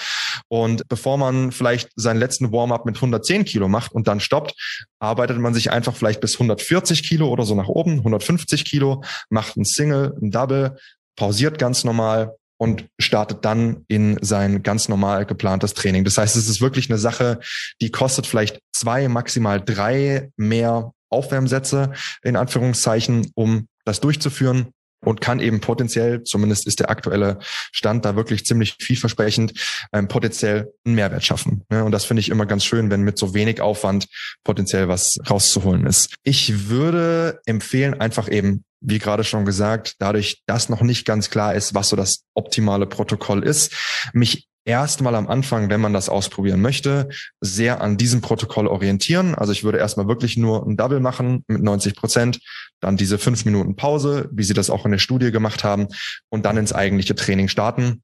Und 0.49 0.87
bevor 0.89 1.17
man 1.17 1.51
vielleicht 1.51 1.91
seinen 1.97 2.19
letzten 2.19 2.53
Warm-up 2.53 2.85
mit 2.85 2.97
110 2.97 3.45
Kilo 3.45 3.69
macht 3.69 3.93
und 3.93 4.07
dann 4.07 4.21
stoppt, 4.21 4.55
arbeitet 4.99 5.39
man 5.39 5.55
sich 5.55 5.71
einfach 5.71 5.97
vielleicht 5.97 6.21
bis 6.21 6.35
140 6.35 7.09
Kilo 7.09 7.29
oder 7.29 7.45
so 7.45 7.55
nach 7.55 7.69
oben, 7.69 7.99
150 7.99 8.65
Kilo, 8.65 9.03
macht 9.31 9.57
ein 9.57 9.65
Single, 9.65 10.15
ein 10.21 10.31
Double, 10.31 10.77
pausiert 11.17 11.59
ganz 11.59 11.85
normal 11.85 12.37
und 12.59 12.87
startet 12.99 13.45
dann 13.45 13.85
in 13.89 14.19
sein 14.23 14.63
ganz 14.63 14.89
normal 14.89 15.27
geplantes 15.27 15.75
Training. 15.75 16.05
Das 16.05 16.19
heißt, 16.19 16.37
es 16.37 16.49
ist 16.49 16.61
wirklich 16.61 16.91
eine 16.91 16.99
Sache, 16.99 17.41
die 17.81 17.91
kostet 17.91 18.27
vielleicht 18.27 18.61
zwei, 18.73 19.09
maximal 19.09 19.61
drei 19.61 20.31
mehr 20.37 20.93
Aufwärmsätze 21.11 21.93
in 22.23 22.37
Anführungszeichen, 22.37 23.31
um 23.35 23.69
das 23.85 24.01
durchzuführen 24.01 24.73
und 25.05 25.21
kann 25.21 25.41
eben 25.41 25.61
potenziell, 25.61 26.25
zumindest 26.25 26.67
ist 26.67 26.81
der 26.81 26.91
aktuelle 26.91 27.39
Stand 27.73 28.05
da 28.05 28.17
wirklich 28.17 28.45
ziemlich 28.45 28.77
vielversprechend, 28.81 29.53
ähm, 29.93 30.09
potenziell 30.09 30.73
einen 30.85 30.97
Mehrwert 30.97 31.25
schaffen. 31.25 31.63
Ja, 31.71 31.83
und 31.83 31.93
das 31.93 32.05
finde 32.05 32.21
ich 32.21 32.29
immer 32.29 32.47
ganz 32.47 32.65
schön, 32.65 32.91
wenn 32.91 33.03
mit 33.03 33.19
so 33.19 33.35
wenig 33.35 33.61
Aufwand 33.61 34.07
potenziell 34.43 34.89
was 34.89 35.19
rauszuholen 35.29 35.87
ist. 35.87 36.15
Ich 36.25 36.69
würde 36.69 37.41
empfehlen, 37.47 38.01
einfach 38.01 38.31
eben 38.31 38.65
wie 38.81 38.99
gerade 38.99 39.25
schon 39.25 39.45
gesagt, 39.45 39.95
dadurch, 39.99 40.43
dass 40.47 40.69
noch 40.69 40.83
nicht 40.83 41.07
ganz 41.07 41.31
klar 41.31 41.55
ist, 41.55 41.75
was 41.75 41.89
so 41.89 41.97
das 41.97 42.25
optimale 42.35 42.87
Protokoll 42.87 43.43
ist, 43.43 43.75
mich 44.13 44.49
erstmal 44.67 45.15
am 45.15 45.29
Anfang, 45.29 45.71
wenn 45.71 45.81
man 45.81 45.93
das 45.93 46.09
ausprobieren 46.09 46.61
möchte, 46.61 47.09
sehr 47.41 47.81
an 47.81 47.97
diesem 47.97 48.21
Protokoll 48.21 48.67
orientieren. 48.67 49.35
Also 49.35 49.53
ich 49.53 49.65
würde 49.65 49.79
erstmal 49.79 50.09
wirklich 50.09 50.37
nur 50.37 50.67
ein 50.67 50.77
Double 50.77 51.01
machen 51.01 51.45
mit 51.47 51.63
90 51.63 51.95
Prozent, 51.95 52.41
dann 52.81 52.97
diese 52.97 53.19
fünf 53.19 53.45
Minuten 53.45 53.77
Pause, 53.77 54.29
wie 54.33 54.43
Sie 54.43 54.55
das 54.55 54.69
auch 54.69 54.85
in 54.85 54.93
der 54.93 54.99
Studie 54.99 55.31
gemacht 55.31 55.65
haben, 55.65 55.87
und 56.29 56.45
dann 56.45 56.57
ins 56.57 56.73
eigentliche 56.73 57.15
Training 57.15 57.49
starten. 57.49 58.03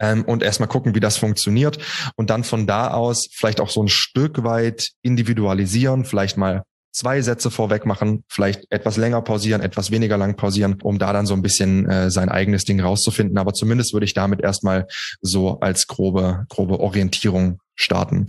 Ähm, 0.00 0.24
und 0.24 0.42
erstmal 0.42 0.68
gucken, 0.68 0.96
wie 0.96 1.00
das 1.00 1.16
funktioniert 1.16 1.78
und 2.16 2.30
dann 2.30 2.42
von 2.42 2.66
da 2.66 2.90
aus 2.90 3.28
vielleicht 3.30 3.60
auch 3.60 3.70
so 3.70 3.82
ein 3.82 3.88
Stück 3.88 4.42
weit 4.42 4.90
individualisieren, 5.02 6.04
vielleicht 6.04 6.36
mal 6.36 6.64
zwei 6.96 7.20
Sätze 7.20 7.50
vorweg 7.50 7.84
machen, 7.84 8.24
vielleicht 8.28 8.64
etwas 8.70 8.96
länger 8.96 9.20
pausieren, 9.20 9.60
etwas 9.60 9.90
weniger 9.90 10.16
lang 10.16 10.36
pausieren, 10.36 10.78
um 10.82 10.98
da 10.98 11.12
dann 11.12 11.26
so 11.26 11.34
ein 11.34 11.42
bisschen 11.42 11.86
äh, 11.88 12.10
sein 12.10 12.30
eigenes 12.30 12.64
Ding 12.64 12.80
rauszufinden. 12.80 13.36
Aber 13.36 13.52
zumindest 13.52 13.92
würde 13.92 14.06
ich 14.06 14.14
damit 14.14 14.40
erstmal 14.40 14.86
so 15.20 15.60
als 15.60 15.86
grobe, 15.86 16.46
grobe 16.48 16.80
Orientierung 16.80 17.60
starten. 17.74 18.28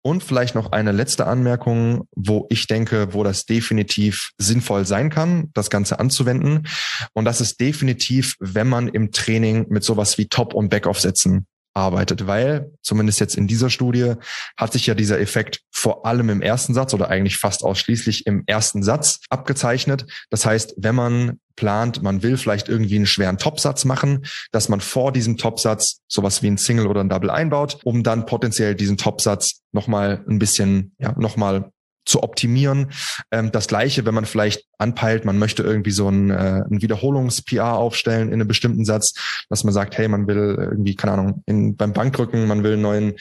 Und 0.00 0.24
vielleicht 0.24 0.54
noch 0.54 0.72
eine 0.72 0.92
letzte 0.92 1.26
Anmerkung, 1.26 2.08
wo 2.16 2.46
ich 2.48 2.66
denke, 2.66 3.12
wo 3.12 3.22
das 3.22 3.44
definitiv 3.44 4.30
sinnvoll 4.38 4.86
sein 4.86 5.10
kann, 5.10 5.50
das 5.52 5.68
Ganze 5.68 5.98
anzuwenden. 5.98 6.66
Und 7.12 7.26
das 7.26 7.42
ist 7.42 7.60
definitiv, 7.60 8.36
wenn 8.40 8.68
man 8.68 8.88
im 8.88 9.12
Training 9.12 9.66
mit 9.68 9.84
sowas 9.84 10.16
wie 10.16 10.28
Top- 10.28 10.54
und 10.54 10.70
Backoff-Sätzen 10.70 11.46
arbeitet, 11.76 12.26
weil 12.26 12.72
zumindest 12.82 13.20
jetzt 13.20 13.36
in 13.36 13.46
dieser 13.46 13.70
Studie 13.70 14.14
hat 14.56 14.72
sich 14.72 14.86
ja 14.86 14.94
dieser 14.94 15.20
Effekt 15.20 15.60
vor 15.70 16.06
allem 16.06 16.30
im 16.30 16.42
ersten 16.42 16.74
Satz 16.74 16.94
oder 16.94 17.08
eigentlich 17.08 17.36
fast 17.36 17.62
ausschließlich 17.62 18.26
im 18.26 18.42
ersten 18.46 18.82
Satz 18.82 19.20
abgezeichnet. 19.28 20.06
Das 20.30 20.46
heißt, 20.46 20.74
wenn 20.78 20.94
man 20.94 21.40
plant, 21.54 22.02
man 22.02 22.22
will 22.22 22.36
vielleicht 22.36 22.68
irgendwie 22.68 22.96
einen 22.96 23.06
schweren 23.06 23.38
Topsatz 23.38 23.84
machen, 23.84 24.26
dass 24.52 24.68
man 24.68 24.80
vor 24.80 25.12
diesem 25.12 25.36
Topsatz 25.36 26.00
sowas 26.06 26.42
wie 26.42 26.48
ein 26.48 26.58
Single 26.58 26.86
oder 26.86 27.00
ein 27.00 27.08
Double 27.08 27.30
einbaut, 27.30 27.78
um 27.84 28.02
dann 28.02 28.26
potenziell 28.26 28.74
diesen 28.74 28.96
Topsatz 28.96 29.62
nochmal 29.72 30.24
ein 30.28 30.38
bisschen, 30.38 30.94
ja, 30.98 31.14
nochmal 31.18 31.72
zu 32.06 32.22
optimieren. 32.22 32.92
Ähm, 33.30 33.52
das 33.52 33.66
gleiche, 33.66 34.06
wenn 34.06 34.14
man 34.14 34.24
vielleicht 34.24 34.64
anpeilt, 34.78 35.24
man 35.24 35.38
möchte 35.38 35.62
irgendwie 35.62 35.90
so 35.90 36.08
ein, 36.08 36.30
äh, 36.30 36.62
ein 36.70 36.80
Wiederholungs-PR 36.80 37.74
aufstellen 37.74 38.28
in 38.28 38.34
einem 38.34 38.48
bestimmten 38.48 38.84
Satz, 38.84 39.14
dass 39.50 39.64
man 39.64 39.74
sagt, 39.74 39.98
hey, 39.98 40.08
man 40.08 40.26
will 40.26 40.56
irgendwie, 40.58 40.94
keine 40.94 41.14
Ahnung, 41.14 41.42
in, 41.46 41.76
beim 41.76 41.92
Bankdrücken, 41.92 42.46
man 42.46 42.62
will 42.62 42.74
einen 42.74 42.82
neuen, 42.82 43.14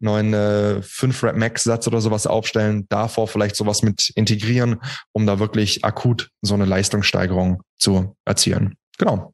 neuen 0.00 0.34
äh, 0.34 0.80
5-Rap-Max-Satz 0.82 1.86
oder 1.86 2.00
sowas 2.00 2.26
aufstellen, 2.26 2.86
davor 2.88 3.26
vielleicht 3.26 3.56
sowas 3.56 3.82
mit 3.82 4.12
integrieren, 4.14 4.80
um 5.12 5.26
da 5.26 5.38
wirklich 5.38 5.84
akut 5.84 6.30
so 6.42 6.54
eine 6.54 6.66
Leistungssteigerung 6.66 7.62
zu 7.78 8.16
erzielen. 8.24 8.74
Genau. 8.98 9.32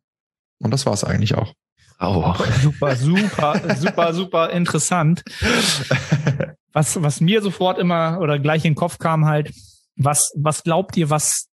Und 0.61 0.71
das 0.71 0.87
war 0.87 0.93
es 0.93 1.05
eigentlich 1.05 1.35
auch. 1.35 1.53
Oh. 1.99 2.35
Super, 2.63 2.97
super, 2.97 3.77
super, 3.77 4.15
super 4.15 4.51
interessant. 4.51 5.23
Was, 6.73 7.03
was 7.03 7.21
mir 7.21 7.43
sofort 7.43 7.79
immer 7.79 8.19
oder 8.21 8.39
gleich 8.39 8.65
in 8.65 8.73
den 8.73 8.77
Kopf 8.77 8.99
kam 8.99 9.27
halt, 9.27 9.53
was, 9.97 10.33
was 10.37 10.63
glaubt 10.63 10.97
ihr, 10.97 11.11
was 11.11 11.49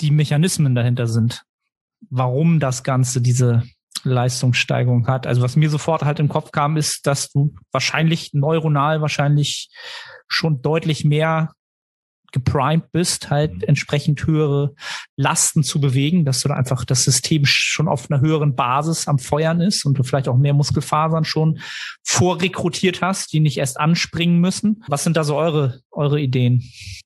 die 0.00 0.10
Mechanismen 0.10 0.74
dahinter 0.74 1.06
sind? 1.06 1.44
Warum 2.10 2.60
das 2.60 2.82
Ganze 2.82 3.20
diese 3.20 3.62
Leistungssteigerung 4.02 5.06
hat? 5.06 5.26
Also 5.26 5.42
was 5.42 5.56
mir 5.56 5.70
sofort 5.70 6.04
halt 6.04 6.18
im 6.18 6.28
Kopf 6.28 6.50
kam, 6.50 6.76
ist, 6.76 7.06
dass 7.06 7.30
du 7.30 7.54
wahrscheinlich 7.70 8.34
neuronal 8.34 9.00
wahrscheinlich 9.00 9.70
schon 10.28 10.60
deutlich 10.60 11.04
mehr 11.04 11.52
geprimed 12.34 12.90
bist, 12.92 13.30
halt 13.30 13.54
mhm. 13.54 13.60
entsprechend 13.68 14.26
höhere 14.26 14.74
Lasten 15.16 15.62
zu 15.62 15.80
bewegen, 15.80 16.26
dass 16.26 16.40
du 16.40 16.48
da 16.48 16.54
einfach 16.54 16.84
das 16.84 17.04
System 17.04 17.46
schon 17.46 17.88
auf 17.88 18.10
einer 18.10 18.20
höheren 18.20 18.54
Basis 18.54 19.08
am 19.08 19.18
Feuern 19.18 19.60
ist 19.60 19.86
und 19.86 19.96
du 19.96 20.02
vielleicht 20.02 20.28
auch 20.28 20.36
mehr 20.36 20.52
Muskelfasern 20.52 21.24
schon 21.24 21.60
vorrekrutiert 22.02 23.00
hast, 23.00 23.32
die 23.32 23.40
nicht 23.40 23.56
erst 23.56 23.80
anspringen 23.80 24.40
müssen. 24.40 24.82
Was 24.88 25.04
sind 25.04 25.16
da 25.16 25.24
so 25.24 25.36
eure, 25.36 25.80
eure 25.92 26.20
Ideen? 26.20 26.62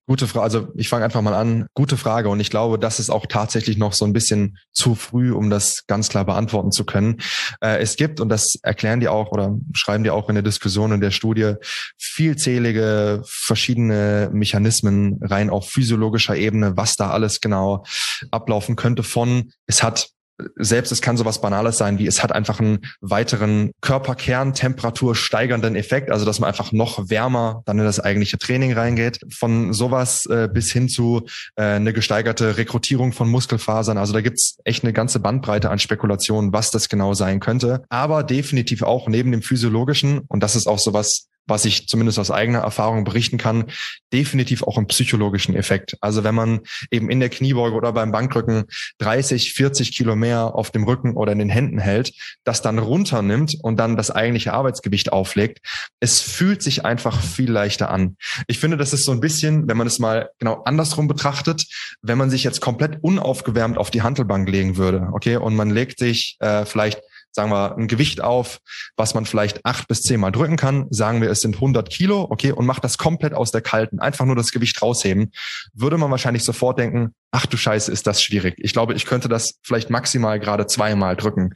Gute 0.06 0.26
Frage. 0.26 0.44
Also 0.44 0.68
ich 0.74 0.88
fange 0.88 1.04
einfach 1.04 1.20
mal 1.20 1.34
an. 1.34 1.66
Gute 1.74 1.98
Frage. 1.98 2.30
Und 2.30 2.40
ich 2.40 2.48
glaube, 2.48 2.78
das 2.78 2.98
ist 2.98 3.10
auch 3.10 3.26
tatsächlich 3.26 3.76
noch 3.76 3.92
so 3.92 4.06
ein 4.06 4.14
bisschen 4.14 4.56
zu 4.72 4.94
früh, 4.94 5.32
um 5.32 5.50
das 5.50 5.84
ganz 5.86 6.08
klar 6.08 6.24
beantworten 6.24 6.72
zu 6.72 6.86
können. 6.86 7.18
Äh, 7.60 7.80
es 7.82 7.96
gibt, 7.96 8.18
und 8.18 8.30
das 8.30 8.54
erklären 8.62 9.00
die 9.00 9.08
auch 9.08 9.32
oder 9.32 9.54
schreiben 9.74 10.04
die 10.04 10.10
auch 10.10 10.30
in 10.30 10.34
der 10.34 10.42
Diskussion 10.42 10.92
in 10.92 11.02
der 11.02 11.10
Studie, 11.10 11.54
vielzählige 11.98 13.22
verschiedene 13.26 14.30
Mechanismen 14.32 15.17
rein 15.20 15.50
auf 15.50 15.68
physiologischer 15.68 16.36
Ebene, 16.36 16.76
was 16.76 16.96
da 16.96 17.10
alles 17.10 17.40
genau 17.40 17.84
ablaufen 18.30 18.76
könnte 18.76 19.02
von, 19.02 19.52
es 19.66 19.82
hat 19.82 20.10
selbst 20.56 20.92
es 20.92 21.02
kann 21.02 21.16
sowas 21.16 21.40
Banales 21.40 21.78
sein, 21.78 21.98
wie 21.98 22.06
es 22.06 22.22
hat 22.22 22.32
einfach 22.32 22.60
einen 22.60 22.80
weiteren 23.00 23.72
Körperkerntemperatur 23.80 25.14
steigernden 25.14 25.74
Effekt, 25.74 26.10
also 26.10 26.24
dass 26.24 26.38
man 26.38 26.48
einfach 26.48 26.72
noch 26.72 27.10
wärmer 27.10 27.62
dann 27.66 27.78
in 27.78 27.84
das 27.84 28.00
eigentliche 28.00 28.38
Training 28.38 28.72
reingeht. 28.72 29.20
Von 29.36 29.72
sowas 29.72 30.26
äh, 30.26 30.48
bis 30.52 30.70
hin 30.70 30.88
zu 30.88 31.26
äh, 31.56 31.62
eine 31.62 31.92
gesteigerte 31.92 32.56
Rekrutierung 32.56 33.12
von 33.12 33.28
Muskelfasern. 33.28 33.98
Also 33.98 34.12
da 34.12 34.20
gibt's 34.20 34.58
echt 34.64 34.84
eine 34.84 34.92
ganze 34.92 35.20
Bandbreite 35.20 35.70
an 35.70 35.78
Spekulationen, 35.78 36.52
was 36.52 36.70
das 36.70 36.88
genau 36.88 37.14
sein 37.14 37.40
könnte. 37.40 37.84
Aber 37.88 38.22
definitiv 38.22 38.82
auch 38.82 39.08
neben 39.08 39.32
dem 39.32 39.42
physiologischen, 39.42 40.20
und 40.28 40.42
das 40.42 40.56
ist 40.56 40.68
auch 40.68 40.78
sowas, 40.78 41.26
was 41.49 41.64
ich 41.64 41.88
zumindest 41.88 42.18
aus 42.18 42.30
eigener 42.30 42.61
Erfahrung 42.61 43.05
berichten 43.05 43.38
kann, 43.38 43.64
definitiv 44.12 44.62
auch 44.62 44.76
einen 44.76 44.86
psychologischen 44.86 45.55
Effekt. 45.55 45.96
Also 46.01 46.24
wenn 46.24 46.34
man 46.34 46.61
eben 46.90 47.11
in 47.11 47.20
der 47.20 47.30
Kniebeuge 47.30 47.74
oder 47.74 47.92
beim 47.92 48.12
Bankdrücken 48.12 48.64
30, 48.99 49.55
40 49.55 49.96
Kilo 49.96 50.14
mehr 50.14 50.55
auf 50.55 50.70
dem 50.70 50.84
Rücken 50.84 51.16
oder 51.16 51.32
in 51.32 51.38
den 51.38 51.51
Händen 51.51 51.78
hält, 51.78 52.12
das 52.44 52.62
dann 52.62 52.78
runternimmt 52.78 53.57
und 53.62 53.78
dann 53.78 53.96
das 53.96 54.11
eigentliche 54.11 54.53
Arbeitsgewicht 54.53 55.12
auflegt, 55.12 55.61
es 56.01 56.20
fühlt 56.20 56.62
sich 56.62 56.84
einfach 56.84 57.20
viel 57.20 57.51
leichter 57.51 57.90
an. 57.90 58.16
Ich 58.46 58.59
finde, 58.59 58.76
das 58.76 58.92
ist 58.92 59.05
so 59.05 59.12
ein 59.12 59.20
bisschen, 59.20 59.68
wenn 59.68 59.76
man 59.76 59.86
es 59.86 59.99
mal 59.99 60.30
genau 60.38 60.62
andersrum 60.64 61.09
betrachtet, 61.09 61.64
wenn 62.03 62.18
man 62.18 62.30
sich 62.30 62.44
jetzt 62.44 62.61
komplett 62.61 62.99
unaufgewärmt 63.03 63.78
auf 63.78 63.90
die 63.90 64.03
Handelbank 64.03 64.49
legen 64.49 64.76
würde, 64.76 65.09
okay, 65.12 65.36
und 65.36 65.57
man 65.57 65.70
legt 65.70 65.99
sich 65.99 66.36
äh, 66.40 66.64
vielleicht 66.64 67.01
sagen 67.39 67.53
wir, 67.53 67.76
ein 67.76 67.86
Gewicht 67.86 68.20
auf, 68.20 68.59
was 68.97 69.14
man 69.14 69.24
vielleicht 69.24 69.64
acht 69.64 69.86
bis 69.86 70.03
zehnmal 70.03 70.32
drücken 70.32 70.57
kann. 70.57 70.89
Sagen 70.91 71.22
wir, 71.22 71.30
es 71.30 71.41
sind 71.41 71.55
100 71.55 71.89
Kilo, 71.89 72.26
okay, 72.28 72.51
und 72.51 72.66
macht 72.66 72.82
das 72.82 72.99
komplett 72.99 73.32
aus 73.32 73.53
der 73.53 73.61
kalten, 73.61 74.01
einfach 74.01 74.24
nur 74.24 74.34
das 74.34 74.51
Gewicht 74.51 74.82
rausheben, 74.82 75.30
würde 75.72 75.99
man 75.99 76.11
wahrscheinlich 76.11 76.43
sofort 76.43 76.80
denken, 76.80 77.14
ach 77.30 77.47
du 77.47 77.57
Scheiße, 77.57 77.93
ist 77.93 78.09
das 78.09 78.24
schwierig. 78.24 78.57
Ich 78.59 78.72
glaube, 78.72 78.95
ich 78.95 79.07
könnte 79.07 79.28
das 79.28 79.61
vielleicht 79.62 79.89
maximal 79.89 80.41
gerade 80.41 80.66
zweimal 80.66 81.14
drücken. 81.14 81.51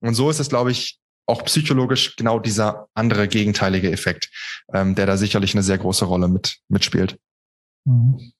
Und 0.00 0.14
so 0.14 0.30
ist 0.30 0.40
es, 0.40 0.48
glaube 0.48 0.70
ich, 0.70 0.98
auch 1.26 1.44
psychologisch 1.44 2.16
genau 2.16 2.38
dieser 2.38 2.86
andere 2.94 3.28
gegenteilige 3.28 3.92
Effekt, 3.92 4.30
ähm, 4.72 4.94
der 4.94 5.04
da 5.04 5.18
sicherlich 5.18 5.54
eine 5.54 5.62
sehr 5.62 5.76
große 5.76 6.06
Rolle 6.06 6.28
mit 6.28 6.60
mitspielt. 6.68 7.18
Mhm. 7.84 8.32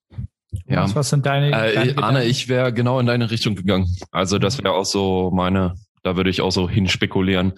Ja. 0.67 0.95
Was 0.95 1.11
sind 1.11 1.27
deine, 1.27 1.49
äh, 1.49 1.75
deine 1.75 1.99
Arne, 1.99 2.25
ich 2.25 2.49
wäre 2.49 2.73
genau 2.73 2.99
in 3.01 3.07
deine 3.07 3.31
Richtung 3.31 3.55
gegangen. 3.55 3.95
Also 4.13 4.39
das 4.39 4.57
wäre 4.63 4.73
auch 4.73 4.87
so 4.87 5.31
meine 5.35 5.75
da 6.07 6.17
würde 6.17 6.31
ich 6.31 6.41
auch 6.41 6.53
so 6.53 6.69
hinspekulieren, 6.71 7.55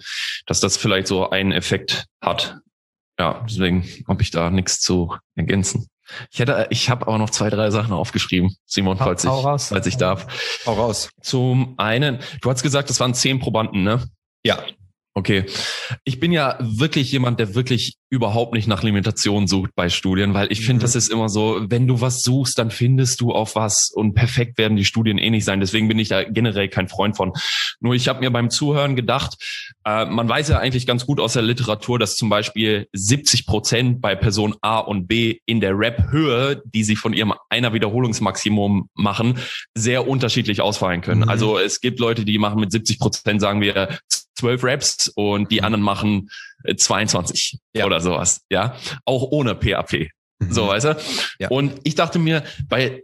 dass 0.47 0.59
das 0.59 0.75
vielleicht 0.75 1.07
so 1.07 1.29
einen 1.29 1.51
Effekt 1.51 2.05
hat. 2.19 2.57
Ja, 3.19 3.45
deswegen 3.47 3.87
habe 4.07 4.23
ich 4.23 4.31
da 4.31 4.49
nichts 4.49 4.79
zu 4.79 5.15
ergänzen. 5.35 5.87
Ich 6.31 6.39
hätte, 6.39 6.65
ich 6.71 6.89
habe 6.89 7.07
auch 7.07 7.19
noch 7.19 7.29
zwei, 7.29 7.51
drei 7.51 7.69
Sachen 7.69 7.93
aufgeschrieben, 7.93 8.55
Simon, 8.65 8.97
falls 8.97 9.23
ich, 9.23 9.29
falls 9.29 9.85
ich 9.85 9.97
darf. 9.97 10.25
Hau 10.65 10.73
raus. 10.73 11.11
Zum 11.21 11.75
einen, 11.77 12.19
du 12.41 12.49
hast 12.49 12.63
gesagt, 12.63 12.89
es 12.89 12.99
waren 12.99 13.13
zehn 13.13 13.39
Probanden, 13.39 13.83
ne? 13.83 14.03
Ja. 14.43 14.63
Okay. 15.19 15.43
Ich 16.05 16.21
bin 16.21 16.31
ja 16.31 16.57
wirklich 16.61 17.11
jemand, 17.11 17.41
der 17.41 17.53
wirklich 17.53 17.97
überhaupt 18.09 18.53
nicht 18.53 18.67
nach 18.67 18.83
Limitation 18.83 19.47
sucht 19.47 19.71
bei 19.75 19.89
Studien, 19.89 20.33
weil 20.33 20.49
ich 20.49 20.61
mhm. 20.61 20.65
finde, 20.65 20.81
das 20.83 20.95
ist 20.95 21.11
immer 21.11 21.27
so, 21.27 21.59
wenn 21.67 21.87
du 21.87 21.99
was 21.99 22.21
suchst, 22.21 22.57
dann 22.57 22.71
findest 22.71 23.19
du 23.19 23.33
auch 23.33 23.53
was 23.53 23.91
und 23.93 24.13
perfekt 24.13 24.57
werden 24.57 24.77
die 24.77 24.85
Studien 24.85 25.17
eh 25.17 25.29
nicht 25.29 25.43
sein. 25.43 25.59
Deswegen 25.59 25.89
bin 25.89 25.99
ich 25.99 26.07
da 26.07 26.23
generell 26.23 26.69
kein 26.69 26.87
Freund 26.87 27.17
von. 27.17 27.33
Nur 27.81 27.95
ich 27.95 28.07
habe 28.07 28.21
mir 28.21 28.31
beim 28.31 28.49
Zuhören 28.49 28.95
gedacht, 28.95 29.35
äh, 29.85 30.05
man 30.05 30.29
weiß 30.29 30.47
ja 30.47 30.59
eigentlich 30.59 30.87
ganz 30.87 31.05
gut 31.05 31.19
aus 31.19 31.33
der 31.33 31.43
Literatur, 31.43 31.99
dass 31.99 32.15
zum 32.15 32.29
Beispiel 32.29 32.87
70 32.93 33.45
Prozent 33.45 33.99
bei 33.99 34.15
Person 34.15 34.55
A 34.61 34.79
und 34.79 35.07
B 35.07 35.39
in 35.45 35.59
der 35.59 35.77
Rap-Höhe, 35.77 36.61
die 36.65 36.85
sie 36.85 36.95
von 36.95 37.11
ihrem 37.11 37.33
einer 37.49 37.73
Wiederholungsmaximum 37.73 38.89
machen, 38.93 39.37
sehr 39.75 40.07
unterschiedlich 40.07 40.61
ausfallen 40.61 41.01
können. 41.01 41.23
Mhm. 41.23 41.29
Also 41.29 41.59
es 41.59 41.81
gibt 41.81 41.99
Leute, 41.99 42.23
die 42.23 42.37
machen 42.37 42.61
mit 42.61 42.71
70 42.71 42.99
Prozent, 42.99 43.41
sagen 43.41 43.59
wir, 43.59 43.99
12 44.39 44.63
Raps 44.63 45.11
und 45.15 45.51
die 45.51 45.59
mhm. 45.59 45.65
anderen 45.65 45.83
machen 45.83 46.29
22 46.75 47.59
äh, 47.73 47.79
ja. 47.79 47.85
oder 47.85 48.01
sowas, 48.01 48.41
ja, 48.49 48.75
auch 49.05 49.23
ohne 49.31 49.55
PAP. 49.55 50.09
Mhm. 50.39 50.51
So, 50.51 50.67
weißt 50.67 50.85
du? 50.85 50.97
Ja. 51.39 51.49
Und 51.49 51.79
ich 51.83 51.95
dachte 51.95 52.19
mir, 52.19 52.43
weil 52.67 53.03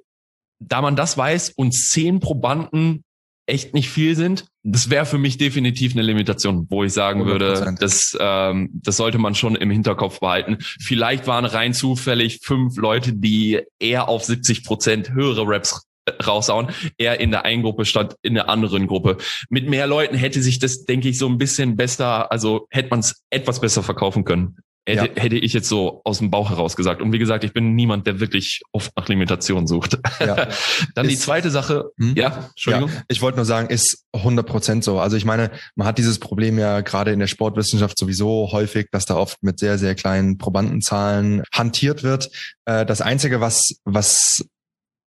da 0.59 0.81
man 0.81 0.95
das 0.95 1.17
weiß 1.17 1.51
und 1.55 1.73
zehn 1.73 2.19
Probanden 2.19 3.03
echt 3.47 3.73
nicht 3.73 3.89
viel 3.89 4.15
sind, 4.15 4.45
das 4.63 4.89
wäre 4.89 5.05
für 5.05 5.19
mich 5.19 5.37
definitiv 5.37 5.93
eine 5.93 6.01
Limitation, 6.01 6.65
wo 6.69 6.83
ich 6.83 6.93
sagen 6.93 7.21
100%. 7.21 7.25
würde, 7.25 7.75
das, 7.79 8.17
ähm, 8.19 8.71
das 8.73 8.97
sollte 8.97 9.19
man 9.19 9.35
schon 9.35 9.55
im 9.55 9.69
Hinterkopf 9.69 10.19
behalten. 10.19 10.57
Vielleicht 10.59 11.27
waren 11.27 11.45
rein 11.45 11.73
zufällig 11.73 12.39
fünf 12.43 12.77
Leute, 12.77 13.13
die 13.13 13.61
eher 13.79 14.09
auf 14.09 14.23
70 14.23 14.63
Prozent 14.63 15.11
höhere 15.11 15.43
Raps 15.45 15.85
raushauen, 16.25 16.67
er 16.97 17.19
in 17.19 17.31
der 17.31 17.45
einen 17.45 17.63
Gruppe 17.63 17.85
statt 17.85 18.15
in 18.21 18.35
der 18.35 18.49
anderen 18.49 18.87
Gruppe. 18.87 19.17
Mit 19.49 19.69
mehr 19.69 19.87
Leuten 19.87 20.15
hätte 20.15 20.41
sich 20.41 20.59
das, 20.59 20.85
denke 20.85 21.09
ich, 21.09 21.17
so 21.17 21.27
ein 21.27 21.37
bisschen 21.37 21.75
besser, 21.75 22.31
also 22.31 22.67
hätte 22.69 22.89
man 22.89 22.99
es 22.99 23.23
etwas 23.29 23.59
besser 23.59 23.83
verkaufen 23.83 24.23
können. 24.23 24.57
Hätte, 24.87 25.11
ja. 25.15 25.23
hätte 25.23 25.37
ich 25.37 25.51
jetzt 25.53 25.67
so 25.67 26.01
aus 26.03 26.19
dem 26.19 26.29
Bauch 26.29 26.51
heraus 26.51 26.75
gesagt. 26.75 27.01
Und 27.01 27.11
wie 27.11 27.17
gesagt, 27.17 27.43
ich 27.43 27.53
bin 27.53 27.73
niemand, 27.73 28.05
der 28.05 28.19
wirklich 28.19 28.61
oft 28.71 28.95
nach 28.95 29.07
Limitation 29.07 29.65
sucht. 29.65 29.97
Ja. 30.19 30.35
Dann 30.93 31.07
ist, 31.07 31.11
die 31.11 31.17
zweite 31.17 31.49
Sache. 31.49 31.85
Hm? 31.97 32.13
Ja, 32.15 32.49
Entschuldigung. 32.49 32.89
Ja, 32.89 33.01
ich 33.07 33.19
wollte 33.23 33.37
nur 33.37 33.45
sagen, 33.45 33.69
ist 33.69 34.05
100 34.13 34.45
Prozent 34.45 34.83
so. 34.83 34.99
Also 34.99 35.17
ich 35.17 35.25
meine, 35.25 35.49
man 35.73 35.87
hat 35.87 35.97
dieses 35.97 36.19
Problem 36.19 36.59
ja 36.59 36.81
gerade 36.81 37.11
in 37.11 37.19
der 37.19 37.25
Sportwissenschaft 37.25 37.97
sowieso 37.97 38.51
häufig, 38.51 38.89
dass 38.91 39.07
da 39.07 39.15
oft 39.15 39.41
mit 39.41 39.59
sehr, 39.59 39.79
sehr 39.79 39.95
kleinen 39.95 40.37
Probandenzahlen 40.37 41.41
hantiert 41.51 42.03
wird. 42.03 42.29
Äh, 42.65 42.85
das 42.85 43.01
Einzige, 43.01 43.41
was, 43.41 43.79
was 43.85 44.45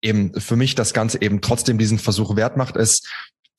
eben 0.03 0.39
für 0.39 0.57
mich 0.57 0.75
das 0.75 0.93
Ganze 0.93 1.23
eben 1.23 1.41
trotzdem 1.41 1.79
diesen 1.79 1.99
Versuch 1.99 2.37
wert 2.37 2.57
macht, 2.57 2.77
ist, 2.77 3.09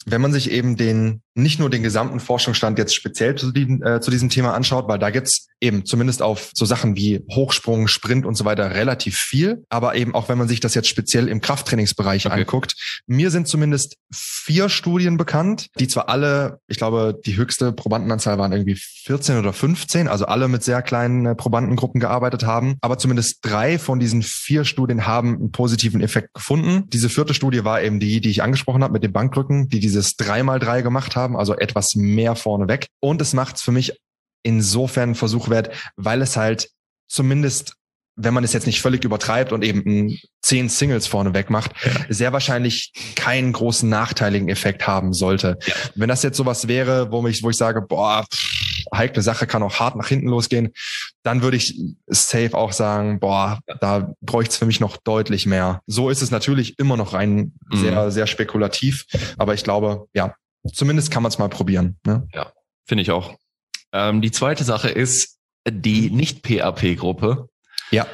wenn 0.05 0.21
man 0.21 0.33
sich 0.33 0.51
eben 0.51 0.75
den 0.75 1.22
nicht 1.36 1.59
nur 1.59 1.69
den 1.69 1.84
gesamten 1.84 2.19
Forschungsstand 2.19 2.77
jetzt 2.77 2.93
speziell 2.93 3.36
zu, 3.36 3.51
die, 3.51 3.79
äh, 3.81 3.99
zu 3.99 4.11
diesem 4.11 4.29
Thema 4.29 4.53
anschaut, 4.53 4.88
weil 4.88 4.99
da 4.99 5.09
gibt's 5.09 5.47
eben 5.63 5.86
zumindest 5.86 6.21
auf 6.21 6.51
so 6.53 6.65
Sachen 6.65 6.95
wie 6.95 7.23
Hochsprung, 7.31 7.88
Sprint 7.88 8.25
und 8.25 8.36
so 8.36 8.45
weiter 8.45 8.71
relativ 8.71 9.15
viel. 9.15 9.63
Aber 9.69 9.95
eben 9.95 10.13
auch 10.13 10.29
wenn 10.29 10.38
man 10.38 10.47
sich 10.47 10.59
das 10.59 10.75
jetzt 10.75 10.89
speziell 10.89 11.27
im 11.27 11.41
Krafttrainingsbereich 11.41 12.25
okay. 12.25 12.41
anguckt, 12.41 12.75
mir 13.07 13.31
sind 13.31 13.47
zumindest 13.47 13.95
vier 14.13 14.67
Studien 14.69 15.17
bekannt, 15.17 15.67
die 15.79 15.88
zwar 15.88 16.09
alle, 16.09 16.59
ich 16.67 16.77
glaube, 16.77 17.19
die 17.25 17.38
höchste 17.38 17.71
Probandenanzahl 17.71 18.38
waren 18.38 18.51
irgendwie 18.51 18.75
14 18.75 19.39
oder 19.39 19.53
15, 19.53 20.07
also 20.07 20.25
alle 20.25 20.47
mit 20.47 20.63
sehr 20.63 20.81
kleinen 20.81 21.25
äh, 21.25 21.36
Probandengruppen 21.36 22.01
gearbeitet 22.01 22.43
haben. 22.43 22.75
Aber 22.81 22.97
zumindest 22.97 23.39
drei 23.41 23.79
von 23.79 23.99
diesen 23.99 24.21
vier 24.21 24.65
Studien 24.65 25.07
haben 25.07 25.36
einen 25.36 25.51
positiven 25.51 26.01
Effekt 26.01 26.34
gefunden. 26.34 26.89
Diese 26.89 27.09
vierte 27.09 27.34
Studie 27.34 27.63
war 27.63 27.81
eben 27.81 27.99
die, 27.99 28.19
die 28.19 28.29
ich 28.29 28.43
angesprochen 28.43 28.84
habe 28.84 28.93
mit 28.93 29.03
dem 29.03 29.13
Bankdrücken, 29.13 29.69
die 29.69 29.79
dieses 29.79 30.17
3x3 30.17 30.81
gemacht 30.81 31.15
haben, 31.15 31.22
also 31.32 31.55
etwas 31.55 31.95
mehr 31.95 32.36
vorneweg. 32.36 32.88
Und 32.99 33.21
es 33.21 33.34
macht 33.34 33.57
es 33.57 33.61
für 33.61 33.71
mich 33.71 33.93
insofern 34.43 35.09
einen 35.09 35.15
Versuch 35.15 35.49
wert, 35.49 35.74
weil 35.95 36.21
es 36.21 36.36
halt 36.36 36.69
zumindest 37.07 37.76
wenn 38.15 38.34
man 38.34 38.43
es 38.43 38.53
jetzt 38.53 38.67
nicht 38.67 38.82
völlig 38.82 39.03
übertreibt 39.03 39.51
und 39.51 39.63
eben 39.63 40.19
zehn 40.41 40.69
Singles 40.69 41.07
vorneweg 41.07 41.49
macht, 41.49 41.71
ja. 41.84 41.91
sehr 42.09 42.34
wahrscheinlich 42.34 42.91
keinen 43.15 43.53
großen 43.53 43.89
nachteiligen 43.89 44.49
Effekt 44.49 44.86
haben 44.86 45.13
sollte. 45.13 45.57
Ja. 45.65 45.74
Wenn 45.95 46.09
das 46.09 46.21
jetzt 46.21 46.38
sowas 46.38 46.67
wäre, 46.67 47.11
wo 47.11 47.26
ich, 47.28 47.41
wo 47.41 47.49
ich 47.49 47.57
sage, 47.57 47.82
boah, 47.82 48.26
pff, 48.32 48.86
heikle 48.93 49.21
Sache 49.21 49.47
kann 49.47 49.63
auch 49.63 49.80
hart 49.80 49.95
nach 49.95 50.07
hinten 50.07 50.28
losgehen, 50.28 50.74
dann 51.24 51.41
würde 51.41 51.57
ich 51.57 51.80
safe 52.05 52.55
auch 52.55 52.71
sagen, 52.71 53.19
boah, 53.19 53.59
da 53.80 54.13
bräuchte 54.21 54.51
es 54.51 54.57
für 54.57 54.65
mich 54.65 54.80
noch 54.80 54.97
deutlich 54.97 55.45
mehr. 55.45 55.82
So 55.88 56.09
ist 56.09 56.21
es 56.21 56.30
natürlich 56.30 56.78
immer 56.78 56.97
noch 56.97 57.13
rein 57.13 57.53
mhm. 57.71 57.78
sehr, 57.78 58.11
sehr 58.11 58.28
spekulativ, 58.28 59.05
aber 59.38 59.53
ich 59.53 59.63
glaube, 59.63 60.05
ja, 60.13 60.36
zumindest 60.72 61.11
kann 61.11 61.24
man 61.24 61.32
es 61.32 61.38
mal 61.38 61.49
probieren. 61.49 61.97
Ne? 62.05 62.28
Ja, 62.34 62.51
finde 62.86 63.01
ich 63.01 63.11
auch. 63.11 63.36
Ähm, 63.91 64.22
die 64.22 64.32
zweite 64.32 64.64
Sache 64.64 64.89
ist 64.89 65.38
die 65.70 66.09
Nicht-PAP-Gruppe. 66.09 67.47
Ja. 67.91 68.07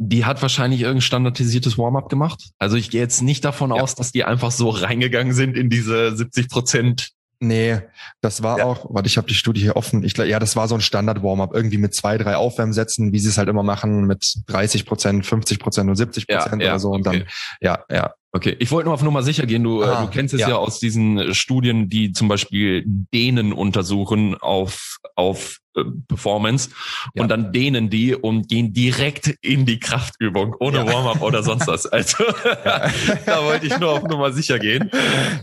Die 0.00 0.24
hat 0.24 0.42
wahrscheinlich 0.42 0.82
irgendein 0.82 1.02
standardisiertes 1.02 1.76
Warm-up 1.76 2.08
gemacht. 2.08 2.50
Also 2.58 2.76
ich 2.76 2.90
gehe 2.90 3.00
jetzt 3.00 3.20
nicht 3.20 3.44
davon 3.44 3.74
ja. 3.74 3.82
aus, 3.82 3.94
dass 3.94 4.12
die 4.12 4.24
einfach 4.24 4.52
so 4.52 4.68
reingegangen 4.68 5.32
sind 5.32 5.56
in 5.56 5.70
diese 5.70 6.16
70 6.16 6.48
Prozent 6.48 7.12
Nee, 7.40 7.80
das 8.20 8.42
war 8.42 8.58
ja. 8.58 8.64
auch, 8.64 8.86
warte, 8.90 9.06
ich 9.06 9.16
habe 9.16 9.28
die 9.28 9.34
Studie 9.34 9.60
hier 9.60 9.76
offen. 9.76 10.02
Ich 10.02 10.16
ja, 10.16 10.40
das 10.40 10.56
war 10.56 10.66
so 10.66 10.74
ein 10.74 10.80
Standard-Warm-up, 10.80 11.54
irgendwie 11.54 11.78
mit 11.78 11.94
zwei, 11.94 12.18
drei 12.18 12.36
Aufwärmsätzen, 12.36 13.12
wie 13.12 13.20
sie 13.20 13.28
es 13.28 13.38
halt 13.38 13.48
immer 13.48 13.62
machen, 13.62 14.06
mit 14.06 14.42
30 14.48 14.84
Prozent, 14.86 15.24
50 15.24 15.60
Prozent 15.60 15.88
und 15.88 15.94
70 15.94 16.26
Prozent 16.26 16.62
ja, 16.62 16.70
oder 16.70 16.78
so. 16.80 16.90
Und 16.90 17.06
okay. 17.06 17.20
dann, 17.20 17.28
ja, 17.60 17.84
ja, 17.90 18.14
Okay, 18.32 18.56
ich 18.58 18.70
wollte 18.70 18.88
nur 18.88 18.94
auf 18.94 19.02
Nummer 19.02 19.22
sicher 19.22 19.46
gehen. 19.46 19.64
Du, 19.64 19.82
ah, 19.82 20.04
du 20.04 20.10
kennst 20.10 20.34
es 20.34 20.40
ja. 20.42 20.50
ja. 20.50 20.56
aus 20.56 20.78
diesen 20.80 21.34
Studien, 21.34 21.88
die 21.88 22.12
zum 22.12 22.28
Beispiel 22.28 22.84
Dehnen 22.86 23.54
untersuchen 23.54 24.36
auf, 24.36 24.98
auf 25.16 25.58
äh, 25.74 25.84
Performance 26.08 26.68
ja. 27.14 27.22
und 27.22 27.30
dann 27.30 27.52
dehnen 27.52 27.88
die 27.88 28.14
und 28.14 28.48
gehen 28.48 28.74
direkt 28.74 29.34
in 29.40 29.64
die 29.64 29.78
Kraftübung 29.80 30.54
ohne 30.60 30.78
ja. 30.78 30.92
Warm-up 30.92 31.22
oder 31.22 31.42
sonst 31.42 31.66
was. 31.66 31.88
Also 31.98 32.22
da 33.26 33.44
wollte 33.44 33.66
ich 33.66 33.78
nur 33.78 33.90
auf 33.92 34.02
Nummer 34.02 34.30
sicher 34.30 34.58
gehen. 34.58 34.90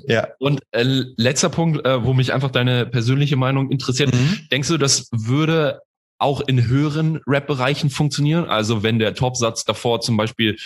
Ja. 0.08 0.28
Und 0.40 0.62
äh, 0.72 0.84
letzter 1.18 1.50
Punkt, 1.50 1.86
äh, 1.86 2.04
wo 2.04 2.14
mich 2.14 2.34
einfach 2.34 2.52
deine 2.52 2.86
persönliche 2.86 3.36
Meinung 3.36 3.72
interessiert. 3.72 4.14
Mhm. 4.14 4.48
Denkst 4.52 4.68
du, 4.68 4.78
das 4.78 5.10
würde 5.12 5.82
auch 6.18 6.42
in 6.42 6.68
höheren 6.68 7.22
Rap-Bereichen 7.28 7.90
funktionieren? 7.90 8.46
Also 8.46 8.84
wenn 8.84 9.00
der 9.00 9.16
Topsatz 9.16 9.64
davor 9.64 10.02
zum 10.02 10.18
Beispiel 10.18 10.58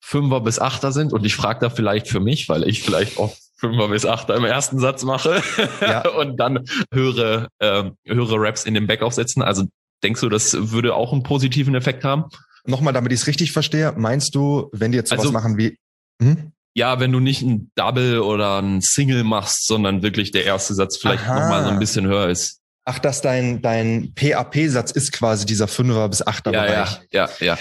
Fünfer 0.00 0.40
bis 0.40 0.58
Achter 0.58 0.92
sind 0.92 1.12
und 1.12 1.24
ich 1.24 1.34
frage 1.34 1.60
da 1.60 1.70
vielleicht 1.70 2.08
für 2.08 2.20
mich, 2.20 2.48
weil 2.48 2.68
ich 2.68 2.82
vielleicht 2.82 3.18
auch 3.18 3.34
Fünfer 3.56 3.88
bis 3.88 4.04
Achter 4.04 4.36
im 4.36 4.44
ersten 4.44 4.78
Satz 4.78 5.04
mache 5.04 5.42
ja. 5.80 6.08
und 6.18 6.36
dann 6.36 6.64
höhere, 6.92 7.48
äh, 7.58 7.84
höhere 8.06 8.36
Raps 8.36 8.64
in 8.64 8.74
den 8.74 8.86
Backoff 8.86 9.14
setzen. 9.14 9.42
Also 9.42 9.64
denkst 10.02 10.20
du, 10.20 10.28
das 10.28 10.72
würde 10.72 10.94
auch 10.94 11.12
einen 11.12 11.22
positiven 11.22 11.74
Effekt 11.74 12.04
haben? 12.04 12.24
Nochmal, 12.64 12.92
damit 12.92 13.12
ich 13.12 13.20
es 13.20 13.26
richtig 13.26 13.52
verstehe, 13.52 13.92
meinst 13.96 14.34
du, 14.34 14.68
wenn 14.72 14.92
die 14.92 14.98
jetzt 14.98 15.10
sowas 15.10 15.20
also, 15.20 15.32
machen 15.32 15.58
wie 15.58 15.76
hm? 16.20 16.52
Ja, 16.74 17.00
wenn 17.00 17.12
du 17.12 17.20
nicht 17.20 17.42
ein 17.42 17.70
Double 17.74 18.20
oder 18.20 18.60
ein 18.60 18.80
Single 18.80 19.24
machst, 19.24 19.66
sondern 19.66 20.02
wirklich 20.02 20.30
der 20.32 20.44
erste 20.44 20.74
Satz 20.74 20.96
vielleicht 20.96 21.26
nochmal 21.26 21.64
so 21.64 21.70
ein 21.70 21.78
bisschen 21.78 22.06
höher 22.06 22.30
ist. 22.30 22.61
Ach, 22.84 22.98
dass 22.98 23.20
dein, 23.20 23.62
dein 23.62 24.12
PAP-Satz 24.14 24.90
ist 24.90 25.12
quasi 25.12 25.46
dieser 25.46 25.68
Fünfer 25.68 26.08
bis 26.08 26.26
Achter 26.26 26.52
ja, 26.52 26.62
Bereich. 26.62 27.00
Ja, 27.12 27.28
ja, 27.40 27.46
ja. 27.46 27.58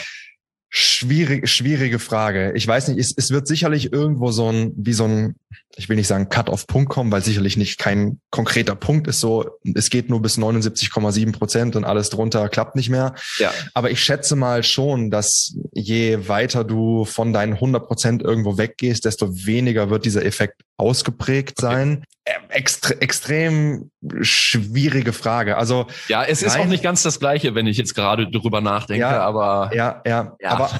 Schwierig, 0.73 1.49
schwierige 1.49 1.99
Frage. 1.99 2.53
Ich 2.55 2.65
weiß 2.65 2.87
nicht, 2.87 2.97
es, 2.97 3.13
es 3.15 3.29
wird 3.29 3.45
sicherlich 3.45 3.91
irgendwo 3.91 4.31
so 4.31 4.49
ein, 4.49 4.71
wie 4.77 4.93
so 4.93 5.03
ein, 5.03 5.35
ich 5.75 5.89
will 5.89 5.97
nicht 5.97 6.07
sagen 6.07 6.29
Cut-off-Punkt 6.29 6.89
kommen, 6.89 7.11
weil 7.11 7.21
sicherlich 7.21 7.57
nicht 7.57 7.77
kein 7.77 8.21
konkreter 8.29 8.75
Punkt 8.75 9.07
ist 9.07 9.19
so, 9.19 9.49
es 9.75 9.89
geht 9.89 10.09
nur 10.09 10.21
bis 10.21 10.37
79,7 10.37 11.33
Prozent 11.33 11.75
und 11.75 11.83
alles 11.83 12.09
drunter 12.09 12.47
klappt 12.47 12.77
nicht 12.77 12.89
mehr. 12.89 13.15
Ja. 13.37 13.51
Aber 13.73 13.91
ich 13.91 14.01
schätze 14.01 14.37
mal 14.37 14.63
schon, 14.63 15.11
dass 15.11 15.53
je 15.73 16.29
weiter 16.29 16.63
du 16.63 17.03
von 17.03 17.33
deinen 17.33 17.53
100 17.53 17.85
Prozent 17.85 18.23
irgendwo 18.23 18.57
weggehst, 18.57 19.03
desto 19.03 19.45
weniger 19.45 19.89
wird 19.89 20.05
dieser 20.05 20.25
Effekt 20.25 20.61
ausgeprägt 20.77 21.55
okay. 21.57 21.67
sein. 21.67 22.03
Extre 22.49 23.01
extrem 23.01 23.90
schwierige 24.21 25.13
Frage. 25.13 25.57
Also 25.57 25.85
ja, 26.07 26.23
es 26.23 26.41
ist 26.41 26.57
auch 26.57 26.65
nicht 26.65 26.83
ganz 26.83 27.03
das 27.03 27.19
Gleiche, 27.19 27.53
wenn 27.55 27.67
ich 27.67 27.77
jetzt 27.77 27.93
gerade 27.93 28.29
drüber 28.29 28.61
nachdenke. 28.61 29.01
Ja, 29.01 29.21
aber 29.21 29.71
ja, 29.73 30.01
ja, 30.05 30.35
ja. 30.39 30.49
aber 30.49 30.71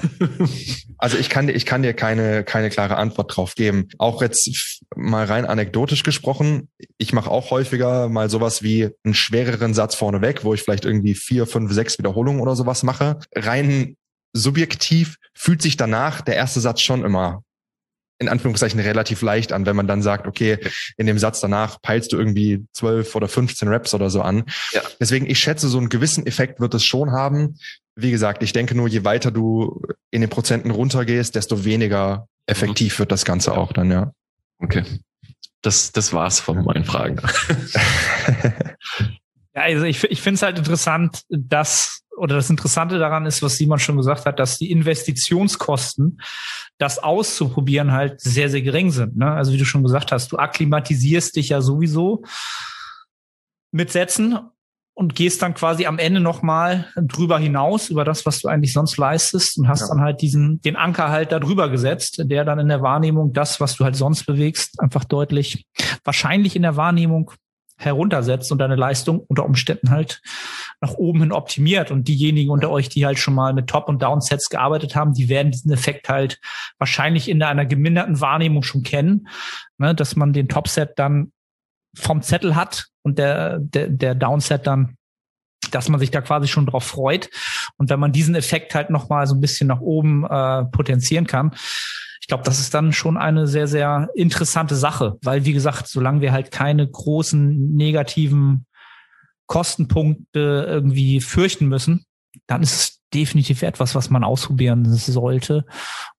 also 0.98 1.16
ich 1.16 1.28
kann 1.28 1.46
dir, 1.46 1.52
ich 1.52 1.64
kann 1.64 1.82
dir 1.82 1.94
keine 1.94 2.44
keine 2.44 2.70
klare 2.70 2.96
Antwort 2.96 3.36
drauf 3.36 3.54
geben. 3.54 3.88
Auch 3.98 4.22
jetzt 4.22 4.82
mal 4.96 5.24
rein 5.24 5.46
anekdotisch 5.46 6.02
gesprochen. 6.02 6.68
Ich 6.98 7.12
mache 7.12 7.30
auch 7.30 7.50
häufiger 7.50 8.08
mal 8.08 8.28
sowas 8.28 8.62
wie 8.62 8.90
einen 9.04 9.14
schwereren 9.14 9.74
Satz 9.74 9.94
vorneweg, 9.94 10.44
wo 10.44 10.54
ich 10.54 10.62
vielleicht 10.62 10.84
irgendwie 10.84 11.14
vier, 11.14 11.46
fünf, 11.46 11.72
sechs 11.72 11.98
Wiederholungen 11.98 12.40
oder 12.40 12.56
sowas 12.56 12.82
mache. 12.82 13.20
Rein 13.34 13.96
subjektiv 14.32 15.16
fühlt 15.34 15.62
sich 15.62 15.76
danach 15.76 16.22
der 16.22 16.36
erste 16.36 16.60
Satz 16.60 16.80
schon 16.80 17.04
immer 17.04 17.42
in 18.22 18.28
Anführungszeichen 18.28 18.80
relativ 18.80 19.20
leicht 19.20 19.52
an, 19.52 19.66
wenn 19.66 19.76
man 19.76 19.86
dann 19.86 20.00
sagt, 20.00 20.26
okay, 20.26 20.58
in 20.96 21.06
dem 21.06 21.18
Satz 21.18 21.40
danach 21.40 21.82
peilst 21.82 22.12
du 22.12 22.18
irgendwie 22.18 22.64
zwölf 22.72 23.14
oder 23.14 23.28
15 23.28 23.68
Raps 23.68 23.92
oder 23.92 24.08
so 24.08 24.22
an. 24.22 24.44
Ja. 24.72 24.80
Deswegen, 25.00 25.28
ich 25.28 25.38
schätze, 25.38 25.68
so 25.68 25.78
einen 25.78 25.88
gewissen 25.88 26.26
Effekt 26.26 26.60
wird 26.60 26.74
es 26.74 26.84
schon 26.84 27.12
haben. 27.12 27.56
Wie 27.94 28.10
gesagt, 28.10 28.42
ich 28.42 28.52
denke 28.52 28.74
nur, 28.74 28.88
je 28.88 29.04
weiter 29.04 29.30
du 29.30 29.82
in 30.10 30.22
den 30.22 30.30
Prozenten 30.30 30.70
runtergehst, 30.70 31.34
desto 31.34 31.64
weniger 31.64 32.26
effektiv 32.46 32.98
wird 32.98 33.12
das 33.12 33.24
Ganze 33.24 33.52
auch 33.52 33.72
dann, 33.72 33.90
ja. 33.90 34.12
Okay. 34.58 34.84
Das, 35.60 35.92
das 35.92 36.12
war's 36.12 36.40
von 36.40 36.64
meinen 36.64 36.84
Fragen. 36.84 37.16
ja, 39.54 39.62
also 39.62 39.84
ich, 39.84 40.02
ich 40.04 40.22
finde 40.22 40.36
es 40.36 40.42
halt 40.42 40.58
interessant, 40.58 41.22
dass 41.28 42.01
oder 42.16 42.36
das 42.36 42.50
Interessante 42.50 42.98
daran 42.98 43.26
ist, 43.26 43.42
was 43.42 43.56
Simon 43.56 43.78
schon 43.78 43.96
gesagt 43.96 44.26
hat, 44.26 44.38
dass 44.38 44.58
die 44.58 44.70
Investitionskosten, 44.70 46.20
das 46.78 46.98
auszuprobieren, 46.98 47.92
halt 47.92 48.20
sehr, 48.20 48.48
sehr 48.48 48.62
gering 48.62 48.90
sind. 48.90 49.16
Ne? 49.16 49.30
Also 49.30 49.52
wie 49.52 49.58
du 49.58 49.64
schon 49.64 49.82
gesagt 49.82 50.12
hast, 50.12 50.32
du 50.32 50.36
akklimatisierst 50.36 51.36
dich 51.36 51.50
ja 51.50 51.60
sowieso 51.60 52.24
mit 53.70 53.90
Sätzen 53.90 54.38
und 54.94 55.14
gehst 55.14 55.40
dann 55.40 55.54
quasi 55.54 55.86
am 55.86 55.98
Ende 55.98 56.20
nochmal 56.20 56.86
drüber 56.96 57.38
hinaus 57.38 57.88
über 57.88 58.04
das, 58.04 58.26
was 58.26 58.40
du 58.40 58.48
eigentlich 58.48 58.74
sonst 58.74 58.98
leistest 58.98 59.58
und 59.58 59.68
hast 59.68 59.82
ja. 59.82 59.88
dann 59.88 60.02
halt 60.02 60.20
diesen, 60.20 60.60
den 60.60 60.76
Anker 60.76 61.08
halt 61.08 61.32
da 61.32 61.40
drüber 61.40 61.70
gesetzt, 61.70 62.22
der 62.24 62.44
dann 62.44 62.58
in 62.58 62.68
der 62.68 62.82
Wahrnehmung 62.82 63.32
das, 63.32 63.58
was 63.58 63.76
du 63.76 63.84
halt 63.84 63.96
sonst 63.96 64.26
bewegst, 64.26 64.80
einfach 64.80 65.04
deutlich, 65.04 65.66
wahrscheinlich 66.04 66.56
in 66.56 66.62
der 66.62 66.76
Wahrnehmung 66.76 67.32
heruntersetzt 67.84 68.50
und 68.52 68.58
deine 68.58 68.76
Leistung 68.76 69.20
unter 69.28 69.44
Umständen 69.44 69.90
halt 69.90 70.20
nach 70.80 70.94
oben 70.94 71.20
hin 71.20 71.32
optimiert. 71.32 71.90
Und 71.90 72.08
diejenigen 72.08 72.50
unter 72.50 72.70
euch, 72.70 72.88
die 72.88 73.06
halt 73.06 73.18
schon 73.18 73.34
mal 73.34 73.52
mit 73.52 73.68
Top- 73.68 73.88
und 73.88 74.02
Downsets 74.02 74.48
gearbeitet 74.48 74.96
haben, 74.96 75.14
die 75.14 75.28
werden 75.28 75.52
diesen 75.52 75.72
Effekt 75.72 76.08
halt 76.08 76.40
wahrscheinlich 76.78 77.28
in 77.28 77.42
einer 77.42 77.66
geminderten 77.66 78.20
Wahrnehmung 78.20 78.62
schon 78.62 78.82
kennen, 78.82 79.28
ne, 79.78 79.94
dass 79.94 80.16
man 80.16 80.32
den 80.32 80.48
Topset 80.48 80.98
dann 80.98 81.32
vom 81.94 82.22
Zettel 82.22 82.56
hat 82.56 82.86
und 83.02 83.18
der, 83.18 83.58
der, 83.58 83.88
der 83.88 84.14
Downset 84.14 84.66
dann 84.66 84.96
dass 85.70 85.88
man 85.88 86.00
sich 86.00 86.10
da 86.10 86.20
quasi 86.20 86.48
schon 86.48 86.66
drauf 86.66 86.84
freut. 86.84 87.30
Und 87.76 87.88
wenn 87.88 88.00
man 88.00 88.12
diesen 88.12 88.34
Effekt 88.34 88.74
halt 88.74 88.90
nochmal 88.90 89.26
so 89.26 89.34
ein 89.34 89.40
bisschen 89.40 89.68
nach 89.68 89.80
oben 89.80 90.24
äh, 90.24 90.64
potenzieren 90.64 91.26
kann, 91.26 91.52
ich 92.22 92.28
glaube, 92.28 92.44
das 92.44 92.60
ist 92.60 92.72
dann 92.72 92.92
schon 92.92 93.16
eine 93.16 93.48
sehr, 93.48 93.66
sehr 93.66 94.08
interessante 94.14 94.76
Sache, 94.76 95.18
weil, 95.22 95.44
wie 95.44 95.52
gesagt, 95.52 95.88
solange 95.88 96.20
wir 96.20 96.30
halt 96.30 96.52
keine 96.52 96.88
großen 96.88 97.74
negativen 97.74 98.64
Kostenpunkte 99.46 100.64
irgendwie 100.68 101.20
fürchten 101.20 101.66
müssen, 101.66 102.06
dann 102.46 102.62
ist 102.62 102.74
es 102.74 103.00
definitiv 103.12 103.62
etwas, 103.62 103.96
was 103.96 104.08
man 104.08 104.22
ausprobieren 104.22 104.84
sollte 104.94 105.66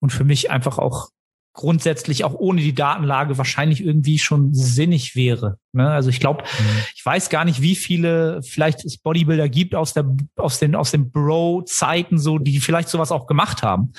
und 0.01 0.11
für 0.11 0.25
mich 0.25 0.51
einfach 0.51 0.77
auch 0.77 1.09
grundsätzlich 1.53 2.23
auch 2.23 2.33
ohne 2.33 2.61
die 2.61 2.73
Datenlage 2.73 3.37
wahrscheinlich 3.37 3.83
irgendwie 3.85 4.17
schon 4.17 4.53
sinnig 4.53 5.15
wäre. 5.15 5.59
Ne? 5.71 5.87
Also 5.89 6.09
ich 6.09 6.19
glaube, 6.19 6.43
mhm. 6.43 6.83
ich 6.95 7.05
weiß 7.05 7.29
gar 7.29 7.45
nicht, 7.45 7.61
wie 7.61 7.75
viele 7.75 8.41
vielleicht 8.43 8.83
es 8.83 8.97
Bodybuilder 8.97 9.47
gibt 9.49 9.75
aus 9.75 9.93
der 9.93 10.05
aus 10.35 10.59
den 10.59 10.75
aus 10.75 10.91
den 10.91 11.11
Bro-Zeiten 11.11 12.17
so, 12.17 12.39
die 12.39 12.59
vielleicht 12.59 12.89
sowas 12.89 13.11
auch 13.11 13.27
gemacht 13.27 13.61
haben, 13.61 13.93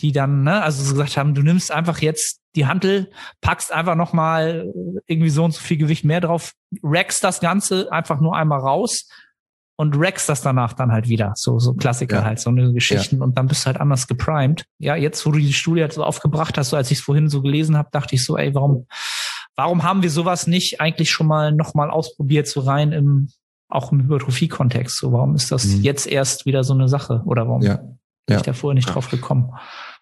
die 0.00 0.12
dann, 0.12 0.44
ne, 0.44 0.62
also 0.62 0.82
so 0.82 0.92
gesagt 0.92 1.16
haben, 1.18 1.34
du 1.34 1.42
nimmst 1.42 1.70
einfach 1.70 2.00
jetzt 2.00 2.40
die 2.56 2.66
Hantel, 2.66 3.10
packst 3.40 3.72
einfach 3.72 3.96
nochmal 3.96 4.72
irgendwie 5.06 5.30
so 5.30 5.44
und 5.44 5.52
so 5.52 5.60
viel 5.60 5.76
Gewicht 5.76 6.04
mehr 6.04 6.20
drauf, 6.20 6.52
rackst 6.82 7.22
das 7.22 7.40
Ganze 7.40 7.92
einfach 7.92 8.20
nur 8.20 8.34
einmal 8.34 8.60
raus 8.60 9.08
und 9.76 9.96
rackst 9.96 10.28
das 10.28 10.42
danach 10.42 10.72
dann 10.72 10.92
halt 10.92 11.08
wieder. 11.08 11.32
So, 11.34 11.58
so 11.58 11.74
Klassiker 11.74 12.18
ja. 12.18 12.24
halt, 12.24 12.38
so 12.38 12.50
eine 12.50 12.72
Geschichten 12.72 13.18
ja. 13.18 13.24
und 13.24 13.36
dann 13.36 13.46
bist 13.46 13.64
du 13.64 13.66
halt 13.66 13.80
anders 13.80 14.06
geprimed. 14.06 14.66
Ja, 14.78 14.94
jetzt, 14.94 15.24
wo 15.26 15.32
du 15.32 15.38
die 15.38 15.52
Studie 15.52 15.82
halt 15.82 15.92
so 15.92 16.04
aufgebracht 16.04 16.56
hast, 16.56 16.70
so 16.70 16.76
als 16.76 16.90
ich 16.90 16.98
es 16.98 17.04
vorhin 17.04 17.28
so 17.28 17.42
gelesen 17.42 17.76
habe, 17.76 17.88
dachte 17.90 18.14
ich 18.14 18.24
so, 18.24 18.36
ey, 18.36 18.54
warum, 18.54 18.86
warum 19.56 19.82
haben 19.82 20.02
wir 20.02 20.10
sowas 20.10 20.46
nicht 20.46 20.80
eigentlich 20.80 21.10
schon 21.10 21.26
mal 21.26 21.52
nochmal 21.52 21.90
ausprobiert, 21.90 22.46
so 22.46 22.60
rein 22.60 22.92
im, 22.92 23.30
auch 23.68 23.90
im 23.90 24.02
Hypertrophie-Kontext? 24.02 24.96
So, 24.96 25.12
warum 25.12 25.34
ist 25.34 25.50
das 25.50 25.64
mhm. 25.64 25.82
jetzt 25.82 26.06
erst 26.06 26.46
wieder 26.46 26.62
so 26.62 26.74
eine 26.74 26.88
Sache? 26.88 27.22
Oder 27.24 27.48
warum 27.48 27.62
ja. 27.62 27.76
bin 28.26 28.36
ich 28.36 28.42
da 28.42 28.52
vorher 28.52 28.74
nicht 28.74 28.86
drauf 28.86 29.10
gekommen? 29.10 29.52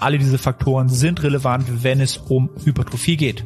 alle 0.00 0.18
diese 0.18 0.38
Faktoren 0.38 0.88
sind 0.88 1.22
relevant, 1.22 1.82
wenn 1.82 2.00
es 2.00 2.16
um 2.16 2.50
Hypertrophie 2.64 3.16
geht. 3.16 3.44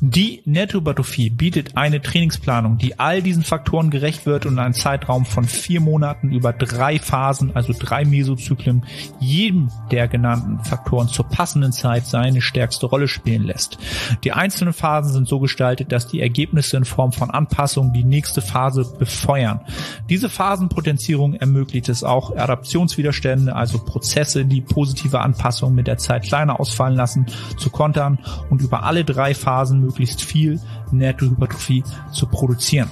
Die 0.00 0.42
Nettohypertrophie 0.44 1.30
bietet 1.30 1.76
eine 1.76 2.00
Trainingsplanung, 2.00 2.78
die 2.78 2.98
all 2.98 3.22
diesen 3.22 3.42
Faktoren 3.42 3.90
gerecht 3.90 4.26
wird 4.26 4.46
und 4.46 4.58
einen 4.58 4.74
Zeitraum 4.74 5.26
von 5.26 5.44
vier 5.44 5.80
Monaten 5.80 6.30
über 6.30 6.52
drei 6.52 6.98
Phasen, 6.98 7.56
also 7.56 7.74
drei 7.76 8.04
Mesozyklen, 8.04 8.84
jedem 9.18 9.70
der 9.90 10.08
genannten 10.08 10.62
Faktoren 10.64 11.08
zur 11.08 11.26
passenden 11.28 11.72
Zeit 11.72 12.06
seine 12.06 12.40
stärkste 12.40 12.86
Rolle 12.86 13.08
spielen 13.08 13.44
lässt. 13.44 13.78
Die 14.24 14.32
einzelnen 14.32 14.72
Phasen 14.72 15.12
sind 15.12 15.28
so 15.28 15.40
gestaltet, 15.40 15.90
dass 15.92 16.06
die 16.06 16.20
Ergebnisse 16.20 16.76
in 16.76 16.84
Form 16.84 17.12
von 17.12 17.30
Anpassungen 17.30 17.92
die 17.92 18.04
nächste 18.04 18.40
Phase 18.40 18.84
befeuern. 18.98 19.60
Diese 20.08 20.28
Phasenpotenzierung 20.28 21.34
ermöglicht 21.34 21.88
es 21.88 22.04
auch, 22.04 22.36
Adaptionswiderstände, 22.36 23.54
also 23.54 23.78
Prozesse, 23.78 24.44
die 24.44 24.60
positive 24.60 25.20
Anpassung 25.20 25.74
mit 25.74 25.87
der 25.88 25.98
Zeit 25.98 26.24
kleiner 26.24 26.60
ausfallen 26.60 26.94
lassen, 26.94 27.26
zu 27.56 27.70
kontern 27.70 28.18
und 28.50 28.62
über 28.62 28.84
alle 28.84 29.04
drei 29.04 29.34
Phasen 29.34 29.80
möglichst 29.80 30.22
viel 30.22 30.60
Nettohypertrophie 30.92 31.82
zu 32.12 32.26
produzieren. 32.26 32.90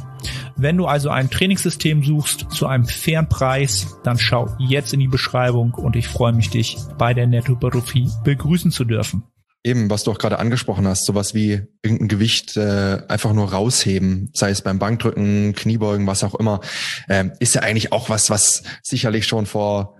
Wenn 0.57 0.77
du 0.77 0.87
also 0.87 1.11
ein 1.11 1.31
Trainingssystem 1.31 2.03
suchst 2.03 2.47
zu 2.51 2.67
einem 2.67 2.87
fairen 2.87 3.29
Preis, 3.29 3.99
dann 4.03 4.19
schau 4.19 4.49
jetzt 4.59 4.95
in 4.95 5.01
die 5.01 5.09
Beschreibung 5.09 5.75
und 5.75 5.95
ich 5.97 6.09
freue 6.09 6.33
mich, 6.33 6.51
dich 6.51 6.79
bei 6.99 7.13
der 7.15 7.27
Nettohypertrophie 7.27 8.09
begrüßen 8.25 8.71
zu 8.71 8.85
dürfen. 8.85 9.25
Eben, 9.63 9.91
was 9.91 10.05
du 10.05 10.13
auch 10.13 10.19
gerade 10.19 10.39
angesprochen 10.39 10.87
hast, 10.87 11.07
sowas 11.07 11.35
wie 11.35 11.61
irgendein 11.83 12.09
Gewicht 12.09 12.57
äh, 12.57 13.03
einfach 13.09 13.33
nur 13.33 13.53
rausheben, 13.53 14.31
sei 14.33 14.51
es 14.51 14.63
beim 14.63 14.79
Bankdrücken, 14.79 15.55
Kniebeugen, 15.55 16.07
was 16.07 16.23
auch 16.23 16.37
immer, 16.37 16.61
äh, 17.09 17.25
ist 17.41 17.57
ja 17.57 17.63
eigentlich 17.63 17.93
auch 17.93 18.09
was, 18.09 18.31
was 18.31 18.63
sicherlich 18.83 19.27
schon 19.27 19.45
vor 19.45 19.96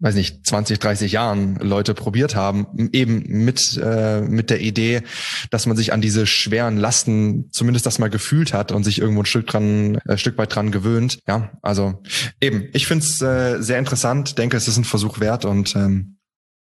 weiß 0.00 0.14
nicht, 0.14 0.46
20, 0.46 0.78
30 0.78 1.12
Jahren 1.12 1.56
Leute 1.56 1.92
probiert 1.94 2.34
haben, 2.34 2.88
eben 2.92 3.22
mit, 3.26 3.78
äh, 3.82 4.22
mit 4.22 4.48
der 4.50 4.60
Idee, 4.60 5.02
dass 5.50 5.66
man 5.66 5.76
sich 5.76 5.92
an 5.92 6.00
diese 6.00 6.26
schweren 6.26 6.78
Lasten 6.78 7.50
zumindest 7.52 7.84
das 7.84 7.98
mal 7.98 8.08
gefühlt 8.08 8.54
hat 8.54 8.72
und 8.72 8.82
sich 8.82 8.98
irgendwo 8.98 9.22
ein 9.22 9.26
Stück 9.26 9.46
dran, 9.46 9.96
äh, 10.06 10.16
Stück 10.16 10.38
weit 10.38 10.54
dran 10.54 10.72
gewöhnt. 10.72 11.18
Ja, 11.28 11.52
also 11.60 12.02
eben, 12.40 12.68
ich 12.72 12.86
finde 12.86 13.04
es 13.04 13.20
äh, 13.20 13.60
sehr 13.60 13.78
interessant, 13.78 14.38
denke, 14.38 14.56
es 14.56 14.68
ist 14.68 14.78
ein 14.78 14.84
Versuch 14.84 15.20
wert 15.20 15.44
und 15.44 15.76
ähm, 15.76 16.16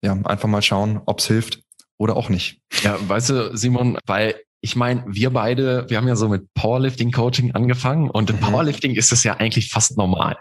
ja, 0.02 0.12
einfach 0.24 0.48
mal 0.48 0.62
schauen, 0.62 1.00
ob 1.06 1.20
es 1.20 1.26
hilft 1.26 1.60
oder 1.96 2.16
auch 2.16 2.28
nicht. 2.28 2.60
Ja, 2.82 2.98
weißt 3.08 3.30
du, 3.30 3.56
Simon, 3.56 3.98
weil 4.04 4.34
ich 4.60 4.76
meine, 4.76 5.04
wir 5.06 5.30
beide, 5.30 5.88
wir 5.88 5.96
haben 5.96 6.08
ja 6.08 6.16
so 6.16 6.28
mit 6.28 6.52
Powerlifting-Coaching 6.54 7.52
angefangen 7.52 8.10
und 8.10 8.30
im 8.30 8.36
mhm. 8.36 8.40
Powerlifting 8.40 8.94
ist 8.94 9.12
es 9.12 9.24
ja 9.24 9.34
eigentlich 9.36 9.70
fast 9.70 9.96
normal. 9.96 10.38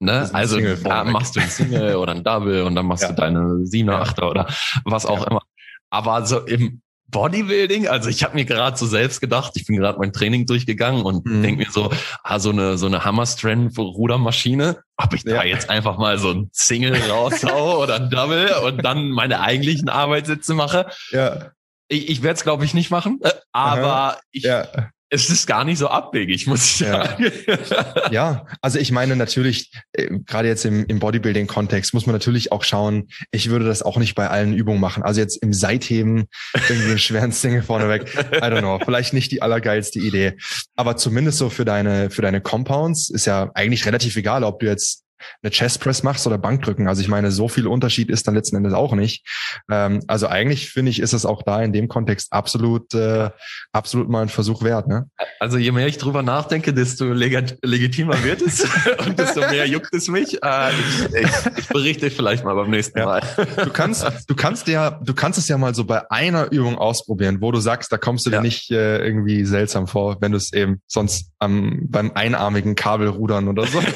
Ne? 0.00 0.30
Also 0.32 0.60
da 0.60 1.04
machst 1.04 1.34
du 1.36 1.40
ein 1.40 1.48
Single 1.48 1.96
oder 1.96 2.12
ein 2.12 2.22
Double 2.22 2.62
und 2.62 2.74
dann 2.74 2.86
machst 2.86 3.02
ja. 3.02 3.10
du 3.10 3.14
deine 3.14 3.66
Siebener, 3.66 4.00
Achter 4.00 4.30
oder 4.30 4.46
was 4.84 5.06
auch 5.06 5.26
immer. 5.26 5.42
Aber 5.90 6.24
so 6.24 6.40
im 6.40 6.82
Bodybuilding, 7.10 7.88
also 7.88 8.10
ich 8.10 8.22
habe 8.22 8.34
mir 8.34 8.44
gerade 8.44 8.76
so 8.76 8.86
selbst 8.86 9.20
gedacht, 9.20 9.52
ich 9.56 9.66
bin 9.66 9.76
gerade 9.76 9.98
mein 9.98 10.12
Training 10.12 10.46
durchgegangen 10.46 11.02
und 11.02 11.24
mhm. 11.24 11.42
denke 11.42 11.64
mir 11.64 11.70
so, 11.70 11.90
ah, 12.22 12.38
so 12.38 12.50
eine 12.50 12.76
so 12.76 12.86
eine 12.86 13.04
Hammer 13.04 13.26
Strength 13.26 13.78
Rudermaschine, 13.78 14.80
ob 14.98 15.14
ich 15.14 15.24
ja. 15.24 15.36
da 15.36 15.44
jetzt 15.44 15.70
einfach 15.70 15.96
mal 15.96 16.18
so 16.18 16.30
ein 16.30 16.50
Single 16.52 16.94
raushaue 17.10 17.78
oder 17.78 17.96
ein 17.96 18.10
Double 18.10 18.52
und 18.64 18.84
dann 18.84 19.10
meine 19.10 19.40
eigentlichen 19.40 19.88
Arbeitssitze 19.88 20.54
mache. 20.54 20.90
Ja. 21.10 21.50
Ich, 21.88 22.10
ich 22.10 22.22
werde 22.22 22.36
es 22.36 22.42
glaube 22.44 22.66
ich 22.66 22.74
nicht 22.74 22.90
machen, 22.90 23.20
äh, 23.22 23.30
aber 23.52 23.94
Aha. 23.94 24.20
ich 24.30 24.44
ja 24.44 24.68
es 25.10 25.30
ist 25.30 25.46
gar 25.46 25.64
nicht 25.64 25.78
so 25.78 25.88
abwegig, 25.88 26.46
muss 26.46 26.64
ich 26.64 26.76
sagen. 26.86 27.32
Ja, 27.46 28.08
ja 28.10 28.46
also 28.60 28.78
ich 28.78 28.92
meine 28.92 29.16
natürlich, 29.16 29.72
äh, 29.92 30.08
gerade 30.26 30.48
jetzt 30.48 30.64
im, 30.64 30.84
im 30.86 30.98
Bodybuilding-Kontext 30.98 31.94
muss 31.94 32.06
man 32.06 32.14
natürlich 32.14 32.52
auch 32.52 32.62
schauen, 32.62 33.08
ich 33.30 33.48
würde 33.48 33.64
das 33.64 33.82
auch 33.82 33.96
nicht 33.96 34.14
bei 34.14 34.28
allen 34.28 34.52
Übungen 34.52 34.80
machen. 34.80 35.02
Also 35.02 35.20
jetzt 35.20 35.42
im 35.42 35.54
Seitheben 35.54 36.26
irgendwie 36.68 36.90
einen 36.90 36.98
schweren 36.98 37.32
Single 37.32 37.62
vorneweg. 37.62 38.14
I 38.14 38.46
don't 38.46 38.60
know, 38.60 38.78
vielleicht 38.84 39.12
nicht 39.14 39.32
die 39.32 39.40
allergeilste 39.40 39.98
Idee. 39.98 40.34
Aber 40.76 40.96
zumindest 40.96 41.38
so 41.38 41.48
für 41.48 41.64
deine, 41.64 42.10
für 42.10 42.22
deine 42.22 42.40
Compounds 42.40 43.10
ist 43.10 43.26
ja 43.26 43.50
eigentlich 43.54 43.86
relativ 43.86 44.16
egal, 44.16 44.44
ob 44.44 44.60
du 44.60 44.66
jetzt 44.66 45.04
eine 45.42 45.50
Chest 45.50 45.80
Press 45.80 46.02
machst 46.02 46.26
oder 46.26 46.38
Bankdrücken. 46.38 46.88
Also 46.88 47.02
ich 47.02 47.08
meine, 47.08 47.30
so 47.30 47.48
viel 47.48 47.66
Unterschied 47.66 48.10
ist 48.10 48.26
dann 48.26 48.34
letzten 48.34 48.56
Endes 48.56 48.72
auch 48.72 48.94
nicht. 48.94 49.26
Ähm, 49.70 50.00
also 50.06 50.28
eigentlich 50.28 50.70
finde 50.70 50.90
ich, 50.90 51.00
ist 51.00 51.12
es 51.12 51.26
auch 51.26 51.42
da 51.42 51.62
in 51.62 51.72
dem 51.72 51.88
Kontext 51.88 52.32
absolut, 52.32 52.94
äh, 52.94 53.30
absolut 53.72 54.08
mal 54.08 54.22
ein 54.22 54.28
Versuch 54.28 54.62
wert. 54.62 54.88
Ne? 54.88 55.08
Also 55.40 55.58
je 55.58 55.72
mehr 55.72 55.86
ich 55.86 55.98
drüber 55.98 56.22
nachdenke, 56.22 56.72
desto 56.72 57.12
leg 57.12 57.58
legitimer 57.62 58.22
wird 58.24 58.42
es 58.42 58.66
und 59.06 59.18
desto 59.18 59.40
mehr 59.40 59.66
juckt 59.66 59.94
es 59.94 60.08
mich. 60.08 60.42
Äh, 60.42 60.70
ich, 60.70 61.14
ich, 61.14 61.58
ich, 61.58 61.68
berichte 61.68 62.10
vielleicht 62.10 62.44
mal 62.44 62.54
beim 62.54 62.70
nächsten 62.70 62.98
ja. 62.98 63.04
Mal. 63.04 63.22
Du 63.62 63.70
kannst, 63.70 64.06
du 64.26 64.34
kannst 64.34 64.68
ja, 64.68 64.90
du 64.90 65.14
kannst 65.14 65.38
es 65.38 65.48
ja 65.48 65.58
mal 65.58 65.74
so 65.74 65.84
bei 65.84 66.10
einer 66.10 66.50
Übung 66.50 66.78
ausprobieren, 66.78 67.40
wo 67.40 67.52
du 67.52 67.60
sagst, 67.60 67.92
da 67.92 67.98
kommst 67.98 68.26
du 68.26 68.30
ja. 68.30 68.38
dir 68.38 68.42
nicht 68.42 68.70
äh, 68.70 68.98
irgendwie 68.98 69.44
seltsam 69.44 69.86
vor, 69.86 70.16
wenn 70.20 70.32
du 70.32 70.38
es 70.38 70.52
eben 70.52 70.80
sonst 70.86 71.32
am, 71.38 71.80
beim 71.88 72.12
einarmigen 72.14 72.74
Kabelrudern 72.74 73.48
oder 73.48 73.66
so. 73.66 73.82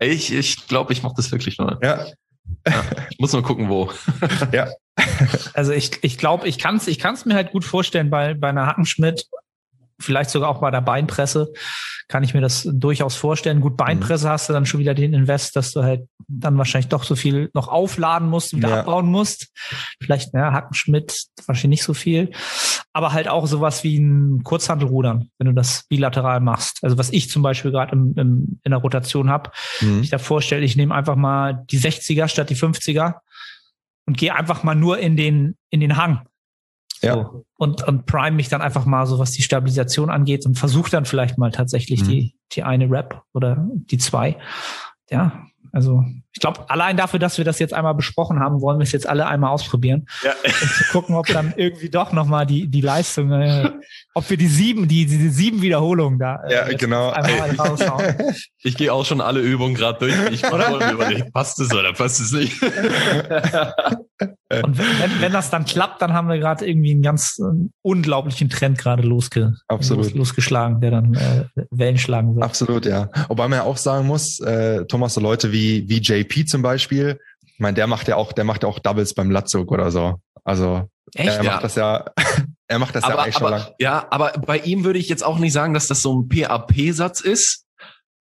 Ich, 0.00 0.32
ich 0.32 0.66
glaube, 0.68 0.92
ich 0.92 1.02
mache 1.02 1.14
das 1.16 1.30
wirklich 1.32 1.58
nur. 1.58 1.78
Ja. 1.82 2.06
ja. 2.66 2.84
Ich 3.10 3.18
muss 3.18 3.32
nur 3.32 3.42
gucken, 3.42 3.68
wo. 3.68 3.90
ja. 4.52 4.68
Also 5.54 5.72
ich, 5.72 6.02
ich 6.02 6.18
glaube, 6.18 6.48
ich 6.48 6.58
kann 6.58 6.76
es 6.76 6.88
ich 6.88 6.98
kann's 6.98 7.24
mir 7.24 7.34
halt 7.34 7.52
gut 7.52 7.64
vorstellen 7.64 8.10
bei, 8.10 8.34
bei 8.34 8.48
einer 8.48 8.66
Hackenschmidt, 8.66 9.26
vielleicht 10.00 10.30
sogar 10.30 10.48
auch 10.48 10.60
bei 10.60 10.70
der 10.70 10.80
Beinpresse, 10.80 11.52
kann 12.08 12.22
ich 12.22 12.32
mir 12.32 12.40
das 12.40 12.68
durchaus 12.72 13.16
vorstellen. 13.16 13.60
Gut, 13.60 13.76
Beinpresse 13.76 14.26
mhm. 14.26 14.30
hast 14.30 14.48
du 14.48 14.52
dann 14.52 14.64
schon 14.64 14.80
wieder 14.80 14.94
den 14.94 15.12
Invest, 15.12 15.56
dass 15.56 15.72
du 15.72 15.82
halt 15.82 16.08
dann 16.26 16.56
wahrscheinlich 16.56 16.88
doch 16.88 17.04
so 17.04 17.16
viel 17.16 17.50
noch 17.52 17.68
aufladen 17.68 18.28
musst, 18.28 18.56
wieder 18.56 18.70
ja. 18.70 18.80
abbauen 18.80 19.06
musst. 19.06 19.48
Vielleicht, 20.00 20.32
ja, 20.32 20.52
Hackenschmidt 20.52 21.26
wahrscheinlich 21.46 21.80
nicht 21.80 21.84
so 21.84 21.94
viel. 21.94 22.30
Aber 22.92 23.12
halt 23.12 23.28
auch 23.28 23.46
sowas 23.46 23.84
wie 23.84 23.98
ein 23.98 24.42
Kurzhandelrudern, 24.42 25.30
wenn 25.38 25.46
du 25.46 25.52
das 25.52 25.84
bilateral 25.88 26.40
machst. 26.40 26.78
Also 26.82 26.96
was 26.96 27.10
ich 27.10 27.30
zum 27.30 27.42
Beispiel 27.42 27.70
gerade 27.70 27.92
im, 27.92 28.14
im, 28.16 28.60
in 28.64 28.70
der 28.70 28.80
Rotation 28.80 29.28
habe, 29.28 29.50
mhm. 29.80 30.00
ich 30.02 30.10
da 30.10 30.18
vorstelle, 30.18 30.64
ich 30.64 30.76
nehme 30.76 30.94
einfach 30.94 31.16
mal 31.16 31.64
die 31.70 31.78
60er 31.78 32.28
statt 32.28 32.50
die 32.50 32.56
50er 32.56 33.16
und 34.06 34.16
gehe 34.16 34.34
einfach 34.34 34.62
mal 34.62 34.74
nur 34.74 34.98
in 34.98 35.16
den, 35.16 35.56
in 35.68 35.80
den 35.80 35.98
Hang. 35.98 36.27
Ja. 37.02 37.14
So. 37.14 37.44
Und, 37.56 37.86
und 37.86 38.06
prime 38.06 38.32
mich 38.32 38.48
dann 38.48 38.60
einfach 38.60 38.84
mal 38.84 39.06
so, 39.06 39.18
was 39.18 39.32
die 39.32 39.42
Stabilisation 39.42 40.10
angeht 40.10 40.46
und 40.46 40.58
versuche 40.58 40.90
dann 40.90 41.04
vielleicht 41.04 41.38
mal 41.38 41.50
tatsächlich 41.50 42.02
mhm. 42.02 42.08
die, 42.08 42.34
die 42.52 42.62
eine 42.62 42.90
Rap 42.90 43.22
oder 43.32 43.66
die 43.70 43.98
zwei. 43.98 44.36
Ja, 45.10 45.44
also 45.72 46.04
ich 46.32 46.40
glaube, 46.40 46.68
allein 46.70 46.96
dafür, 46.96 47.18
dass 47.18 47.38
wir 47.38 47.44
das 47.44 47.58
jetzt 47.58 47.74
einmal 47.74 47.94
besprochen 47.94 48.40
haben, 48.40 48.60
wollen 48.60 48.78
wir 48.78 48.84
es 48.84 48.92
jetzt 48.92 49.08
alle 49.08 49.26
einmal 49.26 49.50
ausprobieren. 49.50 50.06
Ja. 50.22 50.32
Um 50.44 50.68
zu 50.68 50.84
gucken, 50.92 51.14
ob 51.14 51.26
dann 51.26 51.52
irgendwie 51.56 51.90
doch 51.90 52.12
nochmal 52.12 52.46
die, 52.46 52.68
die 52.68 52.80
Leistung, 52.80 53.32
äh, 53.32 53.70
ob 54.14 54.28
wir 54.30 54.36
die 54.36 54.46
sieben, 54.46 54.88
die, 54.88 55.06
die 55.06 55.28
sieben 55.28 55.60
Wiederholungen 55.62 56.18
da 56.18 56.42
äh, 56.44 56.54
ja, 56.54 56.76
genau. 56.76 57.10
einmal 57.10 57.50
raushauen. 57.68 58.16
Ich 58.62 58.76
gehe 58.76 58.92
auch 58.92 59.04
schon 59.04 59.20
alle 59.20 59.40
Übungen 59.40 59.74
gerade 59.74 59.98
durch. 59.98 60.14
Ich 60.30 60.44
überlege, 60.44 61.30
passt 61.32 61.60
es 61.60 61.74
oder 61.74 61.92
passt 61.92 62.20
es 62.20 62.32
nicht? 62.32 62.56
Und 64.50 64.78
wenn, 64.78 65.20
wenn 65.20 65.32
das 65.32 65.50
dann 65.50 65.66
klappt, 65.66 66.00
dann 66.00 66.14
haben 66.14 66.28
wir 66.28 66.38
gerade 66.38 66.66
irgendwie 66.66 66.92
einen 66.92 67.02
ganz 67.02 67.38
äh, 67.38 67.68
unglaublichen 67.82 68.48
Trend 68.48 68.78
gerade 68.78 69.02
losge 69.02 69.54
Los, 69.70 70.14
losgeschlagen, 70.14 70.80
der 70.80 70.90
dann 70.90 71.14
äh, 71.14 71.44
Wellen 71.70 71.98
schlagen 71.98 72.34
wird. 72.34 72.44
Absolut, 72.44 72.86
ja. 72.86 73.10
Wobei 73.28 73.46
man 73.48 73.58
ja 73.58 73.64
auch 73.64 73.76
sagen 73.76 74.06
muss, 74.06 74.40
äh, 74.40 74.86
Thomas, 74.86 75.14
so 75.14 75.20
Leute 75.20 75.52
wie, 75.52 75.86
wie 75.88 75.98
JP 75.98 76.46
zum 76.46 76.62
Beispiel, 76.62 77.20
ich 77.44 77.60
meine, 77.60 77.74
der 77.74 77.86
macht 77.86 78.08
ja 78.08 78.16
auch, 78.16 78.32
der 78.32 78.44
macht 78.44 78.62
ja 78.62 78.68
auch 78.70 78.78
Doubles 78.78 79.14
beim 79.14 79.30
Latzug 79.30 79.70
oder 79.70 79.90
so. 79.90 80.14
Also 80.44 80.88
Echt? 81.14 81.28
er 81.28 81.42
macht 81.42 81.56
ja. 81.56 81.60
das 81.60 81.74
ja, 81.74 82.04
er 82.68 82.78
macht 82.78 82.94
das 82.94 83.04
aber, 83.04 83.14
ja 83.14 83.20
eigentlich 83.20 83.36
aber, 83.36 83.48
schon 83.48 83.58
lang. 83.58 83.74
Ja, 83.78 84.06
aber 84.10 84.32
bei 84.46 84.58
ihm 84.58 84.84
würde 84.84 84.98
ich 84.98 85.10
jetzt 85.10 85.24
auch 85.24 85.38
nicht 85.38 85.52
sagen, 85.52 85.74
dass 85.74 85.88
das 85.88 86.00
so 86.00 86.20
ein 86.20 86.28
PAP-Satz 86.28 87.20
ist. 87.20 87.66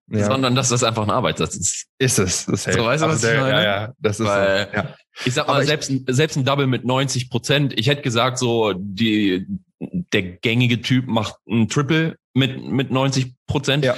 Ja. 0.09 0.27
sondern 0.27 0.55
dass 0.55 0.69
das 0.69 0.83
einfach 0.83 1.03
ein 1.03 1.11
Arbeitssatz 1.11 1.57
ist. 1.57 1.87
Ist 1.99 2.19
es. 2.19 2.47
Das 2.47 2.65
so 2.65 2.85
weißt 2.85 3.03
du, 3.03 3.09
was 3.09 3.25
also 3.25 3.29
ich 3.29 3.41
meine? 3.41 3.51
Ja, 3.51 3.63
ja, 3.63 3.93
das 3.99 4.21
ist 4.21 4.27
Weil, 4.27 4.69
so. 4.71 4.77
ja. 4.77 4.95
Ich 5.25 5.35
sag 5.35 5.49
mal, 5.49 5.65
selbst, 5.65 5.91
ich, 5.91 6.03
selbst 6.09 6.37
ein 6.37 6.45
Double 6.45 6.67
mit 6.67 6.85
90 6.85 7.31
Prozent, 7.31 7.79
ich 7.79 7.89
hätte 7.89 8.03
gesagt, 8.03 8.39
so 8.39 8.75
die, 8.77 9.47
der 9.81 10.23
gängige 10.23 10.83
Typ 10.83 11.07
macht 11.07 11.37
ein 11.49 11.69
Triple 11.69 12.17
mit, 12.35 12.63
mit 12.63 12.91
90 12.91 13.35
Prozent. 13.47 13.85
Ja. 13.85 13.97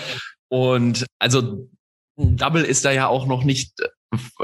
Und 0.48 1.06
also 1.18 1.68
ein 2.18 2.36
Double 2.36 2.64
ist 2.64 2.84
da 2.84 2.92
ja 2.92 3.08
auch 3.08 3.26
noch 3.26 3.44
nicht 3.44 3.72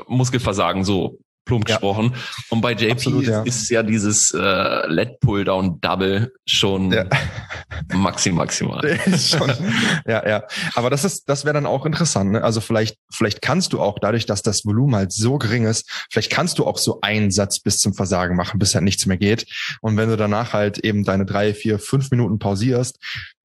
Muskelversagen 0.08 0.84
so 0.84 1.18
plump 1.44 1.68
ja. 1.68 1.76
gesprochen. 1.76 2.14
Und 2.50 2.60
bei 2.60 2.72
JP 2.72 2.92
Absolut, 2.92 3.26
ja. 3.26 3.42
ist 3.42 3.70
ja 3.70 3.82
dieses 3.82 4.32
äh, 4.32 4.86
Let 4.86 5.20
Pulldown 5.20 5.80
Double 5.80 6.32
schon 6.46 6.92
ja. 6.92 7.06
maxim 7.94 8.36
maximal. 8.36 8.82
schon, 9.18 9.52
ja, 10.06 10.26
ja. 10.26 10.44
Aber 10.74 10.90
das 10.90 11.04
ist, 11.04 11.28
das 11.28 11.44
wäre 11.44 11.54
dann 11.54 11.66
auch 11.66 11.86
interessant. 11.86 12.32
Ne? 12.32 12.42
Also 12.42 12.60
vielleicht, 12.60 12.96
vielleicht 13.12 13.42
kannst 13.42 13.72
du 13.72 13.80
auch 13.80 13.98
dadurch, 14.00 14.26
dass 14.26 14.42
das 14.42 14.64
Volumen 14.64 14.94
halt 14.94 15.12
so 15.12 15.38
gering 15.38 15.64
ist, 15.66 15.90
vielleicht 16.10 16.30
kannst 16.30 16.58
du 16.58 16.66
auch 16.66 16.78
so 16.78 17.00
einen 17.02 17.30
Satz 17.30 17.60
bis 17.60 17.78
zum 17.78 17.94
Versagen 17.94 18.36
machen, 18.36 18.58
bis 18.58 18.74
halt 18.74 18.84
nichts 18.84 19.06
mehr 19.06 19.18
geht. 19.18 19.46
Und 19.80 19.96
wenn 19.96 20.08
du 20.08 20.16
danach 20.16 20.52
halt 20.52 20.78
eben 20.78 21.04
deine 21.04 21.26
drei, 21.26 21.54
vier, 21.54 21.78
fünf 21.78 22.10
Minuten 22.10 22.38
pausierst, 22.38 22.98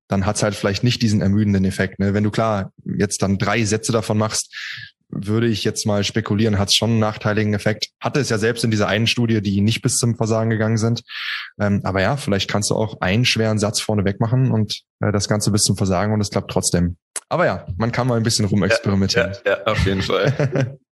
dann 0.10 0.26
hat's 0.26 0.42
halt 0.42 0.56
vielleicht 0.56 0.84
nicht 0.84 1.02
diesen 1.02 1.22
ermüdenden 1.22 1.64
Effekt. 1.66 2.00
Ne? 2.00 2.14
Wenn 2.14 2.24
du 2.24 2.32
klar 2.32 2.74
jetzt 2.98 3.22
dann 3.22 3.38
drei 3.38 3.64
Sätze 3.64 3.92
davon 3.92 4.18
machst, 4.18 4.54
würde 5.10 5.48
ich 5.48 5.64
jetzt 5.64 5.86
mal 5.86 6.04
spekulieren, 6.04 6.60
hat 6.60 6.70
es 6.70 6.76
schon 6.76 6.92
einen 6.92 7.00
nachteiligen 7.00 7.54
Effekt. 7.54 7.90
Hatte 8.00 8.20
es 8.20 8.30
ja 8.30 8.38
selbst 8.38 8.64
in 8.64 8.72
dieser 8.72 8.88
einen 8.88 9.08
Studie, 9.08 9.42
die 9.42 9.62
nicht 9.62 9.82
bis 9.82 9.96
zum 9.98 10.16
Versagen 10.16 10.50
gegangen 10.50 10.78
sind. 10.78 11.02
Ähm, 11.60 11.82
aber 11.84 12.02
ja, 12.02 12.16
vielleicht 12.16 12.50
kannst 12.50 12.70
du 12.70 12.76
auch 12.76 13.02
einen 13.02 13.26
schweren 13.26 13.60
Satz 13.60 13.82
vorne 13.82 14.06
wegmachen 14.06 14.52
und 14.52 14.82
äh, 15.02 15.12
das 15.12 15.28
Ganze 15.28 15.52
bis 15.52 15.64
zum 15.64 15.78
Versagen 15.78 16.14
und 16.14 16.22
es 16.22 16.30
klappt 16.30 16.52
trotzdem. 16.52 16.98
Aber 17.28 17.46
ja, 17.46 17.66
man 17.78 17.92
kann 17.92 18.08
mal 18.08 18.18
ein 18.18 18.24
bisschen 18.24 18.46
rumexperimentieren. 18.46 19.34
Ja, 19.46 19.52
ja, 19.52 19.58
ja 19.58 19.72
auf 19.72 19.86
jeden 19.86 20.02
Fall. 20.02 20.78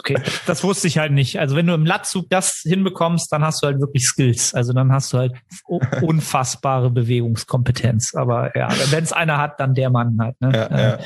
Okay, 0.00 0.20
das 0.46 0.64
wusste 0.64 0.88
ich 0.88 0.98
halt 0.98 1.12
nicht. 1.12 1.38
Also 1.38 1.54
wenn 1.54 1.68
du 1.68 1.72
im 1.72 1.86
Latzug 1.86 2.28
das 2.28 2.62
hinbekommst, 2.64 3.30
dann 3.32 3.44
hast 3.44 3.62
du 3.62 3.68
halt 3.68 3.78
wirklich 3.78 4.04
Skills. 4.04 4.52
Also 4.52 4.72
dann 4.72 4.92
hast 4.92 5.12
du 5.12 5.18
halt 5.18 5.34
unfassbare 6.02 6.90
Bewegungskompetenz. 6.90 8.14
Aber 8.14 8.56
ja, 8.56 8.68
wenn 8.90 9.04
es 9.04 9.12
einer 9.12 9.38
hat, 9.38 9.60
dann 9.60 9.74
der 9.74 9.90
Mann 9.90 10.18
halt. 10.20 10.40
Ne? 10.40 10.50
Ja, 10.52 10.78
ja. 10.78 10.98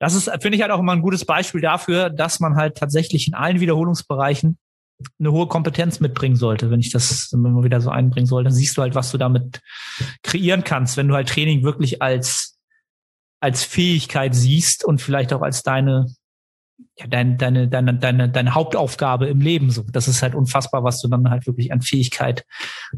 Das 0.00 0.14
ist, 0.14 0.30
finde 0.40 0.56
ich 0.56 0.62
halt 0.62 0.72
auch 0.72 0.80
immer 0.80 0.92
ein 0.92 1.02
gutes 1.02 1.26
Beispiel 1.26 1.60
dafür, 1.60 2.08
dass 2.08 2.40
man 2.40 2.56
halt 2.56 2.76
tatsächlich 2.76 3.28
in 3.28 3.34
allen 3.34 3.60
Wiederholungsbereichen 3.60 4.58
eine 5.18 5.32
hohe 5.32 5.46
Kompetenz 5.46 6.00
mitbringen 6.00 6.36
sollte. 6.36 6.70
Wenn 6.70 6.80
ich 6.80 6.90
das 6.90 7.30
immer 7.32 7.62
wieder 7.62 7.80
so 7.80 7.90
einbringen 7.90 8.26
soll, 8.26 8.44
dann 8.44 8.52
siehst 8.52 8.76
du 8.76 8.82
halt, 8.82 8.94
was 8.94 9.10
du 9.10 9.18
damit 9.18 9.60
kreieren 10.22 10.64
kannst, 10.64 10.96
wenn 10.96 11.06
du 11.06 11.14
halt 11.14 11.28
Training 11.28 11.62
wirklich 11.62 12.00
als, 12.00 12.58
als 13.40 13.62
Fähigkeit 13.62 14.34
siehst 14.34 14.84
und 14.84 15.02
vielleicht 15.02 15.34
auch 15.34 15.42
als 15.42 15.62
deine, 15.62 16.06
ja, 16.98 17.06
deine, 17.06 17.36
deine, 17.36 17.68
deine, 17.68 17.94
deine, 17.94 18.30
deine 18.30 18.54
Hauptaufgabe 18.54 19.26
im 19.26 19.42
Leben. 19.42 19.70
So, 19.70 19.84
das 19.92 20.08
ist 20.08 20.22
halt 20.22 20.34
unfassbar, 20.34 20.82
was 20.82 21.00
du 21.00 21.08
dann 21.08 21.28
halt 21.28 21.46
wirklich 21.46 21.72
an 21.72 21.82
Fähigkeit 21.82 22.46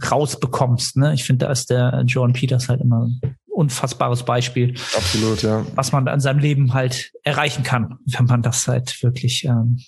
rausbekommst. 0.09 0.97
Ne? 0.99 1.15
Ich 1.15 1.25
finde, 1.25 1.47
da 1.47 1.53
ist 1.53 1.71
der 1.71 2.05
John 2.07 2.33
Peters 2.33 2.69
halt 2.69 2.81
immer 2.81 3.09
unfassbares 3.53 4.25
Beispiel. 4.25 4.75
Absolut, 4.97 5.43
ja. 5.43 5.65
Was 5.75 5.93
man 5.93 6.09
an 6.09 6.21
seinem 6.21 6.39
Leben 6.39 6.75
halt 6.75 7.13
erreichen 7.23 7.63
kann, 7.63 7.99
wenn 8.07 8.25
man 8.27 8.43
das 8.43 8.67
halt 8.67 9.03
wirklich 9.03 9.45
ähm, 9.45 9.79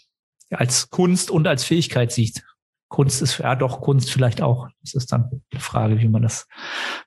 als 0.51 0.91
Kunst 0.91 1.31
und 1.31 1.47
als 1.47 1.65
Fähigkeit 1.65 2.13
sieht. 2.13 2.45
Kunst 2.89 3.23
ist 3.23 3.39
ja 3.39 3.57
doch 3.57 3.81
Kunst 3.81 4.13
vielleicht 4.13 4.41
auch. 4.41 4.69
Das 4.83 4.95
ist 4.95 5.11
dann 5.11 5.43
die 5.53 5.59
Frage, 5.59 6.01
wie 6.01 6.09
man 6.09 6.23
das, 6.23 6.47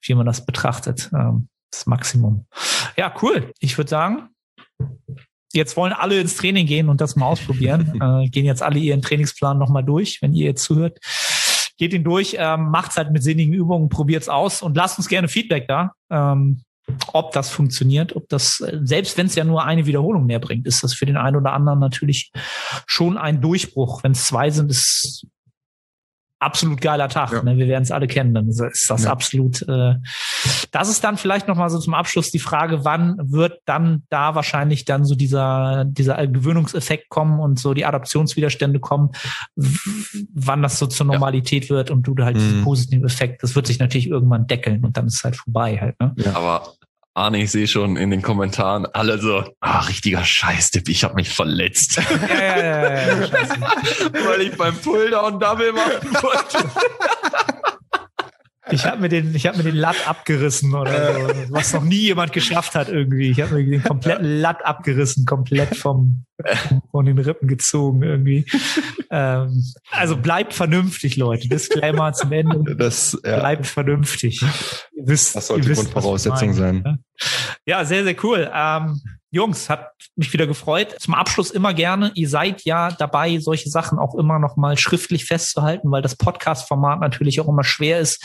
wie 0.01 0.15
man 0.15 0.25
das 0.25 0.45
betrachtet. 0.45 1.09
Ähm, 1.13 1.47
das 1.71 1.85
Maximum. 1.85 2.47
Ja, 2.97 3.13
cool. 3.21 3.53
Ich 3.59 3.77
würde 3.77 3.89
sagen, 3.89 4.29
jetzt 5.53 5.77
wollen 5.77 5.93
alle 5.93 6.19
ins 6.19 6.35
Training 6.35 6.65
gehen 6.65 6.89
und 6.89 7.01
das 7.01 7.15
mal 7.15 7.27
ausprobieren. 7.27 8.01
äh, 8.01 8.29
gehen 8.29 8.45
jetzt 8.45 8.63
alle 8.63 8.79
ihren 8.79 9.01
Trainingsplan 9.01 9.57
nochmal 9.57 9.83
durch, 9.83 10.21
wenn 10.21 10.33
ihr 10.33 10.45
jetzt 10.45 10.63
zuhört 10.63 10.99
geht 11.77 11.93
ihn 11.93 12.03
durch, 12.03 12.35
ähm, 12.39 12.69
macht's 12.69 12.97
halt 12.97 13.11
mit 13.11 13.23
sinnigen 13.23 13.53
Übungen, 13.53 13.89
probiert's 13.89 14.29
aus 14.29 14.61
und 14.61 14.75
lasst 14.75 14.97
uns 14.97 15.07
gerne 15.07 15.27
Feedback 15.27 15.67
da. 15.67 15.93
Ähm, 16.09 16.61
ob 17.13 17.33
das 17.33 17.49
funktioniert, 17.49 18.15
ob 18.15 18.29
das, 18.29 18.61
äh, 18.61 18.79
selbst 18.83 19.17
wenn 19.17 19.27
es 19.27 19.35
ja 19.35 19.43
nur 19.43 19.63
eine 19.65 19.85
Wiederholung 19.85 20.25
mehr 20.25 20.39
bringt, 20.39 20.65
ist 20.65 20.83
das 20.83 20.93
für 20.93 21.05
den 21.05 21.17
einen 21.17 21.35
oder 21.35 21.53
anderen 21.53 21.79
natürlich 21.79 22.31
schon 22.85 23.17
ein 23.17 23.41
Durchbruch. 23.41 24.03
Wenn 24.03 24.13
es 24.13 24.25
zwei 24.25 24.49
sind, 24.49 24.71
ist 24.71 25.27
absolut 26.39 26.81
geiler 26.81 27.09
Tag. 27.09 27.31
Ja. 27.31 27.43
Ne? 27.43 27.57
Wir 27.57 27.67
werden 27.67 27.83
es 27.83 27.91
alle 27.91 28.07
kennen. 28.07 28.33
Dann 28.33 28.47
ist 28.47 28.87
das 28.89 29.03
ja. 29.03 29.11
absolut. 29.11 29.61
Äh, 29.67 29.95
das 30.71 30.89
ist 30.89 31.03
dann 31.03 31.17
vielleicht 31.17 31.47
noch 31.47 31.57
mal 31.57 31.69
so 31.69 31.79
zum 31.79 31.93
Abschluss 31.93 32.31
die 32.31 32.39
Frage, 32.39 32.85
wann 32.85 33.17
wird 33.21 33.61
dann 33.65 34.03
da 34.09 34.35
wahrscheinlich 34.35 34.85
dann 34.85 35.05
so 35.05 35.15
dieser 35.15 35.85
dieser 35.85 36.27
Gewöhnungseffekt 36.27 37.09
kommen 37.09 37.39
und 37.39 37.59
so 37.59 37.73
die 37.73 37.85
Adaptionswiderstände 37.85 38.79
kommen, 38.79 39.11
wann 39.55 40.61
das 40.61 40.79
so 40.79 40.87
zur 40.87 41.05
Normalität 41.05 41.65
ja. 41.65 41.75
wird 41.75 41.91
und 41.91 42.03
du 42.03 42.15
halt 42.23 42.35
mhm. 42.35 42.39
diesen 42.39 42.63
positiven 42.63 43.05
Effekt. 43.05 43.43
Das 43.43 43.55
wird 43.55 43.67
sich 43.67 43.79
natürlich 43.79 44.07
irgendwann 44.07 44.47
deckeln 44.47 44.83
und 44.83 44.97
dann 44.97 45.07
ist 45.07 45.15
es 45.15 45.23
halt 45.23 45.35
vorbei 45.35 45.77
halt. 45.79 45.99
Ne? 45.99 46.13
Ja. 46.17 46.33
Aber 46.33 46.76
Arne, 47.17 47.41
ich 47.41 47.51
sehe 47.51 47.67
schon 47.67 47.97
in 47.97 48.11
den 48.11 48.21
Kommentaren 48.21 48.85
alle 48.85 49.17
so, 49.17 49.43
ah, 49.59 49.79
richtiger 49.79 50.23
Scheißtipp, 50.23 50.87
ich 50.87 51.03
habe 51.03 51.15
mich 51.15 51.29
verletzt. 51.29 51.99
Ja, 52.29 52.55
ja, 52.55 53.07
ja, 53.07 53.29
Weil 54.27 54.41
ich 54.41 54.55
beim 54.55 54.77
Pulldown 54.77 55.39
Double 55.39 55.73
machen 55.73 56.13
wollte. 56.21 56.69
Ich 58.71 58.85
habe 58.85 59.01
mir 59.01 59.09
den, 59.09 59.35
ich 59.35 59.45
habe 59.47 59.57
mir 59.57 59.63
den 59.63 59.75
Latt 59.75 60.07
abgerissen 60.07 60.73
oder 60.75 61.13
so, 61.13 61.53
was 61.53 61.73
noch 61.73 61.83
nie 61.83 62.01
jemand 62.01 62.33
geschafft 62.33 62.75
hat 62.75 62.89
irgendwie. 62.89 63.29
Ich 63.29 63.41
habe 63.41 63.55
mir 63.55 63.65
den 63.65 63.83
kompletten 63.83 64.39
Latt 64.39 64.65
abgerissen, 64.65 65.25
komplett 65.25 65.75
vom 65.75 66.25
von 66.91 67.05
den 67.05 67.17
Rippen 67.17 67.47
gezogen 67.47 68.03
irgendwie. 68.03 68.45
ähm, 69.09 69.63
also 69.91 70.17
bleibt 70.17 70.53
vernünftig, 70.53 71.17
Leute. 71.17 71.47
Disclaimer 71.47 72.13
zum 72.13 72.31
Ende. 72.31 72.75
Das 72.75 73.17
ja. 73.23 73.39
bleibt 73.39 73.65
vernünftig. 73.65 74.41
Ihr 74.41 75.07
wisst, 75.07 75.35
das 75.35 75.47
sollte 75.47 75.69
die 75.69 75.73
Grundvoraussetzung 75.73 76.53
sein. 76.53 76.81
Ne? 76.83 76.99
Ja, 77.65 77.83
sehr, 77.85 78.03
sehr 78.03 78.15
cool. 78.23 78.49
Ähm, 78.53 79.01
Jungs, 79.29 79.69
hat 79.69 79.91
mich 80.15 80.31
wieder 80.31 80.47
gefreut. 80.47 80.95
Zum 80.99 81.13
Abschluss 81.13 81.51
immer 81.51 81.73
gerne. 81.73 82.11
Ihr 82.15 82.29
seid 82.29 82.63
ja 82.63 82.91
dabei, 82.91 83.39
solche 83.39 83.69
Sachen 83.69 83.99
auch 83.99 84.15
immer 84.15 84.39
noch 84.39 84.55
mal 84.55 84.77
schriftlich 84.77 85.25
festzuhalten, 85.25 85.91
weil 85.91 86.01
das 86.01 86.15
Podcast-Format 86.15 87.01
natürlich 87.01 87.41
auch 87.41 87.47
immer 87.49 87.65
schwer 87.65 87.99
ist, 87.99 88.23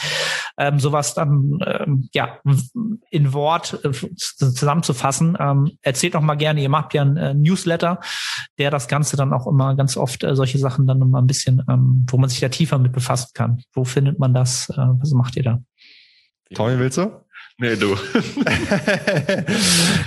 ähm, 0.58 0.78
sowas 0.78 1.14
dann 1.14 1.58
ähm, 1.66 2.08
ja 2.14 2.38
in 3.10 3.32
Wort 3.32 3.80
äh, 3.84 3.90
zusammenzufassen. 4.16 5.36
Ähm, 5.40 5.72
erzählt 5.82 6.14
doch 6.14 6.20
mal 6.20 6.36
gerne. 6.36 6.62
Ihr 6.62 6.68
macht 6.68 6.94
ja 6.94 7.02
einen 7.02 7.16
äh, 7.16 7.34
Newsletter, 7.34 7.98
der 8.58 8.70
das 8.70 8.86
Ganze 8.86 9.16
dann 9.16 9.32
auch 9.32 9.48
immer 9.48 9.74
ganz 9.74 9.96
oft 9.96 10.22
äh, 10.22 10.36
solche 10.36 10.58
Sachen 10.58 10.86
dann 10.86 11.02
immer 11.02 11.20
ein 11.20 11.26
bisschen, 11.26 11.64
ähm, 11.68 12.06
wo 12.08 12.16
man 12.16 12.30
sich 12.30 12.38
da 12.38 12.48
tiefer 12.48 12.78
mit 12.78 12.92
befassen 12.92 13.30
kann. 13.34 13.62
Wo 13.72 13.84
findet 13.84 14.20
man 14.20 14.34
das? 14.34 14.70
Äh, 14.70 14.76
was 14.76 15.10
macht 15.10 15.36
ihr 15.36 15.42
da? 15.42 15.58
Tommy, 16.54 16.78
willst 16.78 16.98
du? 16.98 17.10
Nee, 17.62 17.76
du. 17.76 17.94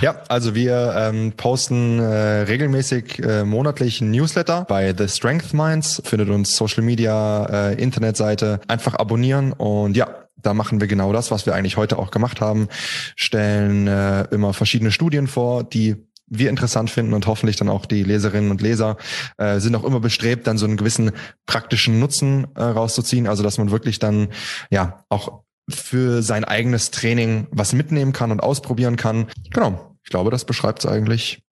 ja, 0.02 0.20
also 0.28 0.54
wir 0.54 0.94
ähm, 0.94 1.32
posten 1.38 1.98
äh, 1.98 2.42
regelmäßig 2.42 3.18
äh, 3.20 3.44
monatlich 3.44 4.02
ein 4.02 4.10
Newsletter 4.10 4.66
bei 4.68 4.94
The 4.94 5.08
Strength 5.08 5.54
Minds. 5.54 6.02
Findet 6.04 6.28
uns 6.28 6.54
Social 6.54 6.82
Media, 6.82 7.70
äh, 7.70 7.82
Internetseite. 7.82 8.60
Einfach 8.68 8.92
abonnieren 8.96 9.54
und 9.54 9.96
ja, 9.96 10.26
da 10.36 10.52
machen 10.52 10.82
wir 10.82 10.86
genau 10.86 11.14
das, 11.14 11.30
was 11.30 11.46
wir 11.46 11.54
eigentlich 11.54 11.78
heute 11.78 11.98
auch 11.98 12.10
gemacht 12.10 12.42
haben. 12.42 12.68
Stellen 13.16 13.86
äh, 13.86 14.24
immer 14.24 14.52
verschiedene 14.52 14.92
Studien 14.92 15.26
vor, 15.26 15.64
die 15.64 15.96
wir 16.26 16.50
interessant 16.50 16.90
finden 16.90 17.14
und 17.14 17.26
hoffentlich 17.26 17.56
dann 17.56 17.70
auch 17.70 17.86
die 17.86 18.02
Leserinnen 18.02 18.50
und 18.50 18.60
Leser 18.60 18.98
äh, 19.38 19.60
sind 19.60 19.74
auch 19.76 19.84
immer 19.84 20.00
bestrebt, 20.00 20.46
dann 20.46 20.58
so 20.58 20.66
einen 20.66 20.76
gewissen 20.76 21.12
praktischen 21.46 22.00
Nutzen 22.00 22.48
äh, 22.54 22.62
rauszuziehen. 22.62 23.26
Also 23.26 23.42
dass 23.42 23.56
man 23.56 23.70
wirklich 23.70 23.98
dann 23.98 24.28
ja 24.68 25.04
auch 25.08 25.45
für 25.68 26.22
sein 26.22 26.44
eigenes 26.44 26.90
Training 26.90 27.48
was 27.50 27.72
mitnehmen 27.72 28.12
kann 28.12 28.30
und 28.30 28.40
ausprobieren 28.40 28.96
kann. 28.96 29.26
Genau. 29.50 29.96
Ich 30.04 30.10
glaube, 30.10 30.30
das 30.30 30.44
beschreibt 30.44 30.80
es 30.80 30.86
eigentlich 30.86 31.42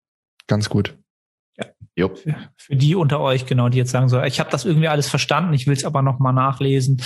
ganz 0.46 0.68
gut. 0.68 0.96
Ja. 1.56 1.66
Jupp. 1.96 2.18
Für 2.56 2.76
die 2.76 2.94
unter 2.94 3.20
euch, 3.20 3.46
genau, 3.46 3.68
die 3.68 3.78
jetzt 3.78 3.90
sagen 3.90 4.08
so, 4.08 4.20
ich 4.22 4.40
habe 4.40 4.50
das 4.50 4.64
irgendwie 4.64 4.88
alles 4.88 5.08
verstanden, 5.08 5.54
ich 5.54 5.66
will 5.66 5.74
es 5.74 5.84
aber 5.84 6.02
nochmal 6.02 6.32
nachlesen 6.32 7.02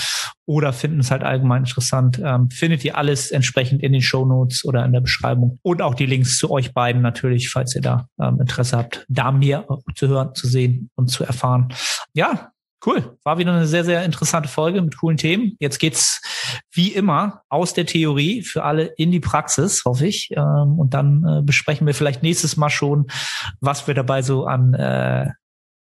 oder 0.47 0.73
finden 0.73 1.01
es 1.01 1.11
halt 1.11 1.23
allgemein 1.23 1.65
interessant, 1.65 2.21
ähm, 2.25 2.51
findet 2.51 2.85
ihr 2.85 2.97
alles 2.97 3.31
entsprechend 3.31 3.83
in 3.83 3.93
den 3.93 4.01
Show 4.01 4.25
Notes 4.25 4.65
oder 4.65 4.85
in 4.85 4.93
der 4.93 5.01
Beschreibung 5.01 5.59
und 5.63 5.83
auch 5.83 5.95
die 5.95 6.07
Links 6.07 6.39
zu 6.39 6.51
euch 6.51 6.73
beiden 6.73 7.03
natürlich, 7.03 7.51
falls 7.51 7.75
ihr 7.75 7.83
da 7.83 8.09
ähm, 8.19 8.41
Interesse 8.41 8.79
habt, 8.79 9.05
da 9.09 9.31
mehr 9.31 9.67
zu 9.95 10.09
hören, 10.09 10.35
zu 10.35 10.47
sehen 10.47 10.91
und 10.95 11.09
zu 11.09 11.25
erfahren. 11.25 11.69
Ja, 12.15 12.53
Cool. 12.85 13.17
War 13.25 13.39
wieder 13.39 13.53
eine 13.53 13.67
sehr, 13.67 13.85
sehr 13.85 14.05
interessante 14.05 14.49
Folge 14.49 14.81
mit 14.81 14.97
coolen 14.97 15.17
Themen. 15.17 15.57
Jetzt 15.59 15.79
geht's 15.79 16.21
wie 16.73 16.93
immer 16.93 17.43
aus 17.49 17.75
der 17.75 17.87
Theorie 17.87 18.43
für 18.43 18.65
alle 18.65 18.85
in 18.97 19.11
die 19.11 19.21
Praxis, 19.21 19.85
hoffe 19.85 20.07
ich. 20.07 20.31
Ähm, 20.31 20.79
und 20.79 20.95
dann 20.95 21.25
äh, 21.25 21.43
besprechen 21.43 21.87
wir 21.87 21.95
vielleicht 21.95 22.23
nächstes 22.23 22.57
Mal 22.57 22.71
schon, 22.71 23.07
was 23.61 23.87
wir 23.87 23.95
dabei 23.95 24.23
so 24.23 24.47
an 24.47 24.75
äh, 24.75 25.31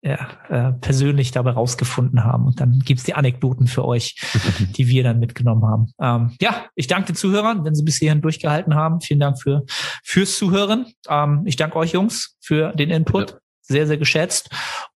ja, 0.03 0.27
äh, 0.49 0.73
persönlich 0.73 1.31
dabei 1.31 1.51
rausgefunden 1.51 2.23
haben. 2.23 2.47
Und 2.47 2.59
dann 2.59 2.79
gibt's 2.79 3.03
die 3.03 3.13
Anekdoten 3.13 3.67
für 3.67 3.85
euch, 3.85 4.15
die 4.75 4.87
wir 4.87 5.03
dann 5.03 5.19
mitgenommen 5.19 5.65
haben. 5.65 5.93
Ähm, 6.01 6.35
ja, 6.41 6.65
ich 6.75 6.87
danke 6.87 7.13
den 7.13 7.15
Zuhörern, 7.15 7.63
wenn 7.63 7.75
sie 7.75 7.83
bis 7.83 7.97
hierhin 7.97 8.21
durchgehalten 8.21 8.75
haben. 8.75 8.99
Vielen 9.01 9.19
Dank 9.19 9.41
für 9.41 9.63
fürs 10.03 10.35
Zuhören. 10.35 10.87
Ähm, 11.07 11.43
ich 11.45 11.55
danke 11.55 11.77
euch 11.77 11.93
Jungs 11.93 12.35
für 12.41 12.71
den 12.73 12.89
Input. 12.89 13.27
Bitte. 13.27 13.40
Sehr, 13.71 13.87
sehr 13.87 13.97
geschätzt 13.97 14.49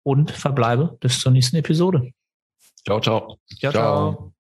und 0.03 0.31
verbleibe 0.31 0.97
bis 1.01 1.21
zur 1.21 1.33
nächsten 1.33 1.57
Episode. 1.57 2.11
Ciao, 2.85 3.01
ciao. 3.01 3.39
ciao. 3.61 3.73
ciao. 3.73 4.33